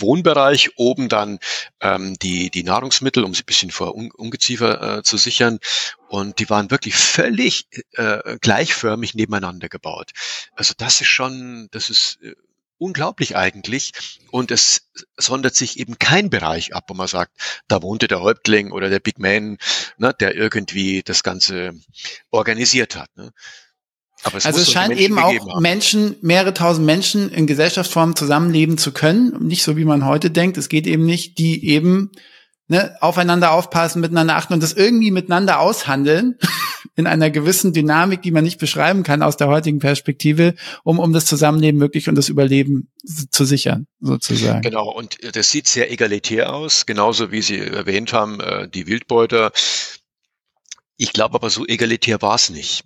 Wohnbereich, 0.00 0.70
oben 0.76 1.08
dann 1.08 1.38
ähm, 1.80 2.16
die, 2.20 2.50
die 2.50 2.62
Nahrungsmittel, 2.62 3.24
um 3.24 3.34
sie 3.34 3.42
ein 3.42 3.46
bisschen 3.46 3.70
vor 3.70 3.94
Ungeziefer 3.94 4.98
äh, 4.98 5.02
zu 5.02 5.16
sichern. 5.16 5.58
Und 6.08 6.38
die 6.38 6.48
waren 6.48 6.70
wirklich 6.70 6.94
völlig 6.94 7.66
äh, 7.92 8.38
gleichförmig 8.40 9.14
nebeneinander 9.14 9.68
gebaut. 9.68 10.12
Also 10.52 10.74
das 10.76 11.00
ist 11.00 11.08
schon, 11.08 11.68
das 11.72 11.90
ist 11.90 12.18
äh, 12.22 12.34
unglaublich 12.78 13.36
eigentlich. 13.36 13.92
Und 14.30 14.50
es 14.50 14.88
sondert 15.16 15.54
sich 15.54 15.78
eben 15.78 15.98
kein 15.98 16.30
Bereich 16.30 16.74
ab, 16.74 16.84
wo 16.88 16.94
man 16.94 17.08
sagt, 17.08 17.32
da 17.66 17.82
wohnte 17.82 18.08
der 18.08 18.20
Häuptling 18.20 18.72
oder 18.72 18.88
der 18.88 19.00
Big 19.00 19.18
Man, 19.18 19.58
ne, 19.98 20.14
der 20.14 20.34
irgendwie 20.34 21.02
das 21.02 21.22
Ganze 21.22 21.72
organisiert 22.30 22.96
hat. 22.96 23.14
Ne. 23.16 23.32
Es 24.24 24.46
also 24.46 24.60
es 24.60 24.72
scheint 24.72 24.98
eben 24.98 25.18
auch 25.18 25.32
haben. 25.32 25.62
Menschen, 25.62 26.16
mehrere 26.22 26.52
tausend 26.52 26.84
Menschen 26.86 27.30
in 27.30 27.46
Gesellschaftsformen 27.46 28.16
zusammenleben 28.16 28.76
zu 28.76 28.92
können. 28.92 29.46
Nicht 29.46 29.62
so, 29.62 29.76
wie 29.76 29.84
man 29.84 30.04
heute 30.04 30.30
denkt. 30.30 30.58
Es 30.58 30.68
geht 30.68 30.86
eben 30.86 31.04
nicht, 31.04 31.38
die 31.38 31.66
eben 31.66 32.10
ne, 32.68 32.96
aufeinander 33.00 33.52
aufpassen, 33.52 34.00
miteinander 34.00 34.36
achten 34.36 34.54
und 34.54 34.62
das 34.62 34.74
irgendwie 34.74 35.10
miteinander 35.10 35.60
aushandeln 35.60 36.36
in 36.96 37.06
einer 37.06 37.30
gewissen 37.30 37.72
Dynamik, 37.72 38.22
die 38.22 38.30
man 38.30 38.44
nicht 38.44 38.58
beschreiben 38.58 39.02
kann 39.02 39.22
aus 39.22 39.36
der 39.36 39.48
heutigen 39.48 39.78
Perspektive, 39.78 40.54
um, 40.84 40.98
um 40.98 41.12
das 41.12 41.26
Zusammenleben 41.26 41.78
möglich 41.78 42.08
und 42.08 42.14
das 42.14 42.28
Überleben 42.28 42.90
zu 43.30 43.44
sichern, 43.44 43.86
sozusagen. 44.00 44.62
Genau, 44.62 44.90
und 44.90 45.18
das 45.36 45.50
sieht 45.50 45.68
sehr 45.68 45.90
egalitär 45.90 46.52
aus, 46.52 46.86
genauso 46.86 47.32
wie 47.32 47.42
Sie 47.42 47.58
erwähnt 47.58 48.12
haben, 48.12 48.40
äh, 48.40 48.68
die 48.68 48.86
Wildbeuter. 48.86 49.52
Ich 50.96 51.12
glaube 51.12 51.36
aber, 51.36 51.50
so 51.50 51.66
egalitär 51.66 52.20
war 52.22 52.34
es 52.34 52.50
nicht. 52.50 52.84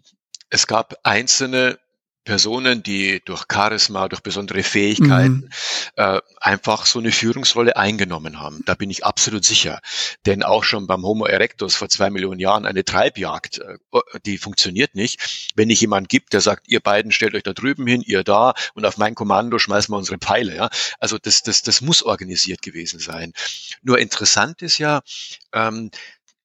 Es 0.53 0.67
gab 0.67 0.99
einzelne 1.03 1.79
Personen, 2.25 2.83
die 2.83 3.23
durch 3.25 3.45
Charisma, 3.51 4.07
durch 4.09 4.23
besondere 4.23 4.63
Fähigkeiten 4.63 5.33
mhm. 5.33 5.51
äh, 5.97 6.21
einfach 6.41 6.85
so 6.85 6.99
eine 6.99 7.11
Führungsrolle 7.11 7.77
eingenommen 7.77 8.39
haben. 8.39 8.63
Da 8.67 8.75
bin 8.75 8.91
ich 8.91 9.07
absolut 9.07 9.47
sicher. 9.47 9.81
Denn 10.27 10.43
auch 10.43 10.63
schon 10.63 10.87
beim 10.87 11.05
Homo 11.05 11.25
erectus 11.25 11.75
vor 11.75 11.89
zwei 11.89 12.11
Millionen 12.11 12.39
Jahren 12.39 12.67
eine 12.67 12.85
Treibjagd, 12.85 13.61
äh, 13.61 13.99
die 14.27 14.37
funktioniert 14.37 14.95
nicht. 14.95 15.53
Wenn 15.57 15.71
ich 15.71 15.81
jemand 15.81 16.11
gibt, 16.11 16.35
der 16.35 16.43
sagt, 16.43 16.69
ihr 16.69 16.81
beiden 16.81 17.13
stellt 17.13 17.35
euch 17.35 17.45
da 17.45 17.55
drüben 17.55 17.87
hin, 17.87 18.03
ihr 18.03 18.23
da 18.23 18.53
und 18.75 18.85
auf 18.85 18.99
mein 18.99 19.15
Kommando 19.15 19.59
schmeißen 19.59 19.91
wir 19.91 19.97
unsere 19.97 20.19
Pfeile. 20.19 20.55
Ja? 20.55 20.69
Also 21.01 21.17
das, 21.17 21.43
das, 21.43 21.63
das 21.63 21.81
muss 21.81 22.03
organisiert 22.03 22.61
gewesen 22.61 23.01
sein. 23.01 23.33
Nur 23.81 23.99
interessant 23.99 24.61
ist 24.61 24.77
ja, 24.77 25.01
ähm, 25.55 25.91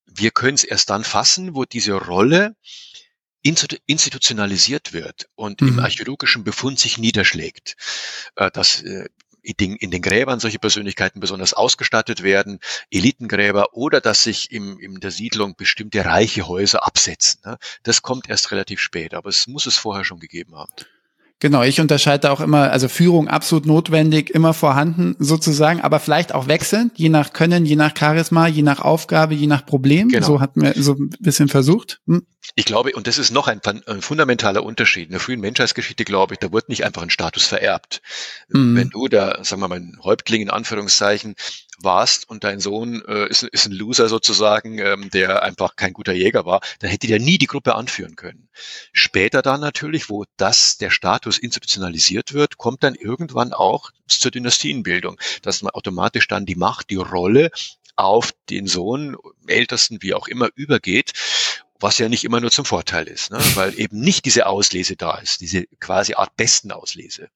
wir 0.05 0.31
können 0.31 0.55
es 0.55 0.63
erst 0.63 0.89
dann 0.89 1.03
fassen, 1.03 1.53
wo 1.55 1.65
diese 1.65 1.93
Rolle 1.93 2.55
institutionalisiert 3.47 4.93
wird 4.93 5.29
und 5.35 5.61
mhm. 5.61 5.67
im 5.67 5.79
archäologischen 5.79 6.43
Befund 6.43 6.79
sich 6.79 6.97
niederschlägt, 6.97 7.75
äh, 8.35 8.51
dass 8.51 8.81
äh, 8.81 9.07
in 9.43 9.91
den 9.91 10.01
Gräbern 10.01 10.39
solche 10.41 10.59
Persönlichkeiten 10.59 11.21
besonders 11.21 11.53
ausgestattet 11.53 12.21
werden, 12.21 12.59
Elitengräber, 12.91 13.73
oder 13.73 14.01
dass 14.01 14.23
sich 14.23 14.51
im, 14.51 14.77
in 14.79 14.99
der 14.99 15.11
Siedlung 15.11 15.55
bestimmte 15.55 16.03
reiche 16.03 16.47
Häuser 16.47 16.85
absetzen. 16.85 17.41
Ne? 17.45 17.57
Das 17.83 18.01
kommt 18.01 18.29
erst 18.29 18.51
relativ 18.51 18.81
spät, 18.81 19.13
aber 19.13 19.29
es 19.29 19.47
muss 19.47 19.65
es 19.65 19.77
vorher 19.77 20.03
schon 20.03 20.19
gegeben 20.19 20.55
haben. 20.55 20.73
Genau, 21.39 21.61
ich 21.61 21.79
unterscheide 21.79 22.31
auch 22.31 22.41
immer, 22.41 22.71
also 22.71 22.87
Führung 22.87 23.27
absolut 23.27 23.67
notwendig, 23.67 24.31
immer 24.31 24.55
vorhanden 24.55 25.15
sozusagen, 25.19 25.81
aber 25.81 25.99
vielleicht 25.99 26.33
auch 26.33 26.47
wechselnd, 26.47 26.93
je 26.95 27.09
nach 27.09 27.31
Können, 27.31 27.63
je 27.63 27.75
nach 27.75 27.95
Charisma, 27.95 28.47
je 28.47 28.63
nach 28.63 28.81
Aufgabe, 28.81 29.35
je 29.35 29.45
nach 29.45 29.63
Problem. 29.63 30.09
Genau. 30.09 30.25
So 30.25 30.39
hatten 30.41 30.63
wir 30.63 30.73
so 30.75 30.93
ein 30.93 31.11
bisschen 31.19 31.47
versucht. 31.47 32.01
Hm. 32.07 32.25
Ich 32.55 32.65
glaube, 32.65 32.93
und 32.93 33.07
das 33.07 33.17
ist 33.17 33.31
noch 33.31 33.47
ein, 33.47 33.61
ein, 33.85 34.01
fundamentaler 34.01 34.63
Unterschied. 34.63 35.05
In 35.05 35.11
der 35.11 35.19
frühen 35.19 35.41
Menschheitsgeschichte, 35.41 36.05
glaube 36.05 36.33
ich, 36.33 36.39
da 36.39 36.51
wird 36.51 36.69
nicht 36.69 36.85
einfach 36.85 37.01
ein 37.01 37.09
Status 37.09 37.45
vererbt. 37.45 38.01
Mhm. 38.49 38.75
Wenn 38.75 38.89
du 38.89 39.07
da, 39.07 39.43
sagen 39.43 39.61
wir 39.61 39.67
mal, 39.67 39.79
ein 39.79 39.99
Häuptling 40.03 40.41
in 40.41 40.49
Anführungszeichen 40.49 41.35
warst 41.79 42.29
und 42.29 42.43
dein 42.43 42.59
Sohn 42.59 43.03
äh, 43.07 43.27
ist, 43.27 43.43
ist 43.43 43.67
ein 43.67 43.71
Loser 43.71 44.09
sozusagen, 44.09 44.79
ähm, 44.79 45.09
der 45.11 45.43
einfach 45.43 45.75
kein 45.75 45.93
guter 45.93 46.13
Jäger 46.13 46.45
war, 46.45 46.61
dann 46.79 46.89
hätte 46.89 47.07
der 47.07 47.19
nie 47.19 47.37
die 47.37 47.45
Gruppe 47.47 47.75
anführen 47.75 48.15
können. 48.15 48.49
Später 48.91 49.41
dann 49.41 49.61
natürlich, 49.61 50.09
wo 50.09 50.25
das 50.37 50.77
der 50.77 50.89
Status 50.89 51.37
institutionalisiert 51.37 52.33
wird, 52.33 52.57
kommt 52.57 52.83
dann 52.83 52.95
irgendwann 52.95 53.53
auch 53.53 53.91
zur 54.07 54.31
Dynastienbildung, 54.31 55.19
dass 55.41 55.61
man 55.61 55.71
automatisch 55.73 56.27
dann 56.27 56.45
die 56.45 56.55
Macht, 56.55 56.89
die 56.89 56.95
Rolle 56.95 57.51
auf 57.95 58.31
den 58.49 58.67
Sohn, 58.67 59.17
Ältesten, 59.47 60.01
wie 60.01 60.13
auch 60.13 60.27
immer, 60.27 60.49
übergeht 60.55 61.13
was 61.79 61.97
ja 61.97 62.09
nicht 62.09 62.23
immer 62.23 62.39
nur 62.39 62.51
zum 62.51 62.65
Vorteil 62.65 63.07
ist, 63.07 63.31
ne? 63.31 63.39
weil 63.55 63.77
eben 63.79 63.99
nicht 63.99 64.25
diese 64.25 64.47
Auslese 64.47 64.95
da 64.95 65.17
ist, 65.17 65.41
diese 65.41 65.65
quasi 65.79 66.13
Art 66.13 66.35
besten 66.35 66.71
Auslese. 66.71 67.29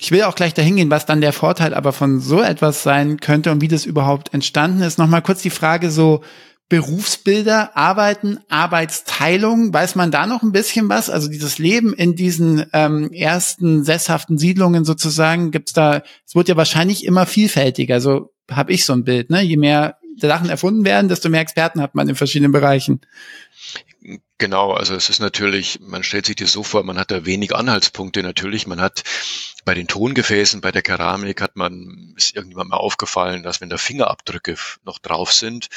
Ich 0.00 0.10
will 0.10 0.22
auch 0.22 0.34
gleich 0.34 0.54
dahin 0.54 0.76
gehen, 0.76 0.90
was 0.90 1.06
dann 1.06 1.20
der 1.20 1.32
Vorteil 1.32 1.74
aber 1.74 1.92
von 1.92 2.20
so 2.20 2.42
etwas 2.42 2.82
sein 2.82 3.18
könnte 3.18 3.52
und 3.52 3.60
wie 3.60 3.68
das 3.68 3.86
überhaupt 3.86 4.34
entstanden 4.34 4.82
ist. 4.82 4.98
Nochmal 4.98 5.22
kurz 5.22 5.42
die 5.42 5.50
Frage 5.50 5.90
so, 5.90 6.22
Berufsbilder, 6.68 7.76
Arbeiten, 7.76 8.38
Arbeitsteilung, 8.48 9.74
weiß 9.74 9.94
man 9.94 10.10
da 10.10 10.26
noch 10.26 10.42
ein 10.42 10.52
bisschen 10.52 10.88
was? 10.88 11.10
Also 11.10 11.28
dieses 11.28 11.58
Leben 11.58 11.92
in 11.92 12.16
diesen 12.16 12.64
ähm, 12.72 13.12
ersten 13.12 13.84
sesshaften 13.84 14.38
Siedlungen 14.38 14.84
sozusagen, 14.84 15.50
gibt's 15.50 15.74
da, 15.74 16.02
es 16.26 16.34
wird 16.34 16.48
ja 16.48 16.56
wahrscheinlich 16.56 17.04
immer 17.04 17.26
vielfältiger, 17.26 18.00
so 18.00 18.32
habe 18.50 18.72
ich 18.72 18.86
so 18.86 18.94
ein 18.94 19.04
Bild, 19.04 19.28
ne? 19.28 19.42
Je 19.42 19.58
mehr 19.58 19.98
Sachen 20.16 20.50
erfunden 20.50 20.84
werden, 20.84 21.08
desto 21.08 21.28
mehr 21.28 21.40
Experten 21.40 21.80
hat 21.80 21.94
man 21.94 22.08
in 22.08 22.14
verschiedenen 22.14 22.52
Bereichen. 22.52 23.00
Genau, 24.42 24.72
also 24.72 24.96
es 24.96 25.08
ist 25.08 25.20
natürlich, 25.20 25.78
man 25.80 26.02
stellt 26.02 26.26
sich 26.26 26.34
das 26.34 26.50
so 26.50 26.64
vor, 26.64 26.82
man 26.82 26.98
hat 26.98 27.12
da 27.12 27.24
wenig 27.24 27.54
Anhaltspunkte 27.54 28.24
natürlich. 28.24 28.66
Man 28.66 28.80
hat 28.80 29.04
bei 29.64 29.74
den 29.74 29.86
Tongefäßen, 29.86 30.60
bei 30.60 30.72
der 30.72 30.82
Keramik 30.82 31.40
hat 31.40 31.54
man, 31.54 32.14
ist 32.16 32.34
irgendjemand 32.34 32.70
mal 32.70 32.76
aufgefallen, 32.76 33.44
dass 33.44 33.60
wenn 33.60 33.70
da 33.70 33.78
Fingerabdrücke 33.78 34.56
noch 34.84 34.98
drauf 34.98 35.32
sind, 35.32 35.68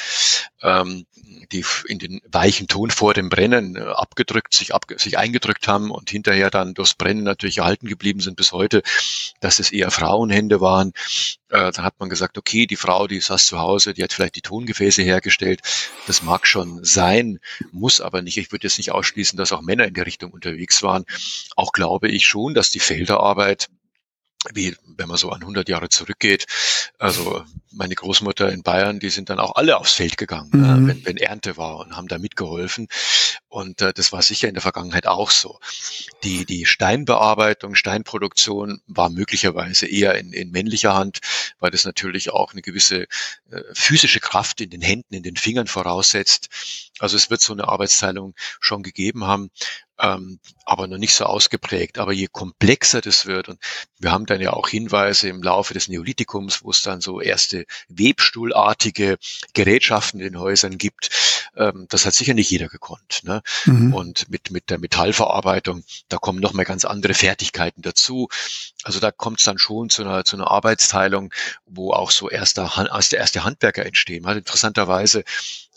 ähm, 0.63 1.05
die 1.51 1.63
in 1.87 1.99
den 1.99 2.21
weichen 2.27 2.67
Ton 2.67 2.89
vor 2.89 3.13
dem 3.13 3.29
Brennen 3.29 3.75
äh, 3.75 3.81
abgedrückt, 3.81 4.53
sich, 4.55 4.73
ab, 4.73 4.85
sich 4.97 5.19
eingedrückt 5.19 5.67
haben 5.67 5.91
und 5.91 6.09
hinterher 6.09 6.49
dann 6.49 6.73
durchs 6.73 6.95
Brennen 6.95 7.23
natürlich 7.23 7.59
erhalten 7.59 7.87
geblieben 7.87 8.19
sind 8.19 8.37
bis 8.37 8.51
heute, 8.51 8.81
dass 9.41 9.59
es 9.59 9.71
eher 9.71 9.91
Frauenhände 9.91 10.61
waren. 10.61 10.93
Äh, 11.49 11.71
da 11.71 11.83
hat 11.83 11.99
man 11.99 12.09
gesagt, 12.09 12.39
okay, 12.39 12.65
die 12.65 12.75
Frau, 12.75 13.05
die 13.05 13.19
saß 13.19 13.45
zu 13.45 13.59
Hause, 13.59 13.93
die 13.93 14.03
hat 14.03 14.13
vielleicht 14.13 14.35
die 14.35 14.41
Tongefäße 14.41 15.03
hergestellt. 15.03 15.61
Das 16.07 16.23
mag 16.23 16.47
schon 16.47 16.83
sein, 16.83 17.39
muss 17.71 18.01
aber 18.01 18.23
nicht. 18.23 18.37
Ich 18.37 18.51
würde 18.55 18.67
jetzt 18.67 18.77
nicht 18.77 18.91
ausschließen, 18.91 19.37
dass 19.37 19.51
auch 19.51 19.61
Männer 19.61 19.85
in 19.85 19.93
die 19.93 20.01
Richtung 20.01 20.31
unterwegs 20.31 20.81
waren. 20.81 21.05
Auch 21.55 21.71
glaube 21.73 22.07
ich 22.07 22.25
schon, 22.25 22.53
dass 22.53 22.71
die 22.71 22.79
Felderarbeit 22.79 23.67
wie 24.53 24.75
wenn 24.97 25.07
man 25.07 25.17
so 25.17 25.31
an 25.31 25.41
100 25.41 25.67
Jahre 25.69 25.89
zurückgeht. 25.89 26.45
Also 26.99 27.43
meine 27.71 27.95
Großmutter 27.95 28.51
in 28.51 28.63
Bayern, 28.63 28.99
die 28.99 29.09
sind 29.09 29.29
dann 29.29 29.39
auch 29.39 29.55
alle 29.55 29.77
aufs 29.77 29.93
Feld 29.93 30.17
gegangen, 30.17 30.49
mhm. 30.53 30.63
äh, 30.63 30.87
wenn, 30.87 31.05
wenn 31.05 31.17
Ernte 31.17 31.57
war 31.57 31.77
und 31.77 31.95
haben 31.95 32.07
da 32.07 32.17
mitgeholfen. 32.17 32.87
Und 33.55 33.81
äh, 33.81 33.93
das 33.93 34.11
war 34.11 34.21
sicher 34.21 34.49
in 34.49 34.53
der 34.53 34.61
Vergangenheit 34.61 35.07
auch 35.07 35.31
so. 35.31 35.61
Die, 36.23 36.45
die 36.45 36.65
Steinbearbeitung, 36.65 37.75
Steinproduktion 37.75 38.81
war 38.85 39.09
möglicherweise 39.09 39.87
eher 39.87 40.15
in, 40.15 40.33
in 40.33 40.51
männlicher 40.51 40.93
Hand, 40.93 41.21
weil 41.59 41.71
das 41.71 41.85
natürlich 41.85 42.31
auch 42.31 42.51
eine 42.51 42.61
gewisse 42.61 43.03
äh, 43.03 43.61
physische 43.71 44.19
Kraft 44.19 44.59
in 44.59 44.71
den 44.71 44.81
Händen, 44.81 45.15
in 45.15 45.23
den 45.23 45.37
Fingern 45.37 45.67
voraussetzt. 45.67 46.49
Also 46.99 47.15
es 47.15 47.29
wird 47.29 47.39
so 47.39 47.53
eine 47.53 47.69
Arbeitsteilung 47.69 48.35
schon 48.59 48.83
gegeben 48.83 49.23
haben 49.23 49.49
ähm, 49.99 50.39
aber 50.65 50.87
noch 50.87 50.97
nicht 50.97 51.13
so 51.13 51.25
ausgeprägt. 51.25 51.97
Aber 51.97 52.11
je 52.11 52.27
komplexer 52.27 53.01
das 53.01 53.25
wird, 53.25 53.49
und 53.49 53.59
wir 53.99 54.11
haben 54.11 54.25
dann 54.25 54.41
ja 54.41 54.53
auch 54.53 54.67
Hinweise 54.67 55.29
im 55.29 55.41
Laufe 55.41 55.73
des 55.73 55.87
Neolithikums, 55.87 56.63
wo 56.63 56.71
es 56.71 56.81
dann 56.81 57.01
so 57.01 57.21
erste 57.21 57.65
webstuhlartige 57.87 59.17
Gerätschaften 59.53 60.19
in 60.19 60.33
den 60.33 60.39
Häusern 60.39 60.77
gibt, 60.77 61.09
ähm, 61.55 61.85
das 61.89 62.05
hat 62.05 62.13
sicher 62.13 62.33
nicht 62.33 62.49
jeder 62.49 62.67
gekonnt. 62.67 63.21
Ne? 63.23 63.41
Mhm. 63.65 63.93
Und 63.93 64.29
mit, 64.29 64.51
mit 64.51 64.69
der 64.69 64.79
Metallverarbeitung, 64.79 65.83
da 66.09 66.17
kommen 66.17 66.39
noch 66.39 66.53
mal 66.53 66.65
ganz 66.65 66.85
andere 66.85 67.13
Fertigkeiten 67.13 67.81
dazu. 67.81 68.27
Also 68.83 68.99
da 68.99 69.11
kommt 69.11 69.39
es 69.39 69.45
dann 69.45 69.57
schon 69.57 69.89
zu 69.89 70.03
einer, 70.03 70.25
zu 70.25 70.35
einer 70.35 70.49
Arbeitsteilung, 70.51 71.33
wo 71.65 71.91
auch 71.91 72.11
so 72.11 72.29
erster, 72.29 72.71
erste, 72.91 73.15
erste 73.17 73.43
Handwerker 73.43 73.85
entstehen. 73.85 74.25
Halt 74.25 74.37
interessanterweise 74.37 75.23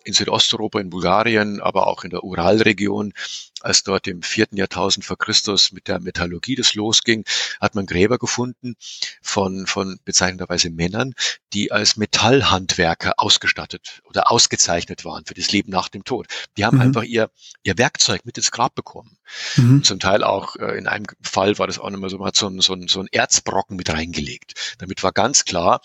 in 0.04 0.14
Südosteuropa, 0.14 0.80
in 0.80 0.90
Bulgarien, 0.90 1.60
aber 1.60 1.86
auch 1.86 2.04
in 2.04 2.10
der 2.10 2.24
Uralregion, 2.24 3.12
als 3.60 3.82
dort 3.82 4.06
im 4.06 4.22
vierten 4.22 4.56
Jahrtausend 4.56 5.04
vor 5.04 5.18
Christus 5.18 5.72
mit 5.72 5.88
der 5.88 6.00
Metallurgie 6.00 6.54
das 6.54 6.74
losging, 6.74 7.24
hat 7.60 7.74
man 7.74 7.86
Gräber 7.86 8.18
gefunden 8.18 8.76
von, 9.20 9.66
von 9.66 9.98
bezeichnenderweise 10.04 10.70
Männern, 10.70 11.14
die 11.52 11.72
als 11.72 11.96
Metallhandwerker 11.96 13.14
ausgestattet 13.16 14.00
oder 14.04 14.30
ausgezeichnet 14.30 15.04
waren 15.04 15.24
für 15.24 15.34
das 15.34 15.50
Leben 15.50 15.70
nach 15.70 15.88
dem 15.88 16.04
Tod. 16.04 16.26
Die 16.56 16.64
haben 16.64 16.76
mhm. 16.76 16.82
einfach 16.82 17.02
ihr, 17.02 17.30
ihr 17.62 17.78
Werkzeug 17.78 18.24
mit 18.24 18.38
ins 18.38 18.50
Grab 18.50 18.74
bekommen. 18.74 19.18
Mhm. 19.56 19.82
Zum 19.82 19.98
Teil 19.98 20.22
auch, 20.22 20.56
äh, 20.56 20.78
in 20.78 20.86
einem 20.86 21.06
Fall 21.20 21.58
war 21.58 21.66
das 21.66 21.78
auch 21.78 21.90
nochmal 21.90 22.10
so, 22.10 22.18
man 22.18 22.28
hat 22.28 22.36
so 22.36 22.46
ein, 22.46 22.60
so, 22.60 22.74
ein, 22.74 22.88
so 22.88 23.00
ein 23.00 23.08
Erzbrocken 23.10 23.76
mit 23.76 23.90
reingelegt. 23.90 24.76
Damit 24.78 25.02
war 25.02 25.12
ganz 25.12 25.44
klar, 25.44 25.80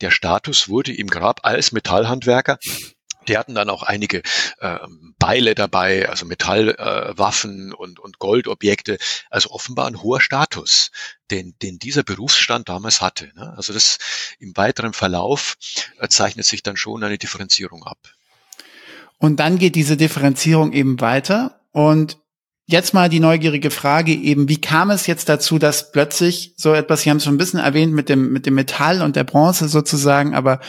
der 0.00 0.10
Status 0.10 0.68
wurde 0.68 0.92
im 0.92 1.08
Grab 1.08 1.40
als 1.44 1.72
Metallhandwerker 1.72 2.58
die 3.28 3.38
hatten 3.38 3.54
dann 3.54 3.70
auch 3.70 3.82
einige 3.82 4.22
äh, 4.60 4.78
Beile 5.18 5.54
dabei, 5.54 6.08
also 6.08 6.26
Metallwaffen 6.26 7.70
äh, 7.72 7.74
und, 7.74 7.98
und 7.98 8.18
Goldobjekte. 8.18 8.98
Also 9.30 9.50
offenbar 9.50 9.86
ein 9.86 10.02
hoher 10.02 10.20
Status, 10.20 10.90
den, 11.30 11.54
den 11.62 11.78
dieser 11.78 12.02
Berufsstand 12.02 12.68
damals 12.68 13.00
hatte. 13.00 13.30
Ne? 13.34 13.54
Also 13.56 13.72
das 13.72 13.98
im 14.38 14.56
weiteren 14.56 14.92
Verlauf 14.92 15.56
äh, 15.98 16.08
zeichnet 16.08 16.46
sich 16.46 16.62
dann 16.62 16.76
schon 16.76 17.02
eine 17.02 17.18
Differenzierung 17.18 17.84
ab. 17.84 17.98
Und 19.18 19.40
dann 19.40 19.58
geht 19.58 19.74
diese 19.74 19.96
Differenzierung 19.96 20.72
eben 20.72 21.00
weiter. 21.00 21.60
Und 21.72 22.18
jetzt 22.66 22.94
mal 22.94 23.08
die 23.08 23.20
neugierige 23.20 23.70
Frage 23.70 24.12
eben, 24.12 24.48
wie 24.48 24.60
kam 24.60 24.90
es 24.90 25.06
jetzt 25.06 25.28
dazu, 25.28 25.58
dass 25.58 25.92
plötzlich 25.92 26.54
so 26.56 26.72
etwas, 26.72 27.02
Sie 27.02 27.10
haben 27.10 27.18
es 27.18 27.24
schon 27.24 27.34
ein 27.34 27.38
bisschen 27.38 27.60
erwähnt 27.60 27.92
mit 27.92 28.08
dem, 28.08 28.32
mit 28.32 28.46
dem 28.46 28.54
Metall 28.54 29.02
und 29.02 29.16
der 29.16 29.24
Bronze 29.24 29.68
sozusagen, 29.68 30.34
aber 30.34 30.60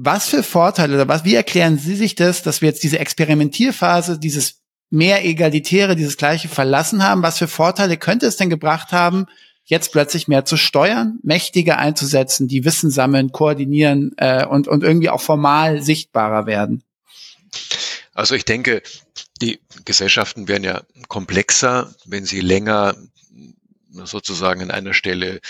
was 0.00 0.28
für 0.28 0.44
Vorteile 0.44 0.94
oder 0.94 1.08
was, 1.08 1.24
wie 1.24 1.34
erklären 1.34 1.76
Sie 1.76 1.96
sich 1.96 2.14
das, 2.14 2.44
dass 2.44 2.60
wir 2.60 2.68
jetzt 2.68 2.84
diese 2.84 3.00
Experimentierphase, 3.00 4.20
dieses 4.20 4.60
mehr 4.90 5.24
Egalitäre, 5.24 5.96
dieses 5.96 6.16
Gleiche 6.16 6.48
verlassen 6.48 7.02
haben? 7.02 7.24
Was 7.24 7.38
für 7.38 7.48
Vorteile 7.48 7.96
könnte 7.96 8.26
es 8.26 8.36
denn 8.36 8.48
gebracht 8.48 8.92
haben, 8.92 9.26
jetzt 9.64 9.90
plötzlich 9.90 10.28
mehr 10.28 10.44
zu 10.44 10.56
steuern, 10.56 11.18
mächtiger 11.24 11.78
einzusetzen, 11.78 12.46
die 12.46 12.64
Wissen 12.64 12.90
sammeln, 12.90 13.32
koordinieren 13.32 14.12
äh, 14.18 14.46
und, 14.46 14.68
und 14.68 14.84
irgendwie 14.84 15.10
auch 15.10 15.20
formal 15.20 15.82
sichtbarer 15.82 16.46
werden? 16.46 16.84
Also 18.14 18.36
ich 18.36 18.44
denke, 18.44 18.82
die 19.42 19.58
Gesellschaften 19.84 20.46
werden 20.46 20.62
ja 20.62 20.82
komplexer, 21.08 21.92
wenn 22.06 22.24
sie 22.24 22.40
länger 22.40 22.94
sozusagen 23.90 24.62
an 24.62 24.70
einer 24.70 24.94
Stelle 24.94 25.40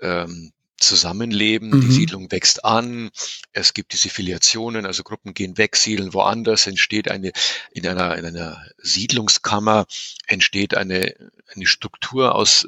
ähm, 0.00 0.52
zusammenleben, 0.78 1.70
mhm. 1.70 1.80
die 1.80 1.92
Siedlung 1.92 2.30
wächst 2.30 2.64
an, 2.64 3.10
es 3.52 3.74
gibt 3.74 3.92
diese 3.92 4.08
Filiationen, 4.08 4.86
also 4.86 5.02
Gruppen 5.02 5.34
gehen 5.34 5.58
weg, 5.58 5.76
siedeln 5.76 6.14
woanders, 6.14 6.66
entsteht 6.66 7.10
eine, 7.10 7.32
in 7.72 7.86
einer, 7.86 8.16
in 8.16 8.24
einer 8.24 8.64
Siedlungskammer 8.78 9.86
entsteht 10.26 10.76
eine, 10.76 11.14
eine 11.54 11.66
Struktur 11.66 12.34
aus, 12.34 12.66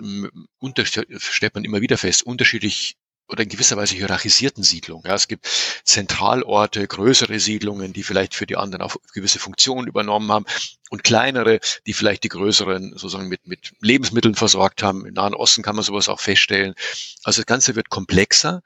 stellt 1.18 1.54
man 1.54 1.64
immer 1.64 1.80
wieder 1.80 1.98
fest, 1.98 2.22
unterschiedlich 2.22 2.96
oder 3.30 3.44
in 3.44 3.48
gewisser 3.48 3.76
Weise 3.76 3.94
hierarchisierten 3.94 4.64
Siedlungen. 4.64 5.06
Ja, 5.06 5.14
es 5.14 5.28
gibt 5.28 5.48
Zentralorte, 5.84 6.86
größere 6.86 7.38
Siedlungen, 7.38 7.92
die 7.92 8.02
vielleicht 8.02 8.34
für 8.34 8.46
die 8.46 8.56
anderen 8.56 8.82
auch 8.82 8.96
gewisse 9.14 9.38
Funktionen 9.38 9.86
übernommen 9.86 10.30
haben 10.32 10.46
und 10.90 11.04
kleinere, 11.04 11.60
die 11.86 11.92
vielleicht 11.92 12.24
die 12.24 12.28
größeren 12.28 12.90
sozusagen 12.90 13.28
mit, 13.28 13.46
mit 13.46 13.72
Lebensmitteln 13.80 14.34
versorgt 14.34 14.82
haben. 14.82 15.06
Im 15.06 15.14
Nahen 15.14 15.34
Osten 15.34 15.62
kann 15.62 15.76
man 15.76 15.84
sowas 15.84 16.08
auch 16.08 16.18
feststellen. 16.18 16.74
Also 17.22 17.42
das 17.42 17.46
Ganze 17.46 17.76
wird 17.76 17.88
komplexer, 17.88 18.62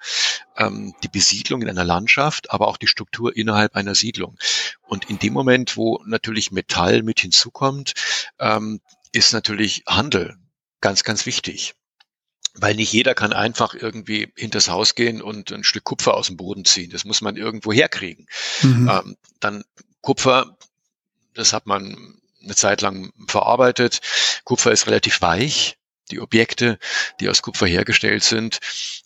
ähm, 0.57 0.95
die 1.03 1.09
Besiedlung 1.09 1.61
in 1.61 1.69
einer 1.69 1.85
Landschaft, 1.85 2.51
aber 2.51 2.69
auch 2.69 2.79
die 2.79 2.87
Struktur 2.87 3.37
innerhalb 3.37 3.77
einer 3.77 3.95
Siedlung. 3.95 4.39
Und 4.83 5.11
in 5.11 5.19
dem 5.19 5.35
Moment, 5.35 5.77
wo 5.77 6.03
natürlich 6.07 6.51
Metall 6.51 7.03
mit 7.03 7.21
hinzukommt, 7.21 7.93
ähm, 8.39 8.81
ist 9.13 9.33
natürlich 9.35 9.83
Handel 9.87 10.37
ganz, 10.81 11.05
ganz 11.05 11.27
wichtig 11.27 11.75
weil 12.55 12.75
nicht 12.75 12.93
jeder 12.93 13.15
kann 13.15 13.33
einfach 13.33 13.75
irgendwie 13.75 14.33
hinters 14.37 14.69
Haus 14.69 14.95
gehen 14.95 15.21
und 15.21 15.53
ein 15.53 15.65
Stück 15.65 15.85
Kupfer 15.85 16.15
aus 16.15 16.29
dem 16.29 16.37
Boden 16.37 16.65
ziehen. 16.65 16.91
Das 16.91 17.05
muss 17.05 17.21
man 17.21 17.37
irgendwo 17.37 17.73
herkriegen. 17.73 18.27
Mhm. 18.63 18.89
Ähm, 18.89 19.17
dann 19.41 19.65
Kupfer, 20.01 20.57
das 21.35 21.53
hat 21.53 21.67
man 21.67 22.21
eine 22.43 22.55
Zeit 22.55 22.81
lang 22.81 23.13
verarbeitet. 23.27 24.01
Kupfer 24.45 24.73
ist 24.73 24.87
relativ 24.87 25.21
weich. 25.21 25.79
Die 26.11 26.21
Objekte, 26.21 26.79
die 27.19 27.31
aus 27.31 27.41
Kupfer 27.41 27.67
hergestellt 27.67 28.23
sind, 28.23 28.59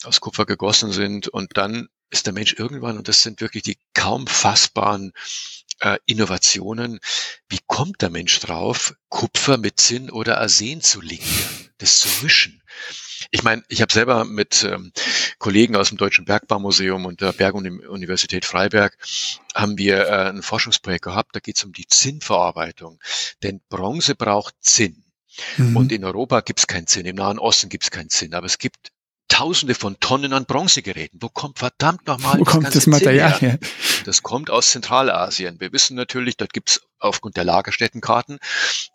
aus 0.03 0.21
Kupfer 0.21 0.47
gegossen 0.47 0.93
sind. 0.93 1.29
Und 1.29 1.57
dann 1.57 1.89
ist 2.11 2.27
der 2.27 2.33
Mensch 2.33 2.55
irgendwann, 2.59 2.99
und 2.99 3.09
das 3.09 3.23
sind 3.23 3.41
wirklich 3.41 3.63
die 3.63 3.79
kaum 3.95 4.27
fassbaren 4.27 5.13
äh, 5.81 5.99
Innovationen, 6.07 6.99
wie 7.49 7.61
kommt 7.67 8.03
der 8.03 8.11
Mensch 8.11 8.41
drauf, 8.41 8.95
Kupfer 9.09 9.59
mit 9.59 9.81
Zinn 9.81 10.11
oder 10.11 10.41
Arsen 10.41 10.81
zu 10.81 11.01
linkieren, 11.01 11.71
das 11.79 12.01
zu 12.01 12.09
mischen? 12.23 12.63
Ich 13.31 13.43
meine, 13.43 13.63
ich 13.69 13.83
habe 13.83 13.93
selber 13.93 14.25
mit 14.25 14.65
ähm, 14.65 14.93
Kollegen 15.39 15.77
aus 15.77 15.89
dem 15.89 15.99
Deutschen 15.99 16.25
Bergbaumuseum 16.25 17.05
und 17.05 17.21
der 17.21 17.33
Berguniversität 17.33 18.45
Freiberg 18.45 18.97
haben 19.55 19.77
wir 19.77 20.07
äh, 20.07 20.31
ein 20.31 20.43
Forschungsprojekt 20.43 21.05
gehabt, 21.05 21.37
da 21.37 21.41
geht 21.41 21.57
es 21.57 21.65
um 21.65 21.73
die 21.73 21.87
Zinnverarbeitung. 21.87 22.99
Denn 23.43 23.61
Bronze 23.69 24.15
braucht 24.15 24.55
Zinn. 24.61 25.05
Mhm. 25.57 25.77
Und 25.77 25.93
in 25.93 26.05
Europa 26.05 26.41
gibt 26.41 26.61
es 26.61 26.67
keinen 26.67 26.87
Zinn, 26.87 27.07
im 27.07 27.17
Nahen 27.17 27.39
Osten 27.39 27.69
gibt 27.69 27.85
es 27.85 27.91
keinen 27.91 28.09
Zinn, 28.09 28.35
aber 28.35 28.47
es 28.47 28.59
gibt 28.59 28.93
Tausende 29.29 29.75
von 29.75 30.01
Tonnen 30.01 30.33
an 30.33 30.47
Bronzegeräten. 30.47 31.21
Wo 31.21 31.29
kommt 31.29 31.59
verdammt 31.59 32.07
nochmal 32.07 32.41
Wo 32.41 32.45
das 32.45 32.53
kommt 32.53 32.75
das 32.75 32.87
Material 32.87 33.39
her? 33.39 33.59
Das 34.05 34.23
kommt 34.23 34.51
aus 34.51 34.71
Zentralasien. 34.71 35.61
Wir 35.61 35.73
wissen 35.73 35.97
natürlich, 35.97 36.37
dort 36.37 36.53
gibt 36.53 36.71
es 36.71 36.81
aufgrund 36.99 37.37
der 37.37 37.45
Lagerstättenkarten 37.45 38.39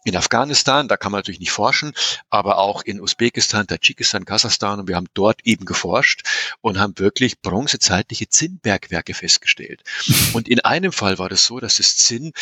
in 0.03 0.15
Afghanistan, 0.15 0.87
da 0.87 0.97
kann 0.97 1.11
man 1.11 1.19
natürlich 1.19 1.39
nicht 1.39 1.51
forschen, 1.51 1.93
aber 2.29 2.57
auch 2.57 2.83
in 2.83 2.99
Usbekistan, 2.99 3.67
Tadschikistan, 3.67 4.25
Kasachstan 4.25 4.81
und 4.81 4.87
wir 4.87 4.95
haben 4.95 5.07
dort 5.13 5.41
eben 5.45 5.65
geforscht 5.65 6.23
und 6.61 6.79
haben 6.79 6.97
wirklich 6.99 7.39
bronzezeitliche 7.41 8.27
Zinnbergwerke 8.27 9.13
festgestellt. 9.13 9.83
Und 10.33 10.47
in 10.47 10.59
einem 10.59 10.91
Fall 10.91 11.19
war 11.19 11.29
das 11.29 11.45
so, 11.45 11.59
dass 11.59 11.77
das 11.77 11.95
Zinn 11.97 12.33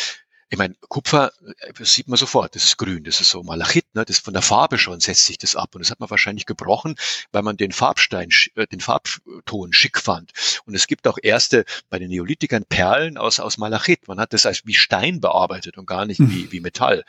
ich 0.52 0.58
meine, 0.58 0.74
Kupfer 0.88 1.32
das 1.40 1.80
äh, 1.80 1.84
sieht 1.84 2.08
man 2.08 2.18
sofort, 2.18 2.54
das 2.54 2.64
ist 2.64 2.76
grün, 2.76 3.04
das 3.04 3.22
ist 3.22 3.30
so 3.30 3.42
Malachit, 3.42 3.86
ne? 3.94 4.04
das 4.04 4.18
von 4.18 4.34
der 4.34 4.42
Farbe 4.42 4.78
schon 4.78 5.00
setzt 5.00 5.24
sich 5.24 5.38
das 5.38 5.56
ab 5.56 5.74
und 5.74 5.80
das 5.80 5.90
hat 5.90 5.98
man 5.98 6.10
wahrscheinlich 6.10 6.44
gebrochen, 6.44 6.96
weil 7.32 7.40
man 7.40 7.56
den 7.56 7.72
Farbstein, 7.72 8.28
äh, 8.56 8.66
den 8.66 8.80
Farbton 8.80 9.72
schick 9.72 9.98
fand. 9.98 10.32
Und 10.66 10.74
es 10.74 10.86
gibt 10.86 11.08
auch 11.08 11.16
erste 11.22 11.64
bei 11.88 11.98
den 11.98 12.10
Neolithikern 12.10 12.66
Perlen 12.66 13.16
aus 13.16 13.40
aus 13.40 13.56
Malachit. 13.56 14.08
Man 14.08 14.20
hat 14.20 14.34
das 14.34 14.44
als 14.44 14.66
wie 14.66 14.74
Stein 14.74 15.22
bearbeitet 15.22 15.78
und 15.78 15.86
gar 15.86 16.04
nicht 16.04 16.18
hm. 16.18 16.30
wie 16.30 16.52
wie 16.52 16.60
Metall. 16.60 17.06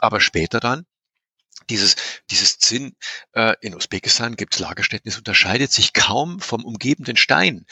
Aber 0.00 0.20
später 0.20 0.58
dann 0.58 0.84
dieses, 1.68 1.94
dieses 2.30 2.58
Zinn 2.58 2.96
äh, 3.32 3.54
in 3.60 3.76
Usbekistan 3.76 4.34
gibt 4.34 4.54
es 4.54 4.60
Lagerstätten, 4.60 5.08
es 5.08 5.18
unterscheidet 5.18 5.70
sich 5.70 5.92
kaum 5.92 6.40
vom 6.40 6.64
umgebenden 6.64 7.16
Stein. 7.16 7.66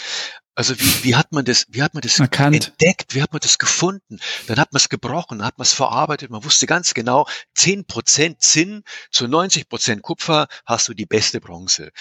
Also 0.58 0.76
wie, 0.80 1.04
wie 1.04 1.14
hat 1.14 1.30
man 1.30 1.44
das, 1.44 1.66
wie 1.68 1.84
hat 1.84 1.94
man 1.94 2.00
das 2.00 2.18
Erkannt. 2.18 2.56
entdeckt, 2.56 3.14
wie 3.14 3.22
hat 3.22 3.32
man 3.32 3.38
das 3.38 3.58
gefunden? 3.58 4.18
Dann 4.48 4.58
hat 4.58 4.72
man 4.72 4.78
es 4.78 4.88
gebrochen, 4.88 5.38
dann 5.38 5.46
hat 5.46 5.56
man 5.56 5.62
es 5.62 5.72
verarbeitet, 5.72 6.30
man 6.30 6.42
wusste 6.42 6.66
ganz 6.66 6.94
genau, 6.94 7.28
zehn 7.54 7.84
Prozent 7.84 8.42
Zinn 8.42 8.82
zu 9.12 9.28
90 9.28 9.68
Prozent 9.68 10.02
Kupfer 10.02 10.48
hast 10.66 10.88
du 10.88 10.94
die 10.94 11.06
beste 11.06 11.40
Bronze. 11.40 11.92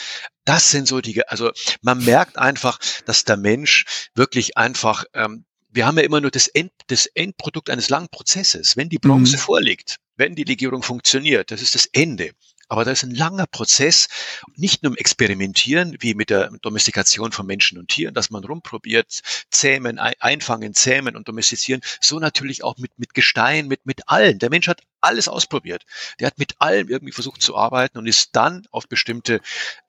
Das 0.43 0.72
sind 0.72 0.88
so 0.88 1.01
die, 1.01 1.22
also 1.28 1.51
man 1.84 2.03
merkt 2.03 2.39
einfach, 2.39 2.80
dass 3.05 3.26
der 3.26 3.38
Mensch 3.38 3.86
wirklich 4.16 4.58
einfach, 4.58 5.05
ähm, 5.14 5.45
wir 5.70 5.86
haben 5.86 5.99
ja 5.99 6.03
immer 6.03 6.20
nur 6.20 6.32
das, 6.32 6.47
End, 6.47 6.72
das 6.88 7.05
Endprodukt 7.05 7.70
eines 7.70 7.89
langen 7.89 8.10
Prozesses. 8.10 8.76
Wenn 8.76 8.89
die 8.89 8.97
Bronze 8.97 9.38
mhm. 9.38 9.41
vorliegt, 9.41 9.97
wenn 10.16 10.34
die 10.34 10.45
Legierung 10.45 10.82
funktioniert, 10.82 11.51
das 11.51 11.62
ist 11.62 11.76
das 11.76 11.86
Ende. 11.93 12.32
Aber 12.68 12.84
da 12.84 12.91
ist 12.91 13.03
ein 13.03 13.15
langer 13.15 13.47
Prozess, 13.47 14.07
nicht 14.55 14.84
nur 14.84 14.91
im 14.91 14.97
Experimentieren, 14.97 15.95
wie 15.99 16.13
mit 16.13 16.30
der 16.30 16.49
Domestikation 16.61 17.32
von 17.32 17.45
Menschen 17.45 17.78
und 17.78 17.88
Tieren, 17.88 18.13
dass 18.13 18.30
man 18.30 18.43
rumprobiert, 18.43 19.22
zähmen, 19.51 19.99
einfangen, 19.99 20.74
zähmen 20.74 21.15
und 21.15 21.28
domestizieren, 21.28 21.82
so 22.01 22.20
natürlich 22.20 22.63
auch 22.63 22.78
mit, 22.78 22.91
mit 22.97 23.13
Gestein, 23.13 23.68
mit, 23.68 23.86
mit 23.86 24.09
allen. 24.09 24.39
Der 24.39 24.49
Mensch 24.49 24.68
hat 24.68 24.82
alles 25.01 25.28
ausprobiert. 25.28 25.84
Der 26.20 26.28
hat 26.28 26.38
mit 26.38 26.55
allem 26.59 26.89
irgendwie 26.89 27.13
versucht 27.13 27.41
zu 27.41 27.55
arbeiten 27.55 27.97
und 27.97 28.07
ist 28.07 28.36
dann 28.36 28.68
auf 28.72 28.88
bestimmte 28.88 29.39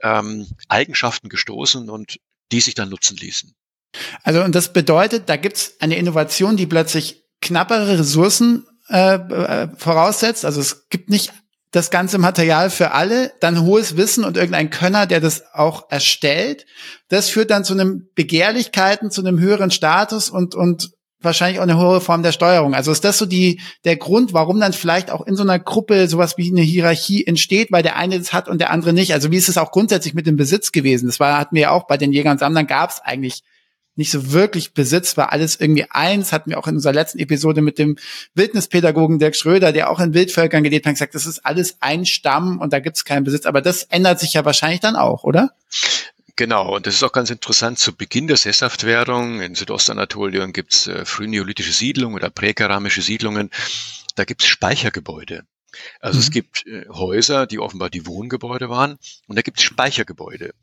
ähm, 0.03 0.47
Eigenschaften 0.68 1.29
gestoßen 1.29 1.91
und 1.91 2.20
die 2.53 2.61
sich 2.61 2.74
dann 2.74 2.91
nutzen 2.91 3.16
ließen. 3.16 3.55
Also 4.22 4.43
und 4.43 4.55
das 4.55 4.72
bedeutet, 4.72 5.29
da 5.29 5.37
gibt's 5.37 5.76
eine 5.81 5.97
Innovation, 5.97 6.57
die 6.57 6.66
plötzlich 6.66 7.24
knappere 7.41 7.99
Ressourcen 7.99 8.66
äh, 8.89 9.14
äh 9.14 9.68
voraussetzt. 9.76 10.45
Also 10.45 10.61
es 10.61 10.89
gibt 10.89 11.09
nicht 11.09 11.33
das 11.71 11.91
ganze 11.91 12.19
Material 12.19 12.71
für 12.71 12.93
alle, 12.93 13.33
dann 13.41 13.62
hohes 13.62 13.97
Wissen 13.97 14.25
und 14.25 14.37
irgendein 14.37 14.71
Könner, 14.71 15.07
der 15.07 15.21
das 15.21 15.45
auch 15.53 15.91
erstellt. 15.91 16.64
Das 17.09 17.29
führt 17.29 17.51
dann 17.51 17.64
zu 17.64 17.75
einem 17.75 18.09
Begehrlichkeiten, 18.14 19.11
zu 19.11 19.21
einem 19.21 19.39
höheren 19.39 19.71
Status 19.71 20.31
und, 20.31 20.55
und 20.55 20.91
wahrscheinlich 21.21 21.59
auch 21.59 21.64
eine 21.64 21.79
hohe 21.79 22.01
Form 22.01 22.23
der 22.23 22.33
Steuerung. 22.33 22.75
Also 22.75 22.93
ist 22.93 23.05
das 23.05 23.19
so 23.19 23.27
die, 23.27 23.61
der 23.85 23.97
Grund, 23.97 24.33
warum 24.33 24.61
dann 24.61 24.73
vielleicht 24.73 25.11
auch 25.11 25.27
in 25.27 25.37
so 25.37 25.43
einer 25.43 25.59
Gruppe 25.59 26.09
sowas 26.09 26.39
wie 26.39 26.51
eine 26.51 26.62
Hierarchie 26.62 27.27
entsteht, 27.27 27.73
weil 27.73 27.83
der 27.83 27.97
eine 27.97 28.19
das 28.19 28.33
hat 28.33 28.49
und 28.49 28.61
der 28.61 28.71
andere 28.71 28.93
nicht. 28.93 29.12
Also 29.12 29.31
wie 29.31 29.37
ist 29.37 29.49
es 29.49 29.59
auch 29.59 29.73
grundsätzlich 29.73 30.14
mit 30.14 30.27
dem 30.27 30.37
Besitz 30.37 30.73
gewesen? 30.73 31.07
Das 31.07 31.21
war, 31.21 31.39
hatten 31.39 31.55
wir 31.55 31.62
ja 31.62 31.71
auch 31.71 31.87
bei 31.87 31.97
den 31.97 32.12
Jägern 32.12 32.33
und 32.33 32.39
Sammlern 32.39 32.66
gab 32.66 32.91
es 32.91 33.01
eigentlich 33.01 33.43
nicht 33.99 34.11
so 34.11 34.32
wirklich 34.32 34.72
Besitz, 34.72 35.16
war 35.16 35.32
alles 35.32 35.61
irgendwie 35.61 35.86
eins, 35.90 36.32
hatten 36.32 36.51
wir 36.51 36.59
auch 36.59 36.68
in 36.68 36.76
unserer 36.76 36.92
letzten 36.92 37.18
Episode 37.18 37.61
mit 37.61 37.78
dem 37.78 37.96
Wildnispädagogen 38.34 39.18
Dirk 39.18 39.36
Schröder, 39.36 39.72
der 39.72 39.90
auch 39.90 40.01
in 40.01 40.14
Wildvölkern 40.14 40.62
gelebt 40.62 40.86
hat, 40.86 40.94
gesagt, 40.94 41.14
das 41.14 41.26
ist 41.26 41.44
alles 41.44 41.76
ein 41.80 42.07
Stamm 42.07 42.61
und 42.61 42.72
da 42.72 42.78
gibt 42.78 42.96
es 42.96 43.05
keinen 43.05 43.24
Besitz. 43.24 43.44
Aber 43.44 43.61
das 43.61 43.82
ändert 43.82 44.20
sich 44.20 44.34
ja 44.34 44.44
wahrscheinlich 44.44 44.80
dann 44.80 44.96
auch, 44.96 45.24
oder? 45.24 45.51
Genau, 46.36 46.76
und 46.76 46.86
das 46.86 46.94
ist 46.94 47.03
auch 47.03 47.12
ganz 47.12 47.30
interessant. 47.30 47.80
Zu 47.80 47.96
Beginn 47.96 48.28
der 48.28 48.36
Sesshaftwerdung 48.36 49.40
in 49.40 49.57
Südostanatolien 49.57 50.53
gibt 50.53 50.72
es 50.72 50.86
äh, 50.86 51.05
frühneolithische 51.05 51.72
Siedlungen 51.72 52.14
oder 52.14 52.30
präkeramische 52.30 53.03
Siedlungen. 53.03 53.51
Da 54.14 54.24
gibt 54.24 54.42
es 54.42 54.49
Speichergebäude. 54.49 55.42
Also 56.01 56.18
mhm. 56.18 56.22
es 56.22 56.30
gibt 56.30 56.66
äh, 56.68 56.86
Häuser, 56.88 57.49
die 57.49 57.59
offenbar 57.59 57.90
die 57.90 58.07
Wohngebäude 58.07 58.68
waren, 58.68 58.99
und 59.26 59.36
da 59.36 59.42
gibt 59.42 59.59
es 59.59 59.64
Speichergebäude, 59.64 60.55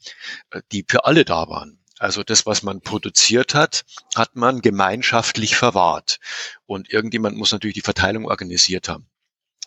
äh, 0.51 0.61
die 0.71 0.85
für 0.87 1.03
alle 1.03 1.25
da 1.25 1.49
waren. 1.49 1.79
Also 1.99 2.23
das, 2.23 2.45
was 2.45 2.63
man 2.63 2.81
produziert 2.81 3.53
hat, 3.53 3.85
hat 4.15 4.35
man 4.35 4.61
gemeinschaftlich 4.61 5.55
verwahrt. 5.55 6.19
Und 6.65 6.91
irgendjemand 6.91 7.37
muss 7.37 7.51
natürlich 7.51 7.75
die 7.75 7.81
Verteilung 7.81 8.25
organisiert 8.25 8.89
haben. 8.89 9.07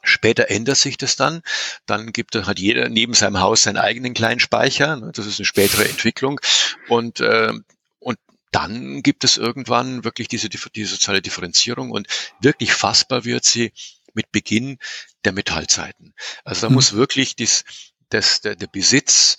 Später 0.02 0.50
ändert 0.50 0.76
sich 0.76 0.96
das 0.96 1.16
dann. 1.16 1.42
Dann 1.86 2.12
gibt, 2.12 2.34
hat 2.34 2.58
jeder 2.58 2.88
neben 2.88 3.14
seinem 3.14 3.40
Haus 3.40 3.62
seinen 3.62 3.78
eigenen 3.78 4.14
kleinen 4.14 4.40
Speicher. 4.40 4.96
Ne, 4.96 5.10
das 5.12 5.26
ist 5.26 5.38
eine 5.38 5.46
spätere 5.46 5.88
Entwicklung. 5.88 6.40
Und, 6.88 7.20
äh, 7.20 7.52
und 7.98 8.18
dann 8.52 9.02
gibt 9.02 9.24
es 9.24 9.36
irgendwann 9.36 10.04
wirklich 10.04 10.28
diese, 10.28 10.48
die 10.48 10.84
soziale 10.84 11.22
Differenzierung 11.22 11.90
und 11.90 12.06
wirklich 12.40 12.72
fassbar 12.72 13.24
wird 13.24 13.44
sie 13.44 13.72
mit 14.14 14.32
Beginn 14.32 14.78
der 15.24 15.32
Metallzeiten. 15.32 16.14
Also 16.44 16.62
da 16.62 16.68
mhm. 16.68 16.74
muss 16.74 16.92
wirklich 16.92 17.36
dies, 17.36 17.64
das, 18.10 18.40
der, 18.40 18.56
der 18.56 18.66
Besitz 18.68 19.36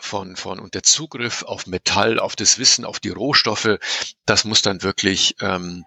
von, 0.00 0.36
von 0.36 0.58
und 0.58 0.74
der 0.74 0.82
Zugriff 0.82 1.42
auf 1.44 1.66
Metall, 1.66 2.18
auf 2.18 2.34
das 2.34 2.58
Wissen, 2.58 2.84
auf 2.84 2.98
die 2.98 3.10
Rohstoffe, 3.10 3.78
das 4.26 4.44
muss 4.44 4.62
dann 4.62 4.82
wirklich 4.82 5.36
ähm, 5.40 5.84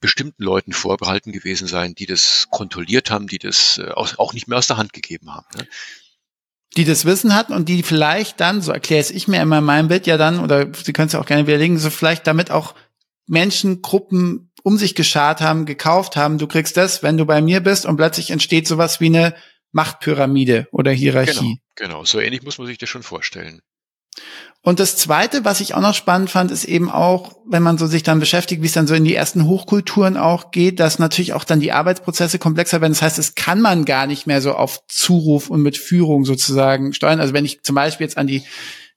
bestimmten 0.00 0.42
Leuten 0.42 0.72
vorbehalten 0.72 1.32
gewesen 1.32 1.66
sein, 1.66 1.94
die 1.94 2.06
das 2.06 2.46
kontrolliert 2.50 3.10
haben, 3.10 3.26
die 3.26 3.38
das 3.38 3.78
äh, 3.78 3.90
auch 3.92 4.32
nicht 4.32 4.46
mehr 4.46 4.58
aus 4.58 4.68
der 4.68 4.76
Hand 4.76 4.92
gegeben 4.92 5.34
haben. 5.34 5.46
Ne? 5.56 5.66
Die 6.76 6.84
das 6.84 7.04
Wissen 7.04 7.34
hatten 7.34 7.52
und 7.52 7.68
die 7.68 7.82
vielleicht 7.82 8.38
dann, 8.38 8.62
so 8.62 8.70
erkläre 8.70 9.12
ich 9.12 9.26
mir 9.26 9.42
immer 9.42 9.58
in 9.58 9.64
meinem 9.64 9.88
Bild 9.88 10.06
ja 10.06 10.16
dann, 10.16 10.38
oder 10.38 10.72
Sie 10.72 10.92
können 10.92 11.08
es 11.08 11.12
ja 11.12 11.20
auch 11.20 11.26
gerne 11.26 11.48
widerlegen, 11.48 11.78
so 11.78 11.90
vielleicht 11.90 12.28
damit 12.28 12.52
auch 12.52 12.76
Menschen, 13.26 13.82
Gruppen 13.82 14.52
um 14.62 14.76
sich 14.76 14.94
geschart 14.94 15.40
haben, 15.40 15.66
gekauft 15.66 16.16
haben, 16.16 16.38
du 16.38 16.46
kriegst 16.46 16.76
das, 16.76 17.02
wenn 17.02 17.16
du 17.16 17.24
bei 17.24 17.40
mir 17.40 17.60
bist 17.60 17.86
und 17.86 17.96
plötzlich 17.96 18.30
entsteht 18.30 18.68
sowas 18.68 19.00
wie 19.00 19.06
eine 19.06 19.34
Machtpyramide 19.72 20.68
oder 20.72 20.90
Hierarchie. 20.92 21.60
Genau, 21.76 21.94
genau, 21.94 22.04
so 22.04 22.20
ähnlich 22.20 22.42
muss 22.42 22.58
man 22.58 22.66
sich 22.66 22.78
das 22.78 22.88
schon 22.88 23.02
vorstellen. 23.02 23.60
Und 24.62 24.78
das 24.78 24.96
Zweite, 24.96 25.44
was 25.46 25.60
ich 25.60 25.74
auch 25.74 25.80
noch 25.80 25.94
spannend 25.94 26.28
fand, 26.28 26.50
ist 26.50 26.64
eben 26.64 26.90
auch, 26.90 27.38
wenn 27.46 27.62
man 27.62 27.78
so 27.78 27.86
sich 27.86 28.02
dann 28.02 28.20
beschäftigt, 28.20 28.60
wie 28.60 28.66
es 28.66 28.72
dann 28.72 28.86
so 28.86 28.94
in 28.94 29.04
die 29.04 29.14
ersten 29.14 29.46
Hochkulturen 29.46 30.18
auch 30.18 30.50
geht, 30.50 30.80
dass 30.80 30.98
natürlich 30.98 31.32
auch 31.32 31.44
dann 31.44 31.60
die 31.60 31.72
Arbeitsprozesse 31.72 32.38
komplexer 32.38 32.82
werden. 32.82 32.92
Das 32.92 33.00
heißt, 33.00 33.18
es 33.18 33.34
kann 33.34 33.62
man 33.62 33.86
gar 33.86 34.06
nicht 34.06 34.26
mehr 34.26 34.42
so 34.42 34.52
auf 34.52 34.86
Zuruf 34.86 35.48
und 35.48 35.62
mit 35.62 35.78
Führung 35.78 36.26
sozusagen 36.26 36.92
steuern. 36.92 37.20
Also 37.20 37.32
wenn 37.32 37.46
ich 37.46 37.62
zum 37.62 37.74
Beispiel 37.74 38.04
jetzt 38.04 38.18
an 38.18 38.26
die, 38.26 38.44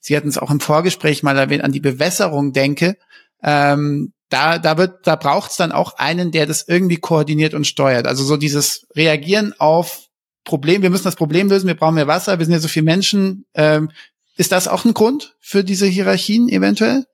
Sie 0.02 0.18
hatten 0.18 0.28
es 0.28 0.38
auch 0.38 0.52
im 0.52 0.60
Vorgespräch 0.60 1.24
mal 1.24 1.38
erwähnt, 1.38 1.64
an 1.64 1.72
die 1.72 1.80
Bewässerung 1.80 2.52
denke, 2.52 2.98
ähm, 3.42 4.12
da, 4.28 4.58
da 4.58 4.78
wird, 4.78 5.08
da 5.08 5.16
braucht 5.16 5.52
es 5.52 5.58
dann 5.58 5.72
auch 5.72 5.94
einen, 5.98 6.32
der 6.32 6.46
das 6.46 6.68
irgendwie 6.68 6.98
koordiniert 6.98 7.54
und 7.54 7.68
steuert. 7.68 8.06
Also 8.06 8.26
so 8.26 8.36
dieses 8.36 8.86
Reagieren 8.96 9.54
auf 9.58 10.08
Problem, 10.44 10.82
wir 10.82 10.90
müssen 10.90 11.06
das 11.06 11.16
Problem 11.16 11.50
lösen, 11.50 11.68
wir 11.68 11.76
brauchen 11.76 11.96
mehr 11.96 12.08
Wasser, 12.08 12.40
wir 12.40 12.46
sind 12.46 12.54
ja 12.54 12.60
so 12.60 12.68
viele 12.68 12.86
Menschen, 12.86 13.46
ähm, 13.54 13.92
ist 14.36 14.52
das 14.52 14.68
auch 14.68 14.84
ein 14.86 14.94
Grund 14.94 15.36
für 15.40 15.64
diese 15.64 15.86
Hierarchien 15.86 16.50
eventuell? 16.50 17.06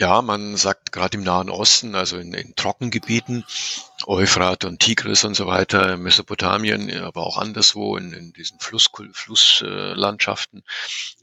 Ja, 0.00 0.22
man 0.22 0.56
sagt 0.56 0.92
gerade 0.92 1.18
im 1.18 1.24
Nahen 1.24 1.50
Osten, 1.50 1.94
also 1.94 2.16
in, 2.16 2.32
in 2.32 2.54
Trockengebieten, 2.56 3.44
Euphrat 4.06 4.64
und 4.64 4.80
Tigris 4.80 5.24
und 5.24 5.34
so 5.34 5.46
weiter, 5.46 5.98
Mesopotamien, 5.98 6.90
aber 7.02 7.26
auch 7.26 7.36
anderswo 7.36 7.98
in, 7.98 8.14
in 8.14 8.32
diesen 8.32 8.58
Fluss, 8.60 8.90
Flusslandschaften, 9.12 10.62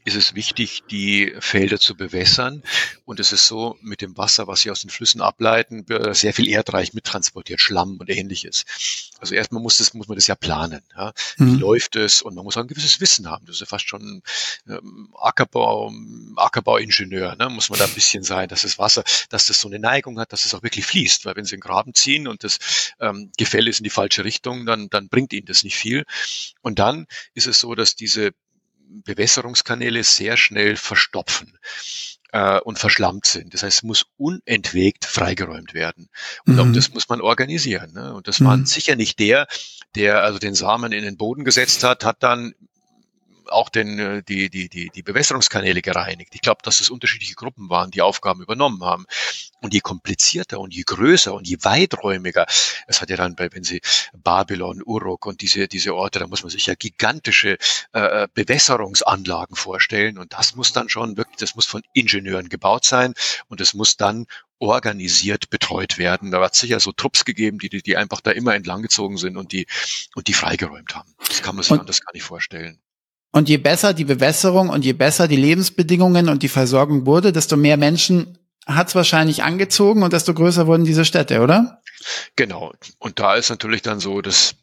ist 0.08 0.16
es 0.16 0.34
wichtig, 0.34 0.84
die 0.90 1.34
Felder 1.38 1.78
zu 1.78 1.94
bewässern. 1.94 2.62
Und 3.04 3.20
es 3.20 3.32
ist 3.32 3.46
so, 3.46 3.76
mit 3.82 4.00
dem 4.00 4.16
Wasser, 4.16 4.46
was 4.46 4.62
sie 4.62 4.70
aus 4.70 4.80
den 4.80 4.90
Flüssen 4.90 5.20
ableiten, 5.20 5.84
sehr 6.12 6.32
viel 6.32 6.48
Erdreich 6.48 6.94
mittransportiert, 6.94 7.60
Schlamm 7.60 7.98
und 7.98 8.08
ähnliches. 8.08 8.64
Also 9.20 9.34
erstmal 9.34 9.62
muss, 9.62 9.76
das, 9.76 9.92
muss 9.92 10.08
man 10.08 10.16
das 10.16 10.26
ja 10.26 10.34
planen. 10.34 10.82
Ja? 10.96 11.12
Wie 11.36 11.44
mhm. 11.44 11.58
läuft 11.58 11.96
es? 11.96 12.22
Und 12.22 12.34
man 12.34 12.44
muss 12.44 12.56
auch 12.56 12.62
ein 12.62 12.68
gewisses 12.68 13.00
Wissen 13.00 13.28
haben. 13.28 13.44
Das 13.44 13.56
ist 13.56 13.60
ja 13.60 13.66
fast 13.66 13.88
schon 13.88 14.22
ähm, 14.66 15.14
Ackerbau, 15.20 15.92
Ackerbauingenieur, 16.36 17.36
ne? 17.36 17.50
muss 17.50 17.68
man 17.68 17.78
da 17.78 17.84
ein 17.84 17.94
bisschen 17.94 18.22
sein, 18.22 18.48
dass 18.48 18.62
das 18.62 18.78
Wasser, 18.78 19.04
dass 19.28 19.46
das 19.46 19.60
so 19.60 19.68
eine 19.68 19.78
Neigung 19.78 20.18
hat, 20.18 20.32
dass 20.32 20.46
es 20.46 20.54
auch 20.54 20.62
wirklich 20.62 20.86
fließt. 20.86 21.26
Weil 21.26 21.36
wenn 21.36 21.44
sie 21.44 21.56
einen 21.56 21.60
Graben 21.60 21.92
ziehen 21.94 22.28
und 22.28 22.44
das 22.44 22.58
ähm, 22.98 23.30
Gefälle 23.36 23.68
ist 23.68 23.80
in 23.80 23.84
die 23.84 23.90
falsche 23.90 24.24
Richtung, 24.24 24.64
dann, 24.64 24.88
dann 24.88 25.08
bringt 25.08 25.34
ihnen 25.34 25.46
das 25.46 25.64
nicht 25.64 25.76
viel. 25.76 26.06
Und 26.62 26.78
dann 26.78 27.06
ist 27.34 27.46
es 27.46 27.60
so, 27.60 27.74
dass 27.74 27.94
diese 27.94 28.32
Bewässerungskanäle 29.04 30.04
sehr 30.04 30.36
schnell 30.36 30.76
verstopfen 30.76 31.58
äh, 32.32 32.60
und 32.60 32.78
verschlammt 32.78 33.26
sind. 33.26 33.54
Das 33.54 33.62
heißt, 33.62 33.78
es 33.78 33.82
muss 33.82 34.06
unentwegt 34.16 35.04
freigeräumt 35.04 35.74
werden. 35.74 36.08
Und 36.46 36.54
mhm. 36.54 36.60
auch 36.60 36.72
das 36.72 36.92
muss 36.92 37.08
man 37.08 37.20
organisieren. 37.20 37.92
Ne? 37.92 38.14
Und 38.14 38.28
das 38.28 38.40
mhm. 38.40 38.44
war 38.46 38.66
sicher 38.66 38.96
nicht 38.96 39.18
der, 39.18 39.46
der 39.94 40.22
also 40.22 40.38
den 40.38 40.54
Samen 40.54 40.92
in 40.92 41.04
den 41.04 41.16
Boden 41.16 41.44
gesetzt 41.44 41.84
hat, 41.84 42.04
hat 42.04 42.22
dann 42.22 42.54
auch 43.50 43.68
den, 43.68 43.98
äh, 43.98 44.22
die, 44.22 44.50
die, 44.50 44.68
die, 44.68 44.90
die 44.90 45.02
Bewässerungskanäle 45.02 45.82
gereinigt. 45.82 46.34
Ich 46.34 46.40
glaube, 46.40 46.62
dass 46.62 46.80
es 46.80 46.90
unterschiedliche 46.90 47.34
Gruppen 47.34 47.70
waren, 47.70 47.90
die 47.90 48.02
Aufgaben 48.02 48.42
übernommen 48.42 48.84
haben. 48.84 49.06
Und 49.60 49.74
je 49.74 49.80
komplizierter 49.80 50.60
und 50.60 50.74
je 50.74 50.82
größer 50.82 51.34
und 51.34 51.48
je 51.48 51.58
weiträumiger, 51.62 52.46
es 52.86 53.00
hat 53.00 53.10
ja 53.10 53.16
dann 53.16 53.34
bei, 53.34 53.52
wenn 53.52 53.64
Sie 53.64 53.80
Babylon, 54.12 54.82
Uruk 54.84 55.26
und 55.26 55.40
diese, 55.40 55.66
diese 55.68 55.94
Orte, 55.94 56.18
da 56.18 56.26
muss 56.26 56.42
man 56.42 56.50
sich 56.50 56.66
ja 56.66 56.74
gigantische 56.74 57.58
äh, 57.92 58.22
äh, 58.22 58.28
Bewässerungsanlagen 58.32 59.56
vorstellen. 59.56 60.18
Und 60.18 60.32
das 60.32 60.54
muss 60.54 60.72
dann 60.72 60.88
schon 60.88 61.16
wirklich, 61.16 61.36
das 61.38 61.54
muss 61.54 61.66
von 61.66 61.82
Ingenieuren 61.92 62.48
gebaut 62.48 62.84
sein 62.84 63.14
und 63.48 63.60
es 63.60 63.74
muss 63.74 63.96
dann 63.96 64.26
organisiert 64.58 65.50
betreut 65.50 65.98
werden. 65.98 66.30
Da 66.30 66.40
hat 66.40 66.54
es 66.54 66.60
sicher 66.60 66.80
so 66.80 66.92
Trupps 66.92 67.24
gegeben, 67.24 67.58
die, 67.58 67.68
die, 67.68 67.82
die 67.82 67.96
einfach 67.96 68.20
da 68.20 68.30
immer 68.30 68.54
entlanggezogen 68.54 69.16
sind 69.16 69.36
und 69.36 69.52
die, 69.52 69.66
und 70.14 70.28
die 70.28 70.34
freigeräumt 70.34 70.94
haben. 70.94 71.14
Das 71.28 71.42
kann 71.42 71.54
man 71.54 71.62
sich 71.62 71.72
und, 71.72 71.80
anders 71.80 72.00
gar 72.04 72.12
nicht 72.12 72.24
vorstellen. 72.24 72.80
Und 73.38 73.48
je 73.48 73.58
besser 73.58 73.94
die 73.94 74.04
Bewässerung 74.04 74.68
und 74.68 74.84
je 74.84 74.94
besser 74.94 75.28
die 75.28 75.36
Lebensbedingungen 75.36 76.28
und 76.28 76.42
die 76.42 76.48
Versorgung 76.48 77.06
wurde, 77.06 77.30
desto 77.30 77.56
mehr 77.56 77.76
Menschen 77.76 78.36
hat 78.66 78.88
es 78.88 78.96
wahrscheinlich 78.96 79.44
angezogen 79.44 80.02
und 80.02 80.12
desto 80.12 80.34
größer 80.34 80.66
wurden 80.66 80.84
diese 80.84 81.04
Städte, 81.04 81.40
oder? 81.40 81.80
Genau. 82.34 82.72
Und 82.98 83.20
da 83.20 83.36
ist 83.36 83.50
natürlich 83.50 83.82
dann 83.82 84.00
so, 84.00 84.22
dass 84.22 84.56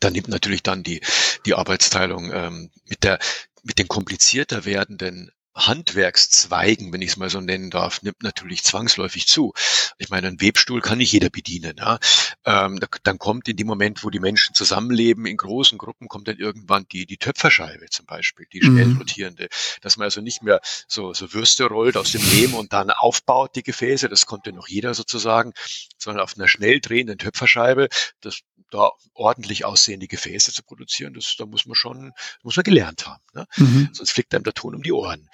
da 0.00 0.08
nimmt 0.08 0.28
natürlich 0.28 0.62
dann 0.62 0.82
die, 0.82 1.02
die 1.44 1.52
Arbeitsteilung 1.52 2.32
ähm, 2.32 2.70
mit 2.88 3.04
der 3.04 3.18
mit 3.64 3.78
den 3.78 3.86
komplizierter 3.86 4.64
werdenden 4.64 5.30
Handwerkszweigen, 5.56 6.92
wenn 6.92 7.02
ich 7.02 7.10
es 7.10 7.16
mal 7.16 7.30
so 7.30 7.40
nennen 7.40 7.70
darf, 7.70 8.02
nimmt 8.02 8.22
natürlich 8.22 8.62
zwangsläufig 8.62 9.26
zu. 9.26 9.54
Ich 9.98 10.10
meine, 10.10 10.28
einen 10.28 10.40
Webstuhl 10.40 10.82
kann 10.82 10.98
nicht 10.98 11.12
jeder 11.12 11.30
bedienen. 11.30 11.76
Ja? 11.78 11.98
Ähm, 12.44 12.78
da, 12.78 12.86
dann 13.02 13.18
kommt 13.18 13.48
in 13.48 13.56
dem 13.56 13.66
Moment, 13.66 14.04
wo 14.04 14.10
die 14.10 14.20
Menschen 14.20 14.54
zusammenleben, 14.54 15.26
in 15.26 15.36
großen 15.36 15.78
Gruppen, 15.78 16.08
kommt 16.08 16.28
dann 16.28 16.36
irgendwann 16.36 16.86
die, 16.92 17.06
die 17.06 17.16
Töpferscheibe 17.16 17.86
zum 17.90 18.04
Beispiel, 18.06 18.46
die 18.52 18.62
schnell 18.62 18.86
mhm. 18.86 18.98
rotierende, 18.98 19.48
dass 19.80 19.96
man 19.96 20.04
also 20.04 20.20
nicht 20.20 20.42
mehr 20.42 20.60
so, 20.86 21.14
so 21.14 21.32
Würste 21.32 21.64
rollt 21.64 21.96
aus 21.96 22.12
dem 22.12 22.22
Lehm 22.30 22.54
und 22.54 22.72
dann 22.72 22.90
aufbaut 22.90 23.56
die 23.56 23.62
Gefäße, 23.62 24.08
das 24.08 24.26
konnte 24.26 24.52
noch 24.52 24.68
jeder 24.68 24.92
sozusagen, 24.94 25.52
sondern 25.96 26.22
auf 26.22 26.36
einer 26.36 26.48
schnell 26.48 26.80
drehenden 26.80 27.18
Töpferscheibe, 27.18 27.88
das 28.20 28.40
da 28.70 28.90
ordentlich 29.14 29.64
aussehende 29.64 30.08
Gefäße 30.08 30.52
zu 30.52 30.62
produzieren, 30.62 31.14
das, 31.14 31.36
da 31.38 31.46
muss 31.46 31.66
man 31.66 31.74
schon, 31.74 32.12
muss 32.42 32.56
man 32.56 32.64
gelernt 32.64 33.06
haben. 33.06 33.22
Ne? 33.34 33.46
Mhm. 33.56 33.88
Sonst 33.92 34.10
fliegt 34.10 34.34
einem 34.34 34.44
der 34.44 34.54
Ton 34.54 34.74
um 34.74 34.82
die 34.82 34.92
Ohren. 34.92 35.28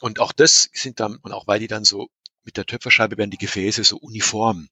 Und 0.00 0.20
auch 0.20 0.32
das 0.32 0.68
sind 0.72 1.00
dann, 1.00 1.16
und 1.16 1.32
auch 1.32 1.46
weil 1.46 1.60
die 1.60 1.68
dann 1.68 1.84
so 1.84 2.08
mit 2.44 2.56
der 2.56 2.66
Töpferscheibe 2.66 3.18
werden 3.18 3.30
die 3.30 3.38
Gefäße 3.38 3.84
so 3.84 3.96
uniform. 3.96 4.68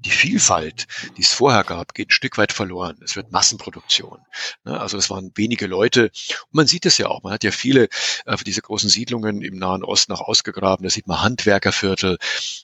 Die 0.00 0.10
Vielfalt, 0.10 0.86
die 1.16 1.22
es 1.22 1.32
vorher 1.32 1.64
gab, 1.64 1.94
geht 1.94 2.08
ein 2.08 2.12
Stück 2.12 2.36
weit 2.38 2.52
verloren. 2.52 2.98
Es 3.02 3.16
wird 3.16 3.32
Massenproduktion. 3.32 4.18
Ne? 4.64 4.78
Also 4.78 4.98
es 4.98 5.10
waren 5.10 5.32
wenige 5.34 5.66
Leute. 5.66 6.04
Und 6.04 6.54
man 6.54 6.66
sieht 6.66 6.86
es 6.86 6.98
ja 6.98 7.08
auch. 7.08 7.22
Man 7.22 7.32
hat 7.32 7.44
ja 7.44 7.50
viele 7.50 7.88
äh, 8.26 8.36
diese 8.44 8.62
großen 8.62 8.88
Siedlungen 8.88 9.42
im 9.42 9.58
Nahen 9.58 9.82
Osten 9.82 10.12
auch 10.12 10.20
ausgegraben. 10.20 10.84
Da 10.84 10.90
sieht 10.90 11.06
man 11.06 11.22
Handwerkerviertel. 11.22 12.18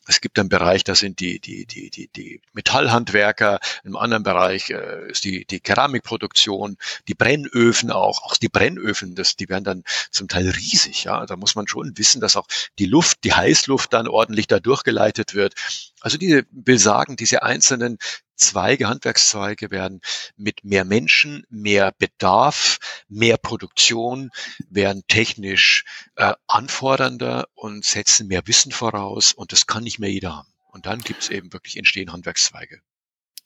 Es 0.07 0.20
gibt 0.20 0.38
einen 0.38 0.48
Bereich, 0.48 0.84
da 0.84 0.94
sind 0.94 1.20
die, 1.20 1.40
die, 1.40 1.66
die, 1.66 1.90
die, 1.90 2.09
die 2.09 2.40
Metallhandwerker. 2.53 3.61
Im 3.84 3.96
anderen 3.96 4.22
Bereich 4.22 4.70
äh, 4.70 5.11
ist 5.11 5.24
die, 5.24 5.44
die 5.46 5.61
Keramikproduktion, 5.61 6.76
die 7.09 7.14
Brennöfen 7.14 7.90
auch. 7.90 8.22
Auch 8.22 8.36
die 8.36 8.48
Brennöfen, 8.48 9.14
das, 9.14 9.36
die 9.36 9.48
werden 9.48 9.64
dann 9.64 9.84
zum 10.11 10.28
Teil 10.28 10.51
riesig. 10.51 11.05
Ja, 11.05 11.24
da 11.26 11.36
muss 11.36 11.55
man 11.55 11.66
schon 11.66 11.96
wissen, 11.96 12.20
dass 12.20 12.36
auch 12.36 12.46
die 12.78 12.86
Luft, 12.86 13.24
die 13.24 13.32
Heißluft 13.32 13.92
dann 13.92 14.09
ordentlich 14.09 14.46
da 14.46 14.61
durchgeleitet 14.61 15.34
wird. 15.34 15.55
Also 16.01 16.18
diese 16.18 16.44
will 16.51 16.78
sagen, 16.78 17.16
diese 17.16 17.42
einzelnen 17.42 17.98
Zweige, 18.36 18.88
Handwerkszweige 18.88 19.70
werden 19.70 20.01
mit 20.36 20.64
mehr 20.64 20.86
Menschen, 20.86 21.44
mehr 21.51 21.92
Bedarf, 21.98 22.78
mehr 23.09 23.36
Produktion, 23.36 24.30
werden 24.70 25.03
technisch 25.09 25.84
äh, 26.16 26.32
anfordernder 26.46 27.48
und 27.55 27.84
setzen 27.84 28.28
mehr 28.28 28.46
Wissen 28.46 28.72
voraus 28.72 29.32
und 29.32 29.53
das 29.53 29.66
kann 29.66 29.84
nicht 29.84 29.98
mehr 29.98 30.11
jeder 30.11 30.36
haben. 30.36 30.48
Und 30.72 30.86
dann 30.86 31.01
gibt 31.01 31.22
es 31.22 31.28
eben 31.28 31.53
wirklich 31.53 31.76
entstehen 31.76 32.12
Handwerkszweige. 32.12 32.80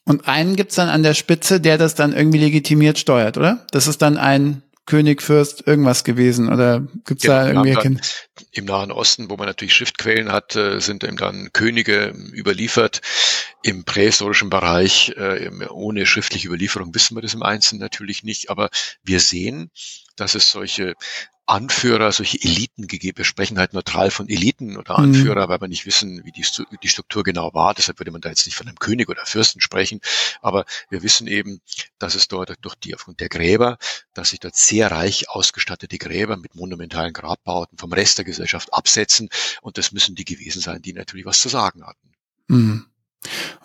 Und 0.04 0.28
einen 0.28 0.54
gibt's 0.54 0.76
dann 0.76 0.90
an 0.90 1.02
der 1.02 1.14
Spitze, 1.14 1.60
der 1.60 1.78
das 1.78 1.94
dann 1.94 2.12
irgendwie 2.12 2.38
legitimiert 2.38 2.98
steuert, 2.98 3.36
oder? 3.36 3.66
Das 3.70 3.86
ist 3.86 4.02
dann 4.02 4.18
ein 4.18 4.62
König, 4.86 5.22
Fürst, 5.22 5.66
irgendwas 5.66 6.04
gewesen? 6.04 6.52
Oder 6.52 6.86
gibt's 7.04 7.22
genau, 7.22 7.34
da 7.34 7.46
irgendwie 7.48 7.72
dann, 7.72 8.00
Im 8.52 8.64
Nahen 8.66 8.92
Osten, 8.92 9.30
wo 9.30 9.36
man 9.36 9.46
natürlich 9.46 9.74
Schriftquellen 9.74 10.30
hat, 10.30 10.56
äh, 10.56 10.80
sind 10.80 11.04
eben 11.04 11.16
dann 11.16 11.50
Könige 11.52 12.14
überliefert. 12.32 13.00
Im 13.62 13.84
prähistorischen 13.84 14.50
Bereich, 14.50 15.14
äh, 15.16 15.50
ohne 15.70 16.04
schriftliche 16.04 16.48
Überlieferung, 16.48 16.94
wissen 16.94 17.16
wir 17.16 17.22
das 17.22 17.34
im 17.34 17.42
Einzelnen 17.42 17.80
natürlich 17.80 18.24
nicht. 18.24 18.50
Aber 18.50 18.68
wir 19.02 19.20
sehen, 19.20 19.70
dass 20.16 20.34
es 20.34 20.50
solche 20.50 20.94
Anführer, 21.46 22.10
solche 22.10 22.40
Eliten 22.42 22.86
gegeben. 22.86 23.18
Wir 23.18 23.24
sprechen 23.24 23.58
halt 23.58 23.74
neutral 23.74 24.10
von 24.10 24.28
Eliten 24.28 24.76
oder 24.78 24.98
mhm. 24.98 25.04
Anführer, 25.04 25.46
mhm. 25.46 25.50
weil 25.50 25.60
wir 25.60 25.68
nicht 25.68 25.84
wissen, 25.84 26.24
wie 26.24 26.32
die, 26.32 26.44
die, 26.82 26.88
Struktur 26.88 27.22
genau 27.22 27.52
war. 27.52 27.74
Deshalb 27.74 28.00
würde 28.00 28.12
man 28.12 28.22
da 28.22 28.30
jetzt 28.30 28.46
nicht 28.46 28.56
von 28.56 28.66
einem 28.66 28.78
König 28.78 29.08
oder 29.10 29.26
Fürsten 29.26 29.60
sprechen. 29.60 30.00
Aber 30.40 30.64
wir 30.88 31.02
wissen 31.02 31.26
eben, 31.26 31.60
dass 31.98 32.14
es 32.14 32.28
dort 32.28 32.54
durch 32.62 32.74
die, 32.76 32.94
aufgrund 32.94 33.20
der 33.20 33.28
Gräber, 33.28 33.78
dass 34.14 34.30
sich 34.30 34.40
dort 34.40 34.56
sehr 34.56 34.90
reich 34.90 35.28
ausgestattete 35.28 35.98
Gräber 35.98 36.36
mit 36.38 36.54
monumentalen 36.54 37.12
Grabbauten 37.12 37.76
vom 37.76 37.92
Rest 37.92 38.16
der 38.18 38.24
Gesellschaft 38.24 38.72
absetzen. 38.72 39.28
Und 39.60 39.76
das 39.76 39.92
müssen 39.92 40.14
die 40.14 40.24
gewesen 40.24 40.62
sein, 40.62 40.80
die 40.80 40.94
natürlich 40.94 41.26
was 41.26 41.40
zu 41.40 41.50
sagen 41.50 41.84
hatten. 41.84 42.14
Mhm. 42.48 42.86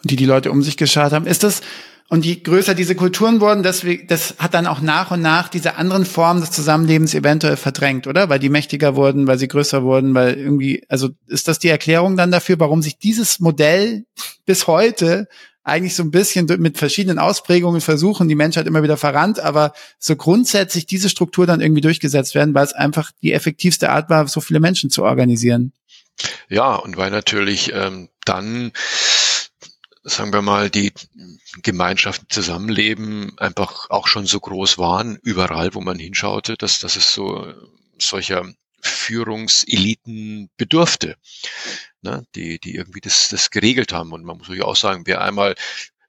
Und 0.01 0.11
die 0.11 0.17
die 0.17 0.25
Leute 0.25 0.51
um 0.51 0.63
sich 0.63 0.75
geschaut 0.75 1.13
haben. 1.13 1.27
Ist 1.27 1.43
das, 1.43 1.61
und 2.09 2.25
je 2.25 2.37
größer 2.37 2.73
diese 2.73 2.95
Kulturen 2.95 3.39
wurden, 3.39 3.61
das, 3.61 3.85
das 4.07 4.35
hat 4.39 4.55
dann 4.55 4.65
auch 4.65 4.81
nach 4.81 5.11
und 5.11 5.21
nach 5.21 5.47
diese 5.47 5.75
anderen 5.75 6.05
Formen 6.05 6.41
des 6.41 6.49
Zusammenlebens 6.49 7.13
eventuell 7.13 7.55
verdrängt, 7.55 8.07
oder? 8.07 8.29
Weil 8.29 8.39
die 8.39 8.49
mächtiger 8.49 8.95
wurden, 8.95 9.27
weil 9.27 9.37
sie 9.37 9.47
größer 9.47 9.83
wurden, 9.83 10.15
weil 10.15 10.33
irgendwie, 10.33 10.83
also 10.89 11.09
ist 11.27 11.47
das 11.47 11.59
die 11.59 11.67
Erklärung 11.67 12.17
dann 12.17 12.31
dafür, 12.31 12.59
warum 12.59 12.81
sich 12.81 12.97
dieses 12.97 13.39
Modell 13.39 14.05
bis 14.45 14.65
heute 14.65 15.27
eigentlich 15.63 15.93
so 15.93 16.01
ein 16.01 16.09
bisschen 16.09 16.47
mit 16.57 16.79
verschiedenen 16.79 17.19
Ausprägungen 17.19 17.79
versuchen, 17.79 18.27
die 18.27 18.33
Menschheit 18.33 18.65
immer 18.65 18.81
wieder 18.81 18.97
verrannt, 18.97 19.39
aber 19.39 19.73
so 19.99 20.15
grundsätzlich 20.15 20.87
diese 20.87 21.09
Struktur 21.09 21.45
dann 21.45 21.61
irgendwie 21.61 21.81
durchgesetzt 21.81 22.33
werden, 22.33 22.55
weil 22.55 22.65
es 22.65 22.73
einfach 22.73 23.11
die 23.21 23.33
effektivste 23.33 23.91
Art 23.91 24.09
war, 24.09 24.27
so 24.27 24.41
viele 24.41 24.59
Menschen 24.59 24.89
zu 24.89 25.03
organisieren. 25.03 25.73
Ja, 26.49 26.75
und 26.75 26.97
weil 26.97 27.11
natürlich 27.11 27.71
ähm, 27.73 28.09
dann 28.25 28.71
sagen 30.03 30.33
wir 30.33 30.41
mal, 30.41 30.69
die 30.69 30.93
Gemeinschaften 31.61 32.27
zusammenleben 32.29 33.37
einfach 33.37 33.89
auch 33.89 34.07
schon 34.07 34.25
so 34.25 34.39
groß 34.39 34.77
waren, 34.77 35.17
überall, 35.21 35.73
wo 35.73 35.81
man 35.81 35.99
hinschaute, 35.99 36.55
dass, 36.55 36.79
dass 36.79 36.95
es 36.95 37.13
so 37.13 37.53
solcher 37.97 38.45
Führungseliten 38.81 40.49
bedurfte, 40.55 41.15
ne, 42.01 42.25
die, 42.35 42.59
die 42.59 42.75
irgendwie 42.75 43.01
das, 43.01 43.27
das 43.29 43.49
geregelt 43.49 43.91
haben. 43.91 44.13
Und 44.13 44.23
man 44.23 44.37
muss 44.37 44.47
natürlich 44.47 44.63
auch 44.63 44.77
sagen, 44.77 45.03
wer 45.05 45.21
einmal 45.21 45.55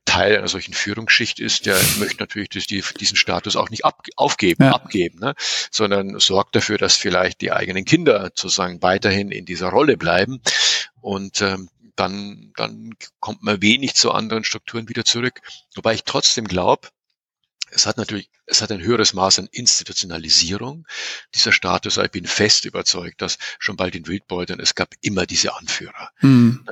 Teil 0.04 0.38
einer 0.38 0.48
solchen 0.48 0.74
Führungsschicht 0.74 1.38
ist, 1.38 1.66
der 1.66 1.78
möchte 1.98 2.18
natürlich 2.18 2.66
die, 2.66 2.82
diesen 2.98 3.16
Status 3.16 3.54
auch 3.56 3.70
nicht 3.70 3.84
ab, 3.84 4.02
aufgeben, 4.16 4.64
ja. 4.64 4.72
abgeben, 4.72 5.20
ne? 5.20 5.34
sondern 5.70 6.18
sorgt 6.18 6.56
dafür, 6.56 6.78
dass 6.78 6.96
vielleicht 6.96 7.40
die 7.40 7.52
eigenen 7.52 7.84
Kinder 7.84 8.24
sozusagen 8.34 8.82
weiterhin 8.82 9.30
in 9.30 9.44
dieser 9.44 9.68
Rolle 9.68 9.96
bleiben. 9.96 10.40
Und 11.00 11.42
ähm, 11.42 11.70
dann, 11.96 12.52
dann 12.56 12.90
kommt 13.20 13.42
man 13.42 13.62
wenig 13.62 13.94
zu 13.94 14.12
anderen 14.12 14.44
Strukturen 14.44 14.88
wieder 14.88 15.04
zurück. 15.04 15.40
Wobei 15.74 15.94
ich 15.94 16.04
trotzdem 16.04 16.46
glaube, 16.46 16.88
es 17.72 17.86
hat 17.86 17.96
natürlich, 17.96 18.30
es 18.46 18.62
hat 18.62 18.72
ein 18.72 18.82
höheres 18.82 19.14
Maß 19.14 19.38
an 19.38 19.48
Institutionalisierung. 19.50 20.86
Dieser 21.34 21.52
Status, 21.52 21.98
ich 21.98 22.10
bin 22.10 22.26
fest 22.26 22.64
überzeugt, 22.64 23.22
dass 23.22 23.38
schon 23.58 23.76
bald 23.76 23.94
in 23.94 24.06
Wildbeutern, 24.06 24.60
es 24.60 24.74
gab 24.74 24.94
immer 25.00 25.26
diese 25.26 25.54
Anführer. 25.54 26.10
Mhm. 26.20 26.66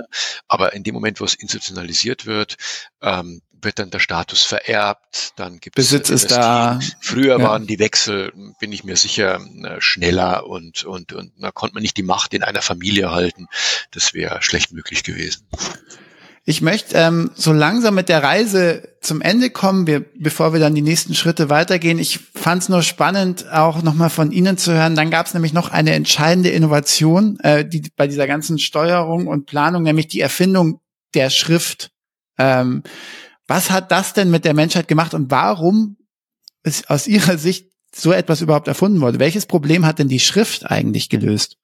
Aber 0.49 0.73
in 0.73 0.83
dem 0.83 0.95
Moment, 0.95 1.21
wo 1.21 1.25
es 1.25 1.35
institutionalisiert 1.35 2.27
wird, 2.27 2.57
ähm, 3.01 3.43
wird 3.63 3.79
dann 3.79 3.91
der 3.91 3.99
Status 3.99 4.43
vererbt, 4.43 5.33
dann 5.37 5.59
gibt 5.59 5.77
Besitz 5.77 6.11
es 6.11 6.25
ist 6.25 6.33
da. 6.33 6.79
Früher 7.01 7.39
ja. 7.39 7.45
waren 7.45 7.67
die 7.67 7.79
Wechsel, 7.79 8.33
bin 8.61 8.73
ich 8.73 8.85
mir 8.85 8.97
sicher, 8.97 9.41
äh, 9.65 9.81
schneller 9.81 10.47
und, 10.47 10.85
und, 10.85 11.13
und 11.13 11.33
da 11.39 11.51
konnte 11.51 11.75
man 11.75 11.83
nicht 11.83 11.97
die 11.97 12.03
Macht 12.03 12.35
in 12.35 12.43
einer 12.43 12.63
Familie 12.63 13.11
halten. 13.11 13.47
Das 13.91 14.15
wäre 14.15 14.43
schlecht 14.43 14.73
möglich 14.73 15.03
gewesen. 15.03 15.47
Ich 16.51 16.63
möchte 16.63 16.97
ähm, 16.97 17.31
so 17.35 17.53
langsam 17.53 17.95
mit 17.95 18.09
der 18.09 18.23
Reise 18.23 18.97
zum 19.03 19.21
Ende 19.21 19.51
kommen, 19.51 19.87
wir, 19.87 20.07
bevor 20.19 20.55
wir 20.55 20.61
dann 20.61 20.75
die 20.75 20.81
nächsten 20.81 21.15
Schritte 21.15 21.51
weitergehen. 21.51 21.99
Ich 21.99 22.21
fand 22.35 22.63
es 22.63 22.69
nur 22.71 22.83
spannend, 22.83 23.53
auch 23.53 23.83
nochmal 23.83 24.09
von 24.09 24.33
Ihnen 24.33 24.57
zu 24.57 24.73
hören. 24.73 24.97
Dann 24.97 25.11
gab 25.11 25.27
es 25.27 25.35
nämlich 25.35 25.53
noch 25.53 25.71
eine 25.71 25.93
entscheidende 25.93 26.49
Innovation 26.49 27.39
äh, 27.41 27.69
die, 27.69 27.83
bei 27.95 28.07
dieser 28.07 28.27
ganzen 28.27 28.59
Steuerung 28.59 29.27
und 29.27 29.45
Planung, 29.45 29.83
nämlich 29.83 30.09
die 30.09 30.23
Erfindung 30.23 30.81
der 31.13 31.29
Schrift. 31.29 31.91
Ähm, 32.39 32.83
was 33.49 33.71
hat 33.71 33.91
das 33.91 34.13
denn 34.13 34.31
mit 34.31 34.45
der 34.45 34.55
Menschheit 34.55 34.87
gemacht 34.87 35.15
und 35.15 35.31
warum 35.31 35.97
ist 36.63 36.91
aus 36.91 37.07
Ihrer 37.07 37.39
Sicht 37.39 37.71
so 37.95 38.13
etwas 38.13 38.43
überhaupt 38.43 38.69
erfunden 38.69 39.01
wurde? 39.01 39.19
Welches 39.19 39.47
Problem 39.47 39.87
hat 39.87 39.99
denn 39.99 40.09
die 40.09 40.21
Schrift 40.21 40.67
eigentlich 40.67 41.09
gelöst? 41.09 41.57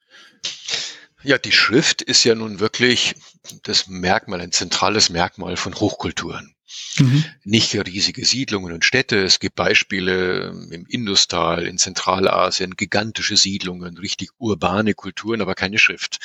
Ja, 1.22 1.38
die 1.38 1.52
Schrift 1.52 2.02
ist 2.02 2.24
ja 2.24 2.34
nun 2.34 2.58
wirklich 2.58 3.14
das 3.62 3.86
Merkmal, 3.86 4.40
ein 4.40 4.52
zentrales 4.52 5.10
Merkmal 5.10 5.56
von 5.56 5.74
Hochkulturen. 5.74 6.54
Mhm. 6.98 7.24
Nicht 7.44 7.74
riesige 7.74 8.24
Siedlungen 8.24 8.72
und 8.72 8.84
Städte. 8.84 9.22
Es 9.22 9.38
gibt 9.38 9.54
Beispiele 9.54 10.48
im 10.70 10.86
Industal, 10.86 11.66
in 11.66 11.78
Zentralasien, 11.78 12.76
gigantische 12.76 13.36
Siedlungen, 13.36 13.98
richtig 13.98 14.30
urbane 14.38 14.94
Kulturen, 14.94 15.40
aber 15.40 15.54
keine 15.54 15.78
Schrift. 15.78 16.18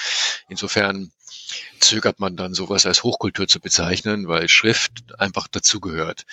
Insofern 0.48 1.12
zögert 1.80 2.20
man 2.20 2.36
dann 2.36 2.54
sowas 2.54 2.86
als 2.86 3.04
Hochkultur 3.04 3.48
zu 3.48 3.60
bezeichnen, 3.60 4.28
weil 4.28 4.50
Schrift 4.50 4.92
einfach 5.20 5.48
dazugehört. 5.48 6.26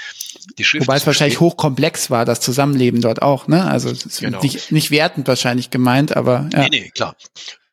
Wobei 0.78 0.96
es 0.96 1.06
wahrscheinlich 1.06 1.40
hochkomplex 1.40 2.10
war, 2.10 2.24
das 2.24 2.40
Zusammenleben 2.40 3.00
dort 3.00 3.22
auch, 3.22 3.48
ne? 3.48 3.64
Also 3.64 3.92
genau. 4.20 4.40
nicht, 4.42 4.72
nicht 4.72 4.90
wertend 4.90 5.28
wahrscheinlich 5.28 5.70
gemeint, 5.70 6.16
aber 6.16 6.48
ja. 6.52 6.60
Nee, 6.60 6.68
nee, 6.70 6.90
klar. 6.90 7.16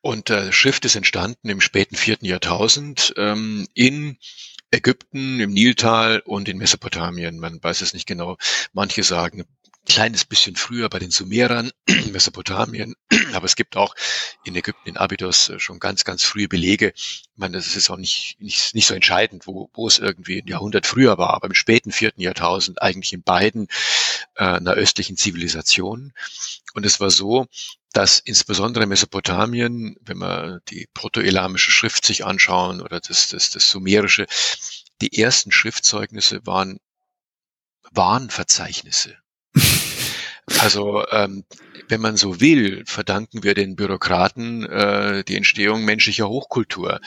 Und 0.02 0.30
äh, 0.30 0.52
Schrift 0.52 0.86
ist 0.86 0.96
entstanden 0.96 1.50
im 1.50 1.62
späten 1.62 1.96
vierten 1.96 2.26
Jahrtausend 2.26 3.14
ähm, 3.18 3.68
in 3.74 4.18
Ägypten, 4.72 5.40
im 5.40 5.52
Niltal 5.52 6.22
und 6.26 6.50
in 6.50 6.58
Mesopotamien. 6.58 7.40
Man 7.40 7.64
weiß 7.64 7.82
es 7.82 7.94
nicht 7.94 8.08
genau. 8.08 8.38
Manche 8.74 9.04
sagen 9.04 9.46
kleines 9.86 10.26
bisschen 10.26 10.56
früher 10.56 10.90
bei 10.90 11.00
den 11.00 11.12
Sumerern, 11.12 11.72
Mesopotamien, 12.12 12.96
aber 13.34 13.46
es 13.46 13.56
gibt 13.56 13.76
auch 13.76 13.96
in 14.44 14.56
Ägypten, 14.56 14.90
in 14.90 14.98
Abydos 14.98 15.50
äh, 15.50 15.60
schon 15.60 15.80
ganz, 15.80 16.04
ganz 16.04 16.24
frühe 16.24 16.48
Belege. 16.48 16.94
Ich 16.96 17.30
meine, 17.36 17.58
das 17.58 17.76
ist 17.76 17.90
auch 17.90 17.98
nicht, 17.98 18.38
nicht, 18.40 18.74
nicht 18.76 18.88
so 18.88 18.94
entscheidend, 18.94 19.48
wo, 19.48 19.70
wo 19.74 19.88
es 19.88 19.98
irgendwie 19.98 20.42
ein 20.42 20.48
Jahrhundert 20.48 20.88
früher 20.88 21.18
war, 21.18 21.34
aber 21.34 21.48
im 21.48 21.54
späten 21.54 21.92
vierten 21.92 22.22
Jahrtausend 22.22 22.82
eigentlich 22.82 23.14
in 23.14 23.24
beiden 23.24 23.68
äh, 24.36 24.44
einer 24.44 24.74
östlichen 24.74 25.18
Zivilisation. 25.18 26.14
Und 26.74 26.86
es 26.86 27.00
war 27.00 27.12
so, 27.12 27.48
dass 27.92 28.20
insbesondere 28.20 28.88
Mesopotamien, 28.88 29.96
wenn 30.02 30.18
man 30.18 30.62
die 30.70 30.88
protoelamische 30.94 31.72
Schrift 31.72 32.06
sich 32.06 32.26
anschauen 32.26 32.82
oder 32.82 33.00
das, 33.00 33.30
das, 33.30 33.52
das 33.52 33.70
sumerische, 33.70 34.26
die 35.02 35.20
ersten 35.20 35.52
Schriftzeugnisse 35.52 36.46
waren 36.46 36.80
Warnverzeichnisse. 37.92 39.18
Also 40.60 41.06
ähm, 41.12 41.44
wenn 41.88 42.02
man 42.02 42.18
so 42.18 42.40
will, 42.40 42.84
verdanken 42.86 43.44
wir 43.44 43.54
den 43.54 43.76
Bürokraten 43.76 44.66
äh, 44.66 45.24
die 45.24 45.36
Entstehung 45.36 45.86
menschlicher 45.86 46.28
Hochkultur. 46.28 47.00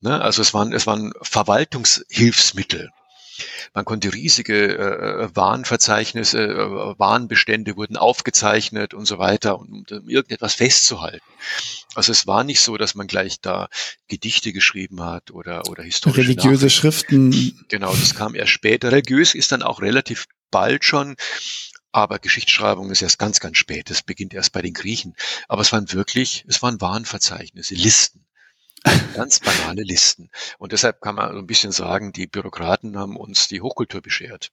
Ne? 0.00 0.20
Also 0.20 0.42
es 0.42 0.54
waren, 0.54 0.72
es 0.72 0.86
waren 0.86 1.12
Verwaltungshilfsmittel. 1.22 2.90
Man 3.74 3.84
konnte 3.84 4.14
riesige 4.14 4.78
äh, 4.78 5.28
Warenverzeichnisse, 5.34 6.38
äh, 6.40 6.98
Warenbestände 6.98 7.76
wurden 7.76 7.96
aufgezeichnet 7.96 8.94
und 8.94 9.04
so 9.04 9.18
weiter, 9.18 9.58
um, 9.58 9.84
um 9.90 10.08
irgendetwas 10.08 10.54
festzuhalten. 10.54 11.26
Also 11.94 12.12
es 12.12 12.26
war 12.26 12.44
nicht 12.44 12.60
so, 12.60 12.78
dass 12.78 12.94
man 12.94 13.06
gleich 13.06 13.40
da 13.40 13.68
Gedichte 14.08 14.52
geschrieben 14.52 15.02
hat 15.02 15.30
oder, 15.30 15.68
oder 15.68 15.82
historische 15.82 16.22
Religiöse 16.22 16.70
Schriften. 16.70 17.54
Genau, 17.68 17.94
das 17.94 18.14
kam 18.14 18.34
erst 18.34 18.52
später. 18.52 18.92
Religiös 18.92 19.34
ist 19.34 19.52
dann 19.52 19.62
auch 19.62 19.82
relativ 19.82 20.26
bald 20.50 20.84
schon 20.84 21.16
aber 21.96 22.18
Geschichtsschreibung 22.18 22.90
ist 22.90 23.00
erst 23.00 23.18
ganz, 23.18 23.40
ganz 23.40 23.56
spät. 23.56 23.88
Das 23.88 24.02
beginnt 24.02 24.34
erst 24.34 24.52
bei 24.52 24.60
den 24.60 24.74
Griechen. 24.74 25.14
Aber 25.48 25.62
es 25.62 25.72
waren 25.72 25.90
wirklich, 25.92 26.44
es 26.46 26.62
waren 26.62 26.78
Warenverzeichnisse, 26.80 27.74
Listen. 27.74 28.26
Ganz 29.14 29.40
banale 29.40 29.82
Listen. 29.82 30.28
Und 30.58 30.72
deshalb 30.72 31.00
kann 31.00 31.14
man 31.14 31.32
so 31.32 31.38
ein 31.38 31.46
bisschen 31.46 31.72
sagen, 31.72 32.12
die 32.12 32.26
Bürokraten 32.26 32.98
haben 32.98 33.16
uns 33.16 33.48
die 33.48 33.62
Hochkultur 33.62 34.02
beschert. 34.02 34.50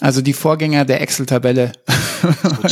Also 0.00 0.22
die 0.22 0.32
Vorgänger 0.32 0.86
der 0.86 1.02
Excel-Tabelle. 1.02 1.72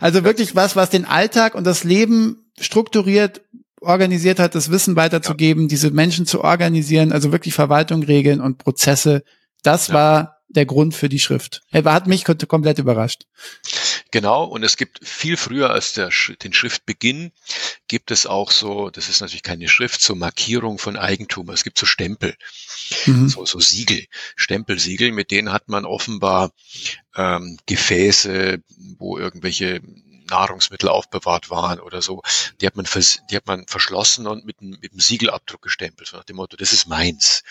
also 0.00 0.24
wirklich 0.24 0.54
was, 0.54 0.76
was 0.76 0.88
den 0.88 1.04
Alltag 1.04 1.56
und 1.56 1.64
das 1.64 1.82
Leben 1.82 2.52
strukturiert, 2.58 3.42
organisiert 3.80 4.38
hat, 4.38 4.54
das 4.54 4.70
Wissen 4.70 4.94
weiterzugeben, 4.94 5.64
ja. 5.64 5.68
diese 5.68 5.90
Menschen 5.90 6.24
zu 6.24 6.42
organisieren, 6.42 7.12
also 7.12 7.32
wirklich 7.32 7.54
Verwaltung 7.54 8.04
regeln 8.04 8.40
und 8.40 8.58
Prozesse. 8.58 9.24
Das 9.64 9.88
ja. 9.88 9.94
war 9.94 10.35
der 10.48 10.66
Grund 10.66 10.94
für 10.94 11.08
die 11.08 11.18
Schrift. 11.18 11.62
Er 11.70 11.84
hat 11.84 12.06
mich 12.06 12.24
komplett 12.24 12.78
überrascht. 12.78 13.26
Genau, 14.10 14.44
und 14.44 14.62
es 14.62 14.76
gibt 14.76 15.06
viel 15.06 15.36
früher 15.36 15.70
als 15.70 15.92
der, 15.92 16.10
den 16.42 16.52
Schriftbeginn, 16.52 17.32
gibt 17.88 18.10
es 18.10 18.26
auch 18.26 18.50
so, 18.50 18.90
das 18.90 19.08
ist 19.08 19.20
natürlich 19.20 19.42
keine 19.42 19.68
Schrift, 19.68 20.00
so 20.00 20.14
Markierung 20.14 20.78
von 20.78 20.96
Eigentum. 20.96 21.50
Es 21.50 21.64
gibt 21.64 21.78
so 21.78 21.86
Stempel, 21.86 22.36
mhm. 23.06 23.28
so, 23.28 23.44
so 23.44 23.58
Siegel, 23.58 24.06
Stempelsiegel, 24.36 25.12
mit 25.12 25.30
denen 25.30 25.52
hat 25.52 25.68
man 25.68 25.84
offenbar 25.84 26.52
ähm, 27.16 27.58
Gefäße, 27.66 28.62
wo 28.98 29.18
irgendwelche 29.18 29.80
Nahrungsmittel 30.30 30.88
aufbewahrt 30.88 31.50
waren 31.50 31.80
oder 31.80 32.02
so, 32.02 32.22
die 32.60 32.66
hat 32.66 32.76
man, 32.76 32.86
die 33.30 33.36
hat 33.36 33.46
man 33.46 33.66
verschlossen 33.66 34.26
und 34.26 34.44
mit, 34.44 34.60
mit 34.60 34.92
einem 34.92 35.00
Siegelabdruck 35.00 35.62
gestempelt, 35.62 36.08
so 36.08 36.16
nach 36.16 36.24
dem 36.24 36.36
Motto, 36.36 36.56
das 36.56 36.72
ist 36.72 36.86
meins. 36.86 37.42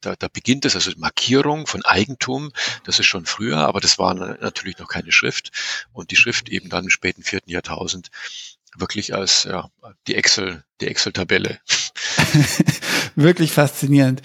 Da, 0.00 0.16
da 0.16 0.28
beginnt 0.28 0.64
es, 0.64 0.74
also 0.74 0.90
Markierung 0.96 1.66
von 1.66 1.84
Eigentum, 1.84 2.52
das 2.84 2.98
ist 2.98 3.06
schon 3.06 3.26
früher, 3.26 3.58
aber 3.58 3.80
das 3.80 3.98
war 3.98 4.14
natürlich 4.14 4.78
noch 4.78 4.88
keine 4.88 5.12
Schrift. 5.12 5.50
Und 5.92 6.10
die 6.10 6.16
Schrift 6.16 6.48
eben 6.48 6.68
dann 6.68 6.84
im 6.84 6.90
späten 6.90 7.22
vierten 7.22 7.50
Jahrtausend 7.50 8.10
wirklich 8.76 9.14
als 9.14 9.44
ja, 9.44 9.68
die 10.06 10.14
Excel, 10.14 10.64
die 10.80 10.86
Excel-Tabelle. 10.86 11.58
wirklich 13.16 13.52
faszinierend. 13.52 14.22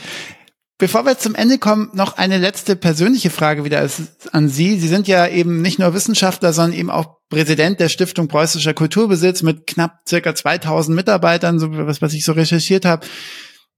Bevor 0.77 1.05
wir 1.05 1.17
zum 1.17 1.35
Ende 1.35 1.57
kommen, 1.57 1.89
noch 1.93 2.17
eine 2.17 2.37
letzte 2.37 2.75
persönliche 2.75 3.29
Frage 3.29 3.63
wieder 3.63 3.89
an 4.33 4.49
Sie. 4.49 4.77
Sie 4.77 4.87
sind 4.89 5.07
ja 5.07 5.25
eben 5.25 5.61
nicht 5.61 5.79
nur 5.79 5.93
Wissenschaftler, 5.93 6.51
sondern 6.51 6.77
eben 6.77 6.91
auch 6.91 7.19
Präsident 7.29 7.79
der 7.79 7.87
Stiftung 7.87 8.27
Preußischer 8.27 8.73
Kulturbesitz 8.73 9.41
mit 9.41 9.67
knapp 9.67 10.01
circa 10.07 10.35
2000 10.35 10.93
Mitarbeitern, 10.93 11.59
so 11.59 11.69
was, 11.71 12.01
was 12.01 12.13
ich 12.13 12.25
so 12.25 12.33
recherchiert 12.33 12.83
habe 12.83 13.07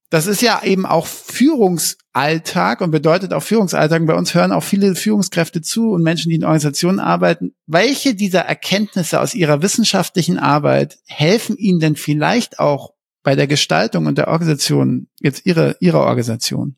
das 0.09 0.25
ist 0.25 0.41
ja 0.41 0.63
eben 0.63 0.85
auch 0.85 1.05
Führungsalltag 1.05 2.81
und 2.81 2.91
bedeutet 2.91 3.33
auch 3.33 3.43
Führungsalltag. 3.43 4.05
Bei 4.05 4.15
uns 4.15 4.33
hören 4.33 4.53
auch 4.53 4.63
viele 4.63 4.95
Führungskräfte 4.95 5.61
zu 5.61 5.91
und 5.91 6.01
Menschen, 6.01 6.29
die 6.29 6.35
in 6.35 6.43
Organisationen 6.43 6.99
arbeiten. 6.99 7.55
Welche 7.65 8.15
dieser 8.15 8.41
Erkenntnisse 8.41 9.19
aus 9.19 9.33
ihrer 9.33 9.61
wissenschaftlichen 9.61 10.39
Arbeit 10.39 10.99
helfen 11.05 11.57
Ihnen 11.57 11.79
denn 11.79 11.95
vielleicht 11.97 12.59
auch 12.59 12.93
bei 13.23 13.35
der 13.35 13.47
Gestaltung 13.47 14.05
und 14.05 14.17
der 14.17 14.29
Organisation, 14.29 15.07
jetzt 15.19 15.45
Ihre, 15.45 15.75
Ihrer 15.81 16.01
Organisation? 16.01 16.77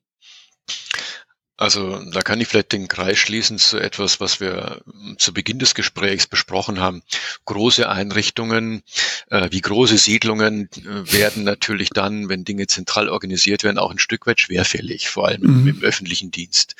Also 1.60 2.00
da 2.00 2.22
kann 2.22 2.40
ich 2.40 2.48
vielleicht 2.48 2.72
den 2.72 2.88
Kreis 2.88 3.18
schließen 3.18 3.58
zu 3.58 3.80
etwas, 3.80 4.22
was 4.22 4.40
wir 4.40 4.80
zu 5.18 5.34
Beginn 5.34 5.60
des 5.60 5.76
Gesprächs 5.76 6.26
besprochen 6.26 6.80
haben. 6.80 7.04
Große 7.44 7.90
Einrichtungen 7.90 8.82
äh, 9.30 9.50
wie 9.52 9.60
große 9.60 9.98
Siedlungen 9.98 10.70
äh, 10.78 11.12
werden 11.12 11.44
natürlich 11.44 11.90
dann, 11.90 12.30
wenn 12.30 12.46
Dinge 12.46 12.68
zentral 12.68 13.10
organisiert 13.10 13.66
werden, 13.66 13.78
auch 13.78 13.92
ein 13.92 14.00
Stück 14.00 14.26
weit 14.26 14.40
schwerfällig, 14.40 15.10
vor 15.10 15.28
allem 15.28 15.42
mhm. 15.42 15.68
im, 15.68 15.68
im, 15.68 15.84
öffentlichen 15.84 16.32
Dienst. 16.32 16.78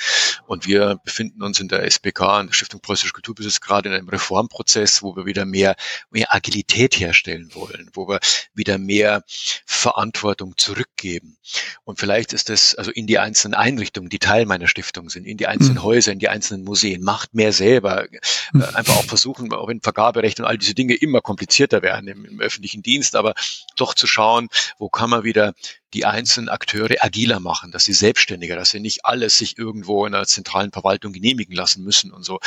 Und 0.50 0.66
wir 0.66 1.00
befinden 1.06 1.44
uns 1.44 1.60
in 1.60 1.68
der 1.68 1.84
SPK, 1.84 2.42
in 2.42 2.48
der 2.48 2.54
Stiftung 2.56 2.82
Preußischer 2.82 3.14
Kulturbesitz, 3.14 3.62
gerade 3.62 3.88
in 3.88 3.94
einem 3.94 4.10
Reformprozess, 4.10 5.04
wo 5.04 5.16
wir 5.16 5.28
wieder 5.28 5.46
mehr, 5.46 5.76
mehr 6.10 6.34
Agilität 6.34 7.00
herstellen 7.00 7.52
wollen, 7.54 7.92
wo 7.94 8.08
wir 8.08 8.20
wieder 8.56 8.80
mehr 8.80 9.24
Verantwortung 9.28 10.58
zurückgeben. 10.58 11.38
Und 11.84 12.00
vielleicht 12.00 12.34
ist 12.34 12.50
es 12.50 12.74
also 12.74 12.90
in 12.90 13.06
die 13.06 13.20
einzelnen 13.20 13.54
Einrichtungen, 13.54 14.10
die 14.10 14.18
Teil 14.18 14.48
meiner 14.48 14.68
Stiftung 14.68 15.12
sind, 15.12 15.26
in 15.26 15.38
die 15.38 15.46
einzelnen 15.46 15.76
mhm. 15.76 15.84
Häuser, 15.84 16.14
in 16.14 16.20
die 16.20 16.30
einzelnen 16.30 16.64
Museen, 16.64 17.04
macht 17.04 17.36
mehr 17.36 17.54
selber. 17.54 18.06
Äh, 18.06 18.20
mhm. 18.54 18.64
einfach 18.74 18.98
auch 18.98 19.06
versuchen, 19.06 19.54
auch 19.54 19.68
wenn 19.68 19.82
Vergaberecht 19.82 20.40
und 20.40 20.48
all 20.48 20.58
diese 20.58 20.74
Dinge 20.74 20.96
immer 20.96 21.22
komplizierter 21.22 21.84
werden 21.84 22.08
im, 22.08 22.26
im 22.26 22.40
öffentlichen 22.42 22.82
Dienst, 22.82 23.16
aber 23.16 23.36
doch 23.76 23.94
zu 23.94 24.08
schauen, 24.08 24.50
wo 24.80 24.90
kann 24.90 25.12
man 25.12 25.24
wieder 25.24 25.54
die 25.94 26.06
einzelnen 26.06 26.50
Akteure 26.50 27.04
agiler 27.04 27.40
machen, 27.40 27.72
dass 27.72 27.86
sie 27.86 27.94
selbstständiger, 27.94 28.56
dass 28.56 28.72
sie 28.72 28.80
nicht 28.80 29.06
alles 29.06 29.38
sich 29.38 29.58
irgendwo 29.58 30.06
in 30.06 30.14
einer 30.14 30.26
zentralen 30.26 30.72
Verwaltung 30.72 31.14
genehmigen 31.14 31.56
lassen 31.56 31.84
müssen 31.84 32.12
und 32.12 32.24
so. 32.24 32.40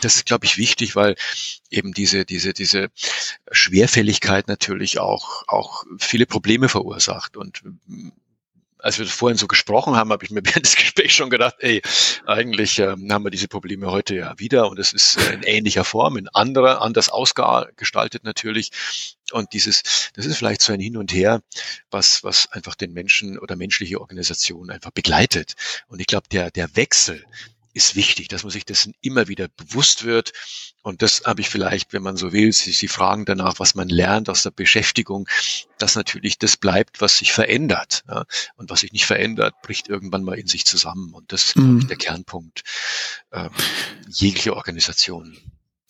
Das 0.00 0.16
ist, 0.16 0.26
glaube 0.26 0.46
ich, 0.46 0.58
wichtig, 0.58 0.96
weil 0.96 1.16
eben 1.70 1.92
diese, 1.92 2.24
diese, 2.24 2.52
diese 2.52 2.88
Schwerfälligkeit 3.50 4.48
natürlich 4.48 4.98
auch, 4.98 5.44
auch 5.46 5.84
viele 5.98 6.26
Probleme 6.26 6.68
verursacht 6.68 7.36
und 7.36 7.62
als 8.82 8.98
wir 8.98 9.06
vorhin 9.06 9.38
so 9.38 9.46
gesprochen 9.46 9.96
haben, 9.96 10.10
habe 10.10 10.24
ich 10.24 10.30
mir 10.30 10.42
während 10.44 10.66
des 10.66 10.76
Gesprächs 10.76 11.14
schon 11.14 11.30
gedacht, 11.30 11.56
ey, 11.60 11.80
eigentlich 12.26 12.78
äh, 12.78 12.88
haben 12.88 13.24
wir 13.24 13.30
diese 13.30 13.48
Probleme 13.48 13.90
heute 13.90 14.16
ja 14.16 14.38
wieder 14.38 14.68
und 14.68 14.78
es 14.78 14.92
ist 14.92 15.16
äh, 15.16 15.34
in 15.34 15.42
ähnlicher 15.42 15.84
Form, 15.84 16.16
in 16.16 16.28
anderer, 16.28 16.82
anders 16.82 17.08
ausgestaltet 17.08 18.24
natürlich. 18.24 18.70
Und 19.30 19.54
dieses, 19.54 20.10
das 20.14 20.26
ist 20.26 20.36
vielleicht 20.36 20.60
so 20.60 20.72
ein 20.72 20.80
Hin 20.80 20.98
und 20.98 21.12
Her, 21.14 21.42
was, 21.90 22.22
was 22.22 22.52
einfach 22.52 22.74
den 22.74 22.92
Menschen 22.92 23.38
oder 23.38 23.56
menschliche 23.56 24.00
Organisationen 24.00 24.70
einfach 24.70 24.90
begleitet. 24.90 25.54
Und 25.86 26.00
ich 26.00 26.06
glaube, 26.06 26.28
der, 26.30 26.50
der 26.50 26.76
Wechsel 26.76 27.24
ist 27.72 27.96
wichtig, 27.96 28.28
dass 28.28 28.42
man 28.42 28.50
sich 28.50 28.64
dessen 28.64 28.94
immer 29.00 29.28
wieder 29.28 29.48
bewusst 29.48 30.04
wird. 30.04 30.32
Und 30.82 31.02
das 31.02 31.22
habe 31.24 31.40
ich 31.40 31.48
vielleicht, 31.48 31.92
wenn 31.92 32.02
man 32.02 32.16
so 32.16 32.32
will, 32.32 32.52
Sie, 32.52 32.72
Sie 32.72 32.88
fragen 32.88 33.24
danach, 33.24 33.58
was 33.58 33.74
man 33.74 33.88
lernt 33.88 34.28
aus 34.28 34.42
der 34.42 34.50
Beschäftigung, 34.50 35.28
dass 35.78 35.94
natürlich 35.94 36.38
das 36.38 36.56
bleibt, 36.56 37.00
was 37.00 37.18
sich 37.18 37.32
verändert. 37.32 38.04
Ja? 38.08 38.24
Und 38.56 38.70
was 38.70 38.80
sich 38.80 38.92
nicht 38.92 39.06
verändert, 39.06 39.54
bricht 39.62 39.88
irgendwann 39.88 40.22
mal 40.22 40.38
in 40.38 40.46
sich 40.46 40.64
zusammen. 40.66 41.12
Und 41.14 41.32
das 41.32 41.46
ist, 41.46 41.56
mhm. 41.56 41.78
ich, 41.78 41.86
der 41.86 41.96
Kernpunkt 41.96 42.62
ähm, 43.32 43.50
jeglicher 44.08 44.56
Organisation. 44.56 45.36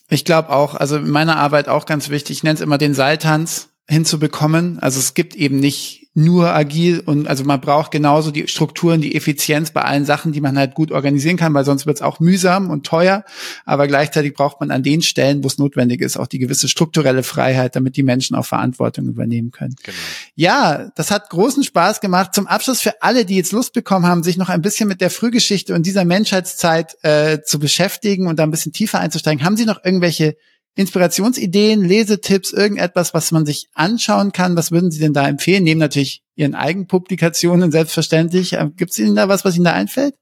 Ich 0.08 0.24
glaube 0.24 0.50
auch, 0.50 0.74
also 0.74 0.96
in 0.96 1.10
meiner 1.10 1.36
Arbeit 1.36 1.68
auch 1.68 1.86
ganz 1.86 2.10
wichtig, 2.10 2.38
ich 2.38 2.42
nenne 2.42 2.54
es 2.54 2.60
immer 2.60 2.78
den 2.78 2.94
Seiltanz 2.94 3.70
hinzubekommen. 3.88 4.78
Also 4.78 5.00
es 5.00 5.14
gibt 5.14 5.34
eben 5.34 5.58
nicht 5.58 6.01
nur 6.14 6.52
agil 6.52 7.00
und 7.00 7.26
also 7.26 7.42
man 7.44 7.60
braucht 7.60 7.90
genauso 7.90 8.30
die 8.30 8.46
Strukturen, 8.46 9.00
die 9.00 9.14
Effizienz 9.14 9.70
bei 9.70 9.80
allen 9.80 10.04
Sachen, 10.04 10.32
die 10.32 10.42
man 10.42 10.58
halt 10.58 10.74
gut 10.74 10.92
organisieren 10.92 11.38
kann, 11.38 11.54
weil 11.54 11.64
sonst 11.64 11.86
wird 11.86 11.96
es 11.96 12.02
auch 12.02 12.20
mühsam 12.20 12.68
und 12.68 12.84
teuer. 12.84 13.24
Aber 13.64 13.86
gleichzeitig 13.86 14.34
braucht 14.34 14.60
man 14.60 14.70
an 14.70 14.82
den 14.82 15.00
Stellen, 15.00 15.42
wo 15.42 15.46
es 15.46 15.56
notwendig 15.56 16.02
ist, 16.02 16.18
auch 16.18 16.26
die 16.26 16.38
gewisse 16.38 16.68
strukturelle 16.68 17.22
Freiheit, 17.22 17.76
damit 17.76 17.96
die 17.96 18.02
Menschen 18.02 18.36
auch 18.36 18.44
Verantwortung 18.44 19.08
übernehmen 19.08 19.52
können. 19.52 19.74
Genau. 19.82 19.96
Ja, 20.34 20.90
das 20.96 21.10
hat 21.10 21.30
großen 21.30 21.64
Spaß 21.64 22.02
gemacht. 22.02 22.34
Zum 22.34 22.46
Abschluss 22.46 22.82
für 22.82 23.00
alle, 23.00 23.24
die 23.24 23.36
jetzt 23.36 23.52
Lust 23.52 23.72
bekommen 23.72 24.06
haben, 24.06 24.22
sich 24.22 24.36
noch 24.36 24.50
ein 24.50 24.60
bisschen 24.60 24.88
mit 24.88 25.00
der 25.00 25.10
Frühgeschichte 25.10 25.74
und 25.74 25.86
dieser 25.86 26.04
Menschheitszeit 26.04 26.98
äh, 27.02 27.40
zu 27.42 27.58
beschäftigen 27.58 28.26
und 28.26 28.38
da 28.38 28.42
ein 28.42 28.50
bisschen 28.50 28.72
tiefer 28.74 29.00
einzusteigen, 29.00 29.44
haben 29.44 29.56
Sie 29.56 29.64
noch 29.64 29.82
irgendwelche 29.82 30.36
Inspirationsideen, 30.74 31.82
Lesetipps, 31.84 32.52
irgendetwas, 32.52 33.12
was 33.12 33.30
man 33.30 33.44
sich 33.44 33.68
anschauen 33.74 34.32
kann? 34.32 34.56
Was 34.56 34.70
würden 34.70 34.90
Sie 34.90 35.00
denn 35.00 35.12
da 35.12 35.28
empfehlen? 35.28 35.64
Neben 35.64 35.80
natürlich 35.80 36.22
Ihren 36.34 36.54
Eigenpublikationen 36.54 37.70
selbstverständlich. 37.70 38.54
Ähm, 38.54 38.74
Gibt 38.76 38.92
es 38.92 38.98
Ihnen 38.98 39.14
da 39.14 39.28
was, 39.28 39.44
was 39.44 39.54
Ihnen 39.54 39.64
da 39.64 39.72
einfällt? 39.72 40.14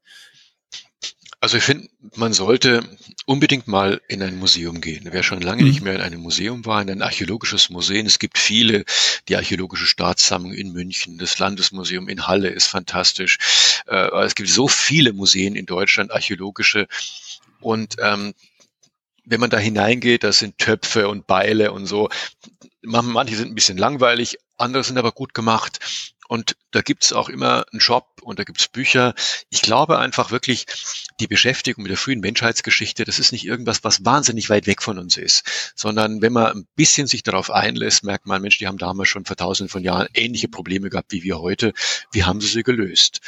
Also 1.39 1.57
ich 1.57 1.63
finde, 1.63 1.87
man 2.15 2.33
sollte 2.33 2.83
unbedingt 3.25 3.67
mal 3.67 3.99
in 4.07 4.21
ein 4.21 4.37
Museum 4.37 4.79
gehen. 4.79 5.07
Wer 5.11 5.23
schon 5.23 5.41
lange 5.41 5.63
mhm. 5.63 5.69
nicht 5.69 5.81
mehr 5.81 5.95
in 5.95 6.01
einem 6.01 6.21
Museum 6.21 6.65
war, 6.67 6.79
in 6.81 6.89
ein 6.91 7.01
archäologisches 7.01 7.71
Museum. 7.71 8.05
Es 8.05 8.19
gibt 8.19 8.37
viele, 8.37 8.83
die 9.27 9.35
archäologische 9.35 9.87
Staatssammlung 9.87 10.53
in 10.53 10.71
München, 10.71 11.17
das 11.17 11.39
Landesmuseum 11.39 12.09
in 12.09 12.27
Halle 12.27 12.49
ist 12.49 12.67
fantastisch. 12.67 13.39
Äh, 13.87 14.09
es 14.23 14.35
gibt 14.35 14.49
so 14.49 14.67
viele 14.67 15.13
Museen 15.13 15.55
in 15.55 15.65
Deutschland, 15.65 16.11
archäologische. 16.11 16.87
Und 17.59 17.95
ähm, 17.99 18.33
wenn 19.23 19.39
man 19.39 19.49
da 19.49 19.57
hineingeht, 19.57 20.23
da 20.23 20.31
sind 20.31 20.57
Töpfe 20.57 21.07
und 21.07 21.27
Beile 21.27 21.71
und 21.71 21.85
so. 21.85 22.09
Manche 22.81 23.35
sind 23.35 23.49
ein 23.49 23.55
bisschen 23.55 23.77
langweilig, 23.77 24.37
andere 24.57 24.83
sind 24.83 24.97
aber 24.97 25.11
gut 25.11 25.33
gemacht. 25.33 25.79
Und 26.27 26.55
da 26.71 26.81
gibt's 26.81 27.11
auch 27.11 27.27
immer 27.27 27.65
einen 27.73 27.81
Shop 27.81 28.21
und 28.21 28.39
da 28.39 28.45
gibt's 28.45 28.69
Bücher. 28.69 29.13
Ich 29.49 29.61
glaube 29.61 29.99
einfach 29.99 30.31
wirklich, 30.31 30.65
die 31.19 31.27
Beschäftigung 31.27 31.83
mit 31.83 31.89
der 31.89 31.97
frühen 31.97 32.21
Menschheitsgeschichte, 32.21 33.03
das 33.03 33.19
ist 33.19 33.33
nicht 33.33 33.45
irgendwas, 33.45 33.83
was 33.83 34.05
wahnsinnig 34.05 34.49
weit 34.49 34.65
weg 34.65 34.81
von 34.81 34.97
uns 34.97 35.17
ist, 35.17 35.73
sondern 35.75 36.21
wenn 36.21 36.31
man 36.31 36.53
ein 36.53 36.67
bisschen 36.77 37.05
sich 37.05 37.23
darauf 37.23 37.51
einlässt, 37.51 38.05
merkt 38.05 38.27
man, 38.27 38.41
Mensch, 38.41 38.59
die 38.59 38.67
haben 38.67 38.77
damals 38.77 39.09
schon 39.09 39.25
vor 39.25 39.35
tausenden 39.35 39.69
von 39.69 39.83
Jahren 39.83 40.07
ähnliche 40.13 40.47
Probleme 40.47 40.89
gehabt 40.89 41.11
wie 41.11 41.23
wir 41.23 41.39
heute. 41.39 41.73
Wie 42.13 42.23
haben 42.23 42.39
sie 42.39 42.47
sie 42.47 42.63
gelöst? 42.63 43.19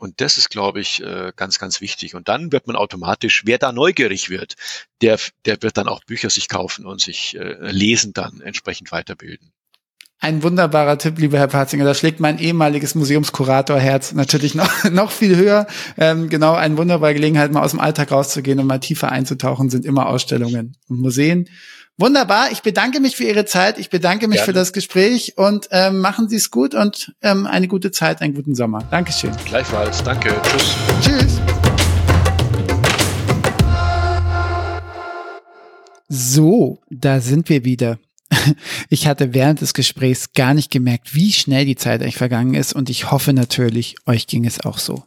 Und 0.00 0.22
das 0.22 0.38
ist, 0.38 0.48
glaube 0.48 0.80
ich, 0.80 1.02
äh, 1.02 1.32
ganz, 1.36 1.58
ganz 1.58 1.82
wichtig. 1.82 2.14
Und 2.14 2.28
dann 2.28 2.52
wird 2.52 2.66
man 2.66 2.74
automatisch, 2.74 3.42
wer 3.44 3.58
da 3.58 3.70
neugierig 3.70 4.30
wird, 4.30 4.54
der, 5.02 5.18
der 5.44 5.62
wird 5.62 5.76
dann 5.76 5.88
auch 5.88 6.02
Bücher 6.04 6.30
sich 6.30 6.48
kaufen 6.48 6.86
und 6.86 7.02
sich 7.02 7.36
äh, 7.36 7.70
lesen 7.70 8.14
dann 8.14 8.40
entsprechend 8.40 8.92
weiterbilden. 8.92 9.52
Ein 10.18 10.42
wunderbarer 10.42 10.96
Tipp, 10.96 11.18
lieber 11.18 11.38
Herr 11.38 11.48
Patzinger. 11.48 11.84
Da 11.84 11.94
schlägt 11.94 12.18
mein 12.18 12.38
ehemaliges 12.38 12.94
Museumskuratorherz 12.94 14.12
natürlich 14.12 14.54
noch, 14.54 14.84
noch 14.90 15.10
viel 15.10 15.36
höher. 15.36 15.66
Ähm, 15.98 16.30
genau, 16.30 16.54
eine 16.54 16.78
wunderbare 16.78 17.12
Gelegenheit, 17.12 17.52
mal 17.52 17.62
aus 17.62 17.72
dem 17.72 17.80
Alltag 17.80 18.10
rauszugehen 18.10 18.58
und 18.58 18.66
mal 18.66 18.78
tiefer 18.80 19.12
einzutauchen, 19.12 19.68
sind 19.68 19.84
immer 19.84 20.06
Ausstellungen 20.06 20.76
und 20.88 21.00
Museen. 21.00 21.46
Wunderbar. 22.00 22.50
Ich 22.50 22.62
bedanke 22.62 22.98
mich 22.98 23.14
für 23.14 23.24
Ihre 23.24 23.44
Zeit. 23.44 23.78
Ich 23.78 23.90
bedanke 23.90 24.26
mich 24.26 24.36
Gerne. 24.36 24.46
für 24.46 24.52
das 24.54 24.72
Gespräch 24.72 25.36
und 25.36 25.68
ähm, 25.70 25.98
machen 25.98 26.30
Sie 26.30 26.36
es 26.36 26.50
gut 26.50 26.74
und 26.74 27.12
ähm, 27.20 27.46
eine 27.46 27.68
gute 27.68 27.90
Zeit, 27.90 28.22
einen 28.22 28.32
guten 28.32 28.54
Sommer. 28.54 28.82
Dankeschön. 28.90 29.32
Gleichfalls. 29.44 30.02
Danke. 30.02 30.34
Tschüss. 30.42 30.76
Tschüss. 31.02 31.40
So, 36.08 36.78
da 36.88 37.20
sind 37.20 37.50
wir 37.50 37.66
wieder. 37.66 37.98
Ich 38.88 39.06
hatte 39.06 39.34
während 39.34 39.60
des 39.60 39.74
Gesprächs 39.74 40.32
gar 40.32 40.54
nicht 40.54 40.70
gemerkt, 40.70 41.14
wie 41.14 41.32
schnell 41.32 41.66
die 41.66 41.76
Zeit 41.76 42.00
eigentlich 42.00 42.16
vergangen 42.16 42.54
ist 42.54 42.72
und 42.72 42.88
ich 42.88 43.10
hoffe 43.10 43.34
natürlich, 43.34 43.96
euch 44.06 44.26
ging 44.26 44.46
es 44.46 44.64
auch 44.64 44.78
so. 44.78 45.04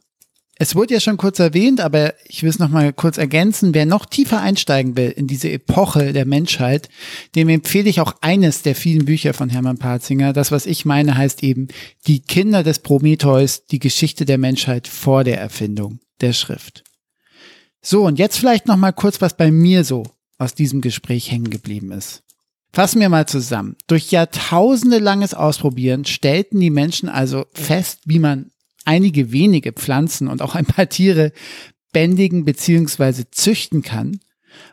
Es 0.56 0.76
wurde 0.76 0.94
ja 0.94 1.00
schon 1.00 1.18
kurz 1.18 1.40
erwähnt, 1.40 1.82
aber 1.82 2.14
ich 2.26 2.44
will 2.44 2.50
es 2.50 2.60
nochmal 2.60 2.94
kurz 2.94 3.18
ergänzen. 3.18 3.74
Wer 3.74 3.88
noch 3.88 4.06
tiefer 4.06 4.40
einsteigen 4.40 4.96
will 4.96 5.10
in 5.10 5.26
diese 5.26 5.50
Epoche 5.50 6.14
der 6.14 6.26
Menschheit, 6.26 6.90
dem 7.36 7.50
empfehle 7.50 7.90
ich 7.90 8.00
auch 8.00 8.14
eines 8.22 8.62
der 8.62 8.76
vielen 8.76 9.06
Bücher 9.06 9.34
von 9.34 9.50
Hermann 9.50 9.80
Patzinger. 9.80 10.32
Das, 10.32 10.52
was 10.52 10.68
ich 10.68 10.86
meine, 10.86 11.18
heißt 11.18 11.42
eben 11.42 11.70
Die 12.06 12.22
Kinder 12.22 12.62
des 12.62 12.80
Prometheus, 12.80 13.66
die 13.66 13.80
Geschichte 13.80 14.26
der 14.26 14.38
Menschheit 14.38 14.88
vor 14.88 15.24
der 15.24 15.40
Erfindung 15.40 16.00
der 16.22 16.34
Schrift. 16.34 16.84
So, 17.82 18.06
und 18.06 18.20
jetzt 18.20 18.38
vielleicht 18.38 18.68
nochmal 18.68 18.94
kurz, 18.94 19.22
was 19.22 19.36
bei 19.36 19.52
mir 19.52 19.84
so 19.84 20.04
aus 20.38 20.54
diesem 20.54 20.82
Gespräch 20.82 21.32
hängen 21.32 21.50
geblieben 21.50 21.92
ist. 21.92 22.24
Fassen 22.72 23.02
wir 23.02 23.10
mal 23.10 23.28
zusammen. 23.28 23.76
Durch 23.88 24.12
Jahrtausende 24.12 25.00
langes 25.00 25.34
Ausprobieren 25.34 26.06
stellten 26.06 26.60
die 26.60 26.72
Menschen 26.72 27.10
also 27.10 27.46
fest, 27.54 28.00
wie 28.06 28.20
man 28.20 28.50
einige 28.86 29.32
wenige 29.32 29.74
Pflanzen 29.74 30.28
und 30.28 30.42
auch 30.42 30.56
ein 30.56 30.66
paar 30.66 30.90
Tiere 30.90 31.32
bändigen 31.92 32.46
bzw. 32.46 33.24
züchten 33.32 33.82
kann. 33.82 34.20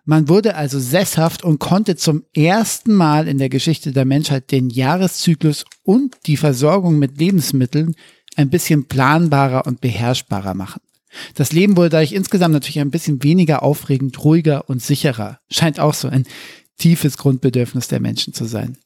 Man 0.05 0.29
wurde 0.29 0.57
also 0.57 0.79
sesshaft 0.79 1.43
und 1.43 1.59
konnte 1.59 1.97
zum 1.97 2.25
ersten 2.35 2.95
Mal 2.95 3.29
in 3.29 3.39
der 3.39 3.49
Geschichte 3.49 3.93
der 3.93 4.05
Menschheit 4.05 4.51
den 4.51 4.71
Jahreszyklus 4.71 5.65
und 5.83 6.17
die 6.27 6.37
Versorgung 6.37 6.99
mit 6.99 7.19
Lebensmitteln 7.19 7.95
ein 8.37 8.51
bisschen 8.51 8.87
planbarer 8.87 9.67
und 9.67 9.81
beherrschbarer 9.81 10.55
machen. 10.55 10.81
Das 11.35 11.53
Leben 11.53 11.77
wurde 11.77 11.91
dadurch 11.91 12.13
insgesamt 12.13 12.53
natürlich 12.53 12.81
ein 12.81 12.91
bisschen 12.91 13.23
weniger 13.23 13.63
aufregend, 13.63 14.23
ruhiger 14.23 14.69
und 14.69 14.83
sicherer. 14.83 15.41
Scheint 15.51 15.81
auch 15.81 15.95
so 15.95 16.09
ein 16.09 16.25
tiefes 16.79 17.19
Grundbedürfnis 17.19 17.89
der 17.89 18.01
Menschen 18.01 18.33
zu 18.33 18.45
sein. 18.45 18.79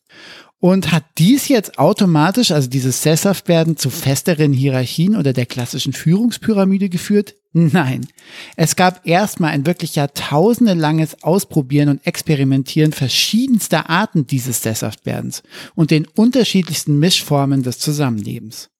Und 0.64 0.92
hat 0.92 1.04
dies 1.18 1.48
jetzt 1.48 1.78
automatisch, 1.78 2.50
also 2.50 2.70
dieses 2.70 3.02
Sesshaftwerden, 3.02 3.76
zu 3.76 3.90
festeren 3.90 4.54
Hierarchien 4.54 5.14
oder 5.14 5.34
der 5.34 5.44
klassischen 5.44 5.92
Führungspyramide 5.92 6.88
geführt? 6.88 7.34
Nein. 7.52 8.06
Es 8.56 8.74
gab 8.74 9.06
erstmal 9.06 9.50
ein 9.50 9.66
wirklich 9.66 9.94
jahrtausendelanges 9.96 11.22
Ausprobieren 11.22 11.90
und 11.90 12.06
Experimentieren 12.06 12.92
verschiedenster 12.92 13.90
Arten 13.90 14.26
dieses 14.26 14.62
Sesshaftwerdens 14.62 15.42
und 15.74 15.90
den 15.90 16.06
unterschiedlichsten 16.06 16.98
Mischformen 16.98 17.62
des 17.62 17.78
Zusammenlebens. 17.78 18.70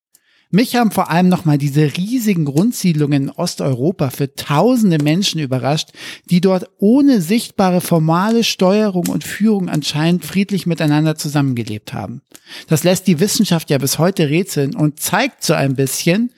Mich 0.55 0.77
haben 0.77 0.93
vor 0.93 1.11
allem 1.11 1.29
nochmal 1.29 1.59
diese 1.59 1.97
riesigen 1.97 2.45
Grundsiedlungen 2.45 3.25
in 3.25 3.31
Osteuropa 3.31 4.11
für 4.11 4.37
tausende 4.37 5.03
Menschen 5.03 5.41
überrascht, 5.41 5.89
die 6.31 6.41
dort 6.41 6.71
ohne 6.79 7.21
sichtbare 7.21 7.81
formale 7.81 8.45
Steuerung 8.45 9.09
und 9.09 9.25
Führung 9.25 9.69
anscheinend 9.69 10.25
friedlich 10.25 10.65
miteinander 10.65 11.17
zusammengelebt 11.17 11.93
haben. 11.93 12.23
Das 12.69 12.85
lässt 12.85 13.09
die 13.09 13.19
Wissenschaft 13.19 13.69
ja 13.69 13.79
bis 13.79 13.99
heute 13.99 14.29
rätseln 14.31 14.77
und 14.77 15.01
zeigt 15.01 15.43
so 15.43 15.55
ein 15.55 15.75
bisschen, 15.75 16.31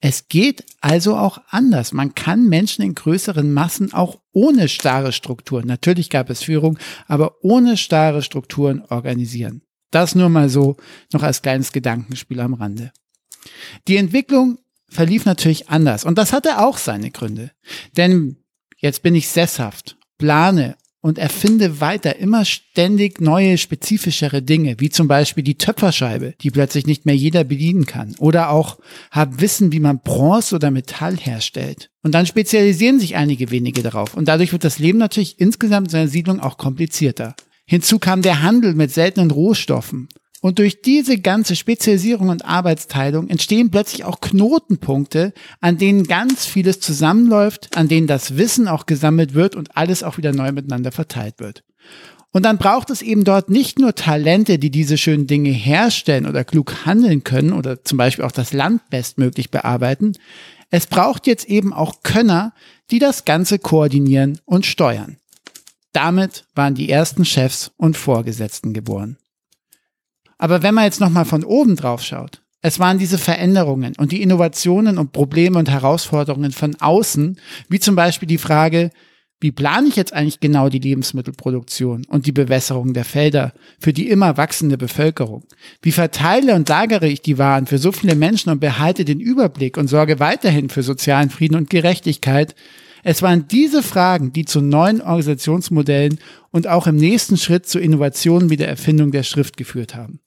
es 0.00 0.28
geht 0.28 0.64
also 0.80 1.14
auch 1.18 1.38
anders. 1.50 1.92
Man 1.92 2.14
kann 2.14 2.48
Menschen 2.48 2.82
in 2.82 2.94
größeren 2.94 3.52
Massen 3.52 3.92
auch 3.92 4.18
ohne 4.32 4.70
starre 4.70 5.12
Strukturen, 5.12 5.66
natürlich 5.66 6.08
gab 6.08 6.30
es 6.30 6.42
Führung, 6.42 6.78
aber 7.06 7.44
ohne 7.44 7.76
starre 7.76 8.22
Strukturen 8.22 8.82
organisieren. 8.88 9.60
Das 9.90 10.14
nur 10.14 10.30
mal 10.30 10.48
so 10.48 10.78
noch 11.12 11.22
als 11.22 11.42
kleines 11.42 11.70
Gedankenspiel 11.72 12.40
am 12.40 12.54
Rande. 12.54 12.92
Die 13.86 13.96
Entwicklung 13.96 14.58
verlief 14.88 15.24
natürlich 15.24 15.68
anders 15.68 16.04
und 16.04 16.18
das 16.18 16.32
hatte 16.32 16.60
auch 16.60 16.78
seine 16.78 17.10
Gründe. 17.10 17.50
Denn 17.96 18.36
jetzt 18.78 19.02
bin 19.02 19.14
ich 19.14 19.28
sesshaft, 19.28 19.96
plane 20.18 20.76
und 21.00 21.18
erfinde 21.18 21.80
weiter 21.80 22.16
immer 22.16 22.44
ständig 22.44 23.20
neue, 23.20 23.56
spezifischere 23.56 24.42
Dinge, 24.42 24.76
wie 24.78 24.90
zum 24.90 25.06
Beispiel 25.06 25.44
die 25.44 25.56
Töpferscheibe, 25.56 26.34
die 26.40 26.50
plötzlich 26.50 26.86
nicht 26.86 27.06
mehr 27.06 27.16
jeder 27.16 27.44
bedienen 27.44 27.86
kann. 27.86 28.14
Oder 28.18 28.50
auch 28.50 28.78
hab 29.10 29.40
Wissen, 29.40 29.72
wie 29.72 29.80
man 29.80 30.00
Bronze 30.00 30.56
oder 30.56 30.70
Metall 30.70 31.16
herstellt. 31.16 31.90
Und 32.02 32.12
dann 32.12 32.26
spezialisieren 32.26 32.98
sich 32.98 33.14
einige 33.14 33.50
wenige 33.50 33.82
darauf. 33.82 34.14
Und 34.14 34.26
dadurch 34.26 34.52
wird 34.52 34.64
das 34.64 34.78
Leben 34.78 34.98
natürlich 34.98 35.38
insgesamt 35.38 35.88
in 35.88 35.92
seiner 35.92 36.08
Siedlung 36.08 36.40
auch 36.40 36.58
komplizierter. 36.58 37.36
Hinzu 37.64 37.98
kam 37.98 38.22
der 38.22 38.42
Handel 38.42 38.74
mit 38.74 38.90
seltenen 38.90 39.30
Rohstoffen. 39.30 40.08
Und 40.40 40.60
durch 40.60 40.82
diese 40.82 41.18
ganze 41.18 41.56
Spezialisierung 41.56 42.28
und 42.28 42.44
Arbeitsteilung 42.44 43.28
entstehen 43.28 43.70
plötzlich 43.70 44.04
auch 44.04 44.20
Knotenpunkte, 44.20 45.32
an 45.60 45.78
denen 45.78 46.04
ganz 46.04 46.46
vieles 46.46 46.78
zusammenläuft, 46.78 47.76
an 47.76 47.88
denen 47.88 48.06
das 48.06 48.36
Wissen 48.36 48.68
auch 48.68 48.86
gesammelt 48.86 49.34
wird 49.34 49.56
und 49.56 49.76
alles 49.76 50.04
auch 50.04 50.16
wieder 50.16 50.32
neu 50.32 50.52
miteinander 50.52 50.92
verteilt 50.92 51.34
wird. 51.38 51.64
Und 52.30 52.44
dann 52.44 52.58
braucht 52.58 52.90
es 52.90 53.02
eben 53.02 53.24
dort 53.24 53.50
nicht 53.50 53.78
nur 53.78 53.94
Talente, 53.94 54.58
die 54.58 54.70
diese 54.70 54.98
schönen 54.98 55.26
Dinge 55.26 55.50
herstellen 55.50 56.26
oder 56.26 56.44
klug 56.44 56.86
handeln 56.86 57.24
können 57.24 57.52
oder 57.52 57.82
zum 57.84 57.98
Beispiel 57.98 58.24
auch 58.24 58.32
das 58.32 58.52
Land 58.52 58.88
bestmöglich 58.90 59.50
bearbeiten. 59.50 60.12
Es 60.70 60.86
braucht 60.86 61.26
jetzt 61.26 61.46
eben 61.48 61.72
auch 61.72 62.02
Könner, 62.02 62.52
die 62.90 62.98
das 62.98 63.24
Ganze 63.24 63.58
koordinieren 63.58 64.38
und 64.44 64.66
steuern. 64.66 65.16
Damit 65.92 66.44
waren 66.54 66.74
die 66.74 66.90
ersten 66.90 67.24
Chefs 67.24 67.72
und 67.76 67.96
Vorgesetzten 67.96 68.74
geboren. 68.74 69.16
Aber 70.38 70.62
wenn 70.62 70.74
man 70.74 70.84
jetzt 70.84 71.00
nochmal 71.00 71.24
von 71.24 71.44
oben 71.44 71.76
drauf 71.76 72.02
schaut, 72.02 72.42
es 72.60 72.78
waren 72.80 72.98
diese 72.98 73.18
Veränderungen 73.18 73.94
und 73.98 74.10
die 74.10 74.22
Innovationen 74.22 74.98
und 74.98 75.12
Probleme 75.12 75.58
und 75.58 75.70
Herausforderungen 75.70 76.50
von 76.50 76.74
außen, 76.80 77.38
wie 77.68 77.78
zum 77.78 77.94
Beispiel 77.94 78.26
die 78.26 78.38
Frage, 78.38 78.90
wie 79.40 79.52
plane 79.52 79.86
ich 79.86 79.94
jetzt 79.94 80.12
eigentlich 80.12 80.40
genau 80.40 80.68
die 80.68 80.80
Lebensmittelproduktion 80.80 82.04
und 82.08 82.26
die 82.26 82.32
Bewässerung 82.32 82.92
der 82.92 83.04
Felder 83.04 83.52
für 83.78 83.92
die 83.92 84.08
immer 84.08 84.36
wachsende 84.36 84.76
Bevölkerung? 84.76 85.44
Wie 85.80 85.92
verteile 85.92 86.56
und 86.56 86.68
lagere 86.68 87.06
ich 87.06 87.22
die 87.22 87.38
Waren 87.38 87.66
für 87.66 87.78
so 87.78 87.92
viele 87.92 88.16
Menschen 88.16 88.50
und 88.50 88.58
behalte 88.58 89.04
den 89.04 89.20
Überblick 89.20 89.76
und 89.76 89.86
sorge 89.86 90.18
weiterhin 90.18 90.70
für 90.70 90.82
sozialen 90.82 91.30
Frieden 91.30 91.54
und 91.54 91.70
Gerechtigkeit? 91.70 92.56
Es 93.04 93.22
waren 93.22 93.46
diese 93.46 93.84
Fragen, 93.84 94.32
die 94.32 94.44
zu 94.44 94.60
neuen 94.60 95.00
Organisationsmodellen 95.00 96.18
und 96.50 96.66
auch 96.66 96.88
im 96.88 96.96
nächsten 96.96 97.36
Schritt 97.36 97.68
zu 97.68 97.78
Innovationen 97.78 98.50
wie 98.50 98.56
der 98.56 98.68
Erfindung 98.68 99.12
der 99.12 99.22
Schrift 99.22 99.56
geführt 99.56 99.94
haben. 99.94 100.18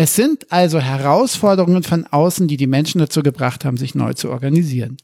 Es 0.00 0.14
sind 0.14 0.52
also 0.52 0.78
Herausforderungen 0.78 1.82
von 1.82 2.06
außen, 2.06 2.46
die 2.46 2.56
die 2.56 2.68
Menschen 2.68 3.00
dazu 3.00 3.20
gebracht 3.20 3.64
haben, 3.64 3.76
sich 3.76 3.96
neu 3.96 4.12
zu 4.14 4.30
organisieren. 4.30 4.96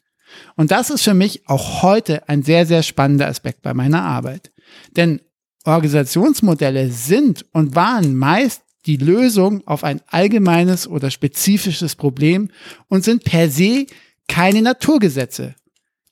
Und 0.55 0.71
das 0.71 0.89
ist 0.89 1.03
für 1.03 1.15
mich 1.15 1.49
auch 1.49 1.83
heute 1.83 2.29
ein 2.29 2.45
sehr, 2.45 2.65
sehr 2.65 2.85
spannender 2.85 3.27
Aspekt 3.27 3.63
bei 3.63 3.75
meiner 3.75 4.03
Arbeit. 4.03 4.53
Denn 4.95 5.21
Organisationsmodelle 5.65 6.93
sind 6.93 7.45
und 7.53 7.75
waren 7.75 8.17
meist 8.17 8.63
die 8.87 8.97
Lösung 8.97 9.67
auf 9.67 9.83
ein 9.83 10.01
allgemeines 10.07 10.87
oder 10.87 11.11
spezifisches 11.11 11.97
Problem 11.97 12.51
und 12.87 13.03
sind 13.03 13.25
per 13.25 13.51
se 13.51 13.87
keine 14.29 14.63
Naturgesetze. 14.63 15.57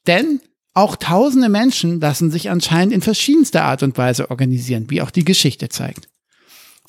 Denn 0.09 0.41
auch 0.74 0.97
tausende 0.97 1.49
Menschen 1.49 2.01
lassen 2.01 2.33
sich 2.33 2.51
anscheinend 2.51 2.93
in 2.93 3.01
verschiedenster 3.01 3.62
Art 3.62 3.85
und 3.85 3.97
Weise 3.97 4.28
organisieren, 4.28 4.87
wie 4.91 5.03
auch 5.03 5.12
die 5.12 5.24
Geschichte 5.24 5.68
zeigt. 5.68 6.09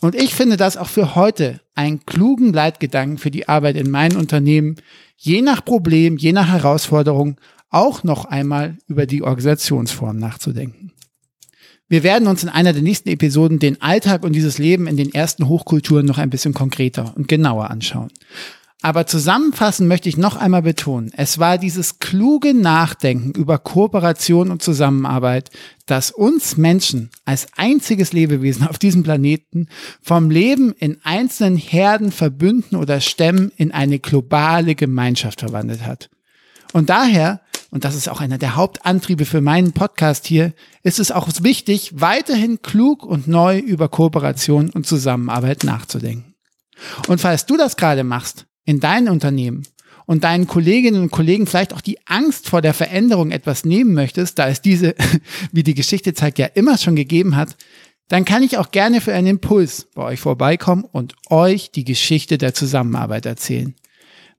Und 0.03 0.15
ich 0.15 0.35
finde 0.35 0.57
das 0.57 0.75
auch 0.75 0.89
für 0.89 1.15
heute 1.15 1.61
einen 1.75 2.05
klugen 2.05 2.51
Leitgedanken 2.51 3.17
für 3.17 3.31
die 3.31 3.47
Arbeit 3.47 3.77
in 3.77 3.89
meinen 3.89 4.17
Unternehmen, 4.17 4.75
je 5.15 5.41
nach 5.41 5.63
Problem, 5.63 6.17
je 6.17 6.33
nach 6.33 6.49
Herausforderung 6.49 7.37
auch 7.69 8.03
noch 8.03 8.25
einmal 8.25 8.77
über 8.87 9.05
die 9.05 9.23
Organisationsform 9.23 10.17
nachzudenken. 10.17 10.91
Wir 11.87 12.03
werden 12.03 12.27
uns 12.27 12.43
in 12.43 12.49
einer 12.49 12.73
der 12.73 12.81
nächsten 12.81 13.07
Episoden 13.07 13.59
den 13.59 13.81
Alltag 13.81 14.23
und 14.23 14.33
dieses 14.33 14.57
Leben 14.57 14.87
in 14.87 14.97
den 14.97 15.13
ersten 15.13 15.47
Hochkulturen 15.47 16.05
noch 16.05 16.17
ein 16.17 16.29
bisschen 16.29 16.53
konkreter 16.53 17.13
und 17.15 17.29
genauer 17.29 17.69
anschauen. 17.69 18.11
Aber 18.85 19.07
zusammenfassend 19.07 19.87
möchte 19.87 20.09
ich 20.09 20.17
noch 20.17 20.35
einmal 20.35 20.61
betonen, 20.61 21.09
es 21.15 21.39
war 21.39 21.57
dieses 21.57 21.99
kluge 21.99 22.53
Nachdenken 22.53 23.31
über 23.31 23.57
Kooperation 23.57 24.51
und 24.51 24.61
Zusammenarbeit, 24.61 25.51
das 25.85 26.11
uns 26.11 26.57
Menschen 26.57 27.09
als 27.23 27.47
einziges 27.55 28.11
Lebewesen 28.11 28.67
auf 28.67 28.77
diesem 28.77 29.03
Planeten 29.03 29.69
vom 30.01 30.29
Leben 30.29 30.73
in 30.73 30.99
einzelnen 31.05 31.55
Herden, 31.55 32.11
Verbünden 32.11 32.75
oder 32.75 32.99
Stämmen 32.99 33.53
in 33.55 33.71
eine 33.71 33.99
globale 33.99 34.75
Gemeinschaft 34.75 35.39
verwandelt 35.39 35.85
hat. 35.85 36.09
Und 36.73 36.89
daher, 36.89 37.39
und 37.69 37.85
das 37.85 37.95
ist 37.95 38.09
auch 38.09 38.19
einer 38.19 38.37
der 38.37 38.57
Hauptantriebe 38.57 39.23
für 39.23 39.39
meinen 39.39 39.71
Podcast 39.71 40.27
hier, 40.27 40.53
ist 40.81 40.99
es 40.99 41.09
auch 41.09 41.29
wichtig, 41.39 42.01
weiterhin 42.01 42.61
klug 42.61 43.05
und 43.05 43.29
neu 43.29 43.59
über 43.59 43.87
Kooperation 43.87 44.71
und 44.71 44.85
Zusammenarbeit 44.85 45.63
nachzudenken. 45.63 46.35
Und 47.07 47.21
falls 47.21 47.45
du 47.45 47.55
das 47.55 47.77
gerade 47.77 48.03
machst, 48.03 48.45
in 48.65 48.79
dein 48.79 49.09
Unternehmen 49.09 49.63
und 50.05 50.23
deinen 50.23 50.47
Kolleginnen 50.47 51.01
und 51.01 51.11
Kollegen 51.11 51.47
vielleicht 51.47 51.73
auch 51.73 51.81
die 51.81 51.99
Angst 52.05 52.47
vor 52.49 52.61
der 52.61 52.73
Veränderung 52.73 53.31
etwas 53.31 53.65
nehmen 53.65 53.93
möchtest, 53.93 54.39
da 54.39 54.47
es 54.49 54.61
diese, 54.61 54.95
wie 55.51 55.63
die 55.63 55.75
Geschichte 55.75 56.13
zeigt, 56.13 56.39
ja 56.39 56.45
immer 56.47 56.77
schon 56.77 56.95
gegeben 56.95 57.35
hat, 57.35 57.57
dann 58.09 58.25
kann 58.25 58.43
ich 58.43 58.57
auch 58.57 58.71
gerne 58.71 58.99
für 59.01 59.13
einen 59.13 59.27
Impuls 59.27 59.87
bei 59.95 60.03
euch 60.03 60.19
vorbeikommen 60.19 60.83
und 60.83 61.15
euch 61.29 61.71
die 61.71 61.85
Geschichte 61.85 62.37
der 62.37 62.53
Zusammenarbeit 62.53 63.25
erzählen. 63.25 63.73